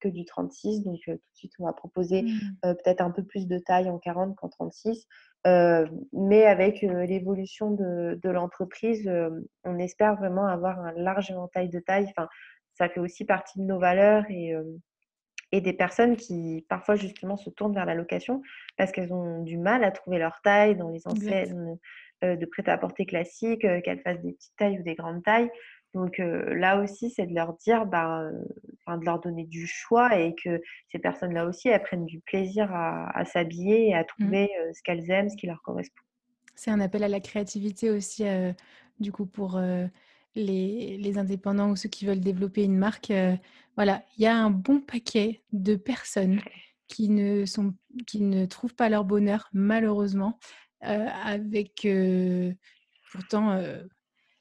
que 0.00 0.08
du 0.08 0.24
36, 0.24 0.84
donc 0.84 1.00
tout 1.04 1.12
de 1.12 1.20
suite, 1.34 1.52
on 1.58 1.66
va 1.66 1.72
proposer 1.72 2.22
mmh. 2.22 2.28
peut-être 2.62 3.00
un 3.00 3.10
peu 3.10 3.24
plus 3.24 3.48
de 3.48 3.58
taille 3.58 3.90
en 3.90 3.98
40 3.98 4.36
qu'en 4.36 4.48
36. 4.48 5.06
Euh, 5.46 5.86
mais 6.12 6.44
avec 6.44 6.82
euh, 6.82 7.06
l'évolution 7.06 7.70
de, 7.70 8.18
l'entreprise, 8.24 9.06
euh, 9.06 9.30
on 9.64 9.78
espère 9.78 10.16
vraiment 10.16 10.46
avoir 10.46 10.80
un 10.80 10.92
large 10.92 11.30
éventail 11.30 11.68
de 11.68 11.78
taille. 11.78 12.06
Enfin, 12.16 12.28
ça 12.74 12.88
fait 12.88 13.00
aussi 13.00 13.24
partie 13.24 13.58
de 13.58 13.64
nos 13.64 13.78
valeurs 13.78 14.24
et, 14.30 14.54
et 15.52 15.60
des 15.60 15.72
personnes 15.72 16.16
qui 16.16 16.64
parfois 16.68 16.96
justement 16.96 17.36
se 17.36 17.50
tournent 17.50 17.74
vers 17.74 17.86
la 17.86 17.94
location 17.94 18.42
parce 18.76 18.92
qu'elles 18.92 19.12
ont 19.12 19.42
du 19.42 19.56
mal 19.56 19.84
à 19.84 19.90
trouver 19.90 20.18
leur 20.18 20.40
taille 20.42 20.76
dans 20.76 20.90
les 20.90 21.06
enseignes 21.06 21.76
de 22.22 22.46
prêt-à-porter 22.46 23.06
classiques, 23.06 23.60
qu'elles 23.60 24.00
fassent 24.00 24.20
des 24.20 24.32
petites 24.32 24.56
tailles 24.56 24.80
ou 24.80 24.82
des 24.82 24.94
grandes 24.94 25.22
tailles. 25.22 25.50
Donc 25.94 26.18
là 26.18 26.80
aussi, 26.80 27.10
c'est 27.10 27.26
de 27.26 27.34
leur 27.34 27.54
dire, 27.54 27.86
bah, 27.86 28.28
de 28.88 29.04
leur 29.04 29.20
donner 29.20 29.44
du 29.44 29.66
choix 29.66 30.18
et 30.18 30.34
que 30.34 30.60
ces 30.88 30.98
personnes-là 30.98 31.46
aussi, 31.46 31.68
elles 31.68 31.82
prennent 31.82 32.06
du 32.06 32.20
plaisir 32.20 32.70
à, 32.74 33.24
s'habiller 33.24 33.88
et 33.88 33.94
à 33.94 34.02
mmh. 34.02 34.06
trouver 34.06 34.50
ce 34.74 34.82
qu'elles 34.82 35.10
aiment, 35.10 35.30
ce 35.30 35.36
qui 35.36 35.46
leur 35.46 35.62
correspond. 35.62 36.02
C'est 36.56 36.70
un 36.70 36.80
appel 36.80 37.04
à 37.04 37.08
la 37.08 37.20
créativité 37.20 37.88
aussi, 37.90 38.24
du 38.98 39.12
coup, 39.12 39.26
pour 39.26 39.60
les, 40.34 41.18
indépendants 41.18 41.70
ou 41.70 41.76
ceux 41.76 41.88
qui 41.88 42.06
veulent 42.06 42.20
développer 42.20 42.64
une 42.64 42.76
marque. 42.76 43.12
voilà, 43.76 44.04
il 44.16 44.22
y 44.22 44.26
a 44.26 44.36
un 44.36 44.50
bon 44.50 44.80
paquet 44.80 45.42
de 45.52 45.76
personnes 45.76 46.40
qui 46.86 47.08
ne, 47.08 47.44
sont, 47.44 47.74
qui 48.06 48.20
ne 48.20 48.46
trouvent 48.46 48.74
pas 48.74 48.88
leur 48.88 49.04
bonheur, 49.04 49.48
malheureusement, 49.52 50.38
avec 50.80 51.86
pourtant 53.12 53.60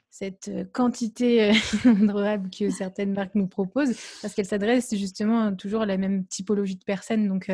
cette 0.09 0.51
quantité 0.71 1.51
adorable 1.85 2.49
que 2.49 2.69
certaines 2.69 3.13
marques 3.13 3.35
nous 3.35 3.47
proposent, 3.47 3.95
parce 4.21 4.33
qu'elles 4.33 4.45
s'adressent 4.45 4.95
justement 4.95 5.55
toujours 5.55 5.81
à 5.81 5.85
la 5.85 5.97
même 5.97 6.25
typologie 6.25 6.75
de 6.75 6.83
personnes. 6.83 7.27
Donc, 7.27 7.51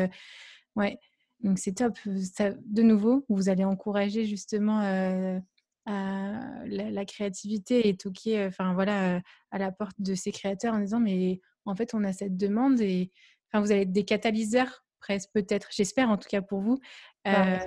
ouais, 0.76 0.98
donc 1.44 1.58
c'est 1.58 1.74
top. 1.74 1.98
De 2.06 2.82
nouveau, 2.82 3.24
vous 3.28 3.48
allez 3.48 3.64
encourager 3.64 4.24
justement 4.24 4.80
la, 5.86 7.04
créativité 7.04 7.88
et 7.88 7.96
toquer, 7.96 8.44
enfin 8.46 8.74
voilà, 8.74 9.20
à 9.50 9.58
la 9.58 9.72
porte 9.72 9.96
de 9.98 10.14
ces 10.14 10.32
créateurs 10.32 10.74
en 10.74 10.80
disant 10.80 11.00
mais 11.00 11.40
en 11.64 11.74
fait 11.74 11.94
on 11.94 12.04
a 12.04 12.12
cette 12.12 12.36
demande 12.36 12.80
et 12.80 13.10
enfin 13.48 13.60
vous 13.60 13.70
allez 13.70 13.82
être 13.82 13.92
des 13.92 14.04
catalyseurs 14.04 14.84
presque 15.00 15.30
peut-être, 15.34 15.68
j'espère 15.70 16.08
en 16.08 16.16
tout 16.16 16.28
cas 16.30 16.40
pour 16.40 16.60
vous, 16.60 16.78
euh, 17.26 17.58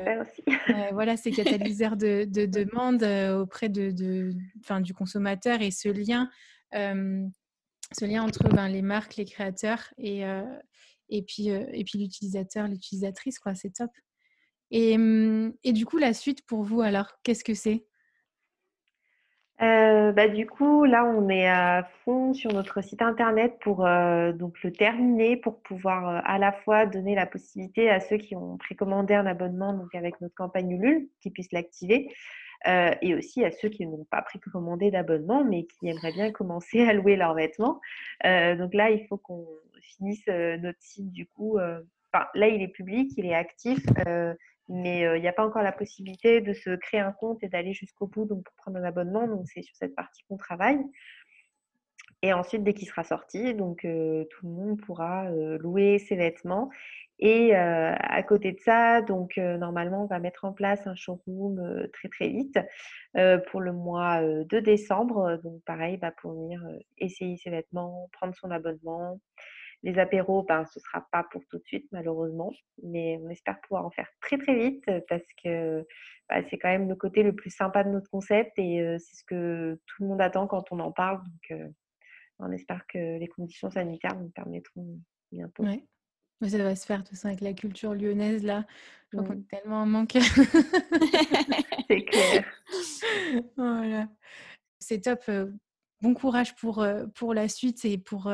voilà, 0.92 1.18
ces 1.18 1.30
catalyseurs 1.30 1.96
de, 1.96 2.26
de 2.26 2.46
demande 2.66 3.04
euh, 3.04 3.42
auprès 3.42 3.70
de, 3.70 3.92
de 3.92 4.34
du 4.82 4.94
consommateur 4.96 5.62
et 5.62 5.70
ce 5.70 5.90
lien, 5.90 6.30
ce 6.74 8.06
lien 8.06 8.24
entre 8.24 8.50
ben, 8.50 8.68
les 8.68 8.82
marques, 8.82 9.18
les 9.18 9.26
créateurs 9.26 9.94
et, 10.00 10.24
et 11.10 11.22
puis, 11.22 11.48
et 11.48 11.84
puis 11.86 12.00
l'utilisateur, 12.00 12.68
l'utilisatrice, 12.68 13.40
quoi, 13.40 13.56
c'est 13.56 13.72
top. 13.72 13.92
Et, 14.72 14.98
et, 15.64 15.72
du 15.72 15.86
coup, 15.86 15.98
la 15.98 16.14
suite 16.14 16.46
pour 16.46 16.64
vous, 16.64 16.82
alors, 16.82 17.14
qu'est-ce 17.24 17.44
que 17.44 17.54
c'est? 17.54 17.87
Euh, 19.62 20.12
bah, 20.12 20.28
du 20.28 20.46
coup, 20.46 20.86
là, 20.86 21.04
on 21.04 21.30
est 21.30 21.48
à 21.48 21.90
fond 22.04 22.34
sur 22.34 22.54
notre 22.54 22.82
site 22.84 23.02
internet 23.02 23.58
pour 23.60 23.86
euh, 23.86 24.32
donc 24.32 24.62
le 24.64 24.72
terminer, 24.72 25.36
pour 25.36 25.62
pouvoir 25.62 26.10
euh, 26.10 26.20
à 26.26 26.38
la 26.38 26.52
fois 26.52 26.86
donner 26.86 27.16
la 27.16 27.26
possibilité 27.26 27.90
à 27.90 28.00
ceux 28.00 28.18
qui 28.18 28.36
ont 28.36 28.58
précommandé 28.58 29.16
un 29.16 29.26
abonnement 29.26 29.74
donc 29.74 29.96
avec 29.96 30.22
notre 30.22 30.36
campagne 30.36 30.72
Ulule, 30.72 31.10
qui 31.22 31.32
puissent 31.32 31.52
l'activer, 31.52 32.10
et 33.02 33.16
aussi 33.16 33.46
à 33.46 33.52
ceux 33.52 33.70
qui 33.70 33.86
n'ont 33.86 34.06
pas 34.06 34.22
précommandé 34.24 34.92
d'abonnement, 34.92 35.46
mais 35.46 35.66
qui 35.66 35.88
aimeraient 35.88 36.12
bien 36.12 36.32
commencer 36.32 36.82
à 36.82 36.92
louer 36.92 37.16
leurs 37.16 37.34
vêtements. 37.34 37.80
donc 38.24 38.74
là, 38.74 38.90
il 38.90 39.06
faut 39.08 39.18
qu'on 39.18 39.48
finisse 39.82 40.28
notre 40.28 40.82
site 40.82 41.12
du 41.12 41.28
coup. 41.28 41.58
Là, 41.58 42.48
il 42.48 42.62
est 42.62 42.68
public, 42.68 43.12
il 43.16 43.26
est 43.26 43.36
actif 43.36 43.80
mais 44.70 45.02
il 45.18 45.22
n'y 45.22 45.28
a 45.28 45.34
pas 45.34 45.46
encore 45.46 45.64
la 45.64 45.72
possibilité 45.72 46.42
de 46.42 46.54
se 46.54 46.76
créer 46.76 47.00
un 47.00 47.12
compte 47.12 47.44
et 47.44 47.50
d'aller 47.50 47.74
jusqu'au 47.74 48.08
bout 48.08 48.26
donc 48.26 48.44
pour 48.44 48.56
prendre 48.56 48.78
un 48.78 48.84
abonnement. 48.84 49.28
Donc 49.28 49.48
c'est 49.48 49.62
sur 49.62 49.76
cette 49.76 49.96
partie 49.96 50.24
qu'on 50.28 50.38
travaille. 50.38 50.80
Et 52.24 52.34
ensuite, 52.34 52.64
dès 52.64 52.74
qu'il 52.74 52.88
sera 52.88 53.04
sorti, 53.04 53.54
donc 53.54 53.82
tout 53.82 53.88
le 53.88 54.50
monde 54.50 54.82
pourra 54.82 55.30
louer 55.60 56.00
ses 56.00 56.16
vêtements. 56.16 56.70
Et 57.20 57.54
à 57.56 58.24
côté 58.24 58.52
de 58.52 58.60
ça, 58.60 59.02
donc 59.02 59.38
normalement, 59.38 60.04
on 60.04 60.08
va 60.08 60.20
mettre 60.20 60.46
en 60.46 60.52
place 60.54 60.86
un 60.88 60.96
showroom 60.96 61.88
très 61.94 62.10
très 62.10 62.30
vite 62.30 62.58
pour 63.52 63.62
le 63.62 63.72
mois 63.72 64.22
de 64.22 64.60
décembre. 64.60 65.40
Donc 65.44 65.64
pareil, 65.64 66.00
pour 66.22 66.34
venir 66.34 66.64
essayer 66.98 67.38
ses 67.38 67.52
vêtements, 67.52 68.10
prendre 68.14 68.36
son 68.36 68.50
abonnement, 68.50 69.20
les 69.84 70.00
apéros, 70.00 70.44
ben, 70.44 70.66
ce 70.66 70.80
ne 70.80 70.82
sera 70.82 71.08
pas 71.12 71.24
pour 71.32 71.42
tout 71.50 71.58
de 71.58 71.64
suite, 71.64 71.88
malheureusement, 71.92 72.52
mais 72.84 73.20
on 73.24 73.30
espère 73.30 73.60
pouvoir 73.62 73.86
en 73.86 73.92
faire 73.92 74.10
très 74.22 74.38
très 74.38 74.56
vite 74.56 74.84
parce 75.08 75.24
que 75.44 75.86
bah, 76.30 76.42
c'est 76.50 76.58
quand 76.58 76.70
même 76.70 76.90
le 76.90 76.96
côté 76.96 77.24
le 77.24 77.34
plus 77.34 77.52
sympa 77.52 77.84
de 77.84 77.90
notre 77.90 78.10
concept 78.10 78.52
et 78.58 78.98
c'est 79.00 79.16
ce 79.18 79.24
que 79.24 79.80
tout 79.86 80.04
le 80.04 80.10
monde 80.10 80.22
attend 80.22 80.48
quand 80.48 80.72
on 80.72 80.80
en 80.80 80.92
parle. 80.92 81.22
Donc, 81.24 81.62
on 82.40 82.52
espère 82.52 82.86
que 82.88 83.18
les 83.18 83.28
conditions 83.28 83.70
sanitaires 83.70 84.18
nous 84.20 84.30
permettront 84.30 85.00
bientôt. 85.32 85.64
Oui, 85.64 86.50
ça 86.50 86.58
va 86.58 86.76
se 86.76 86.86
faire 86.86 87.04
tout 87.04 87.16
ça 87.16 87.30
avec 87.30 87.42
la 87.42 87.54
culture 87.54 87.94
lyonnaise 87.94 88.44
là. 88.44 88.66
Je 89.12 89.18
crois 89.18 89.28
qu'on 89.28 89.40
est 89.40 89.48
tellement 89.50 89.82
en 89.82 89.86
manque. 89.86 90.12
c'est 91.90 92.04
clair. 92.06 92.46
voilà. 93.58 94.08
C'est 94.80 95.02
top. 95.02 95.24
Bon 96.02 96.14
courage 96.14 96.56
pour, 96.56 96.86
pour 97.16 97.34
la 97.34 97.48
suite 97.48 97.84
et 97.86 97.98
pour 97.98 98.32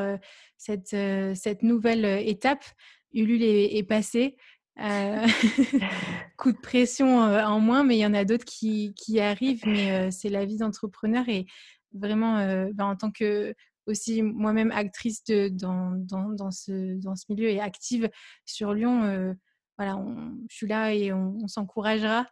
cette, 0.58 0.96
cette 1.34 1.62
nouvelle 1.62 2.04
étape. 2.04 2.64
Ulule 3.12 3.42
est, 3.42 3.76
est 3.76 3.82
passé. 3.84 4.36
coup 6.36 6.52
de 6.52 6.60
pression 6.60 7.20
en 7.20 7.60
moins, 7.60 7.84
mais 7.84 7.96
il 7.96 8.00
y 8.00 8.06
en 8.06 8.12
a 8.12 8.24
d'autres 8.24 8.44
qui, 8.44 8.92
qui, 8.94 9.20
arrivent. 9.20 9.66
Mais 9.66 10.10
c'est 10.10 10.28
la 10.28 10.44
vie 10.44 10.58
d'entrepreneur 10.58 11.28
et 11.28 11.46
vraiment, 11.92 12.38
ben, 12.72 12.84
en 12.84 12.96
tant 12.96 13.10
que 13.10 13.54
aussi 13.86 14.22
moi-même 14.22 14.72
actrice 14.72 15.22
dans, 15.24 15.92
dans, 15.96 16.50
ce, 16.50 16.98
dans 17.00 17.16
ce 17.16 17.24
milieu 17.28 17.48
et 17.48 17.60
active 17.60 18.10
sur 18.44 18.74
Lyon, 18.74 19.34
voilà, 19.78 20.00
je 20.48 20.56
suis 20.56 20.66
là 20.66 20.94
et 20.94 21.12
on, 21.12 21.46
s'encouragera 21.48 22.26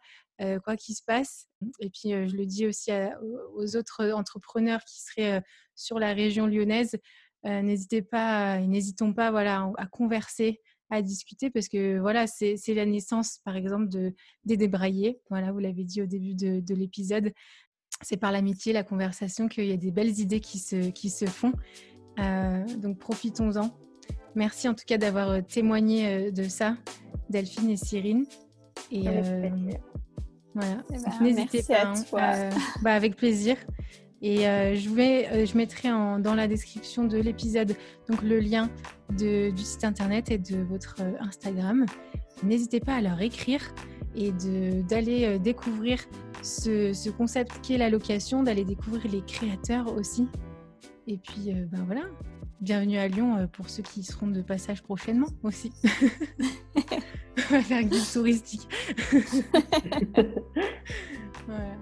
quoi 0.63 0.75
qu'il 0.75 0.95
se 0.95 1.03
passe. 1.05 1.47
Et 1.79 1.89
puis 1.89 2.11
je 2.11 2.35
le 2.35 2.45
dis 2.45 2.67
aussi 2.67 2.91
aux 3.55 3.75
autres 3.75 4.11
entrepreneurs 4.11 4.83
qui 4.83 5.01
seraient 5.01 5.43
sur 5.75 5.99
la 5.99 6.13
région 6.13 6.47
lyonnaise, 6.47 6.97
n'hésitez 7.43 8.01
pas, 8.01 8.59
n'hésitons 8.59 9.13
pas 9.13 9.31
voilà, 9.31 9.71
à 9.77 9.85
converser, 9.85 10.59
à 10.89 11.01
discuter 11.01 11.49
parce 11.49 11.67
que 11.67 11.99
voilà, 11.99 12.27
c'est 12.27 12.57
la 12.69 12.85
naissance, 12.85 13.39
par 13.43 13.55
exemple, 13.55 13.89
de, 13.89 14.13
des 14.45 14.57
débraillés. 14.57 15.19
Voilà, 15.29 15.51
vous 15.51 15.59
l'avez 15.59 15.83
dit 15.83 16.01
au 16.01 16.05
début 16.05 16.35
de, 16.35 16.59
de 16.59 16.75
l'épisode. 16.75 17.31
C'est 18.01 18.17
par 18.17 18.31
l'amitié, 18.31 18.73
la 18.73 18.83
conversation 18.83 19.47
qu'il 19.47 19.65
y 19.65 19.71
a 19.71 19.77
des 19.77 19.91
belles 19.91 20.19
idées 20.19 20.39
qui 20.39 20.59
se, 20.59 20.89
qui 20.89 21.09
se 21.09 21.25
font. 21.25 21.53
Euh, 22.19 22.65
donc 22.77 22.99
profitons-en. 22.99 23.71
Merci 24.35 24.67
en 24.67 24.73
tout 24.73 24.85
cas 24.85 24.97
d'avoir 24.97 25.29
euh, 25.29 25.41
témoigné 25.41 26.07
euh, 26.07 26.31
de 26.31 26.43
ça, 26.43 26.77
Delphine 27.29 27.69
et 27.69 27.77
Cyrine. 27.77 28.25
Et 28.91 29.05
voilà, 30.55 30.83
eh 30.91 30.97
ben, 30.97 31.11
n'hésitez 31.21 31.63
pas. 31.63 31.93
Hein, 31.93 32.49
bah, 32.81 32.93
avec 32.93 33.15
plaisir. 33.15 33.57
Et 34.23 34.47
euh, 34.47 34.73
je, 34.75 34.89
vais, 34.89 35.27
euh, 35.27 35.45
je 35.45 35.57
mettrai 35.57 35.91
en, 35.91 36.17
dans 36.17 36.33
la 36.33 36.47
description 36.47 37.03
de 37.03 37.17
l'épisode 37.17 37.75
donc 38.09 38.21
le 38.21 38.39
lien 38.39 38.69
de, 39.17 39.51
du 39.51 39.63
site 39.63 39.83
internet 39.83 40.31
et 40.31 40.37
de 40.37 40.63
votre 40.63 40.95
euh, 41.01 41.11
Instagram. 41.19 41.85
N'hésitez 42.41 42.79
pas 42.79 42.95
à 42.95 43.01
leur 43.01 43.21
écrire 43.21 43.61
et 44.15 44.31
d'aller 44.87 45.39
découvrir 45.39 45.99
ce, 46.43 46.93
ce 46.93 47.09
concept 47.09 47.51
qu'est 47.63 47.77
la 47.77 47.89
location, 47.89 48.43
d'aller 48.43 48.63
découvrir 48.63 49.11
les 49.11 49.21
créateurs 49.21 49.91
aussi. 49.95 50.27
Et 51.07 51.17
puis, 51.17 51.51
ben 51.71 51.83
voilà, 51.85 52.03
bienvenue 52.63 52.97
à 52.97 53.09
Lyon 53.09 53.37
euh, 53.37 53.45
pour 53.45 53.69
ceux 53.69 53.83
qui 53.83 54.03
seront 54.03 54.27
de 54.27 54.41
passage 54.41 54.81
prochainement 54.81 55.27
aussi. 55.43 55.73
On 57.37 57.51
va 57.51 57.61
faire 57.61 57.79
un 57.79 57.83
guide 57.83 58.11
touristique. 58.13 58.69
voilà. 61.45 61.75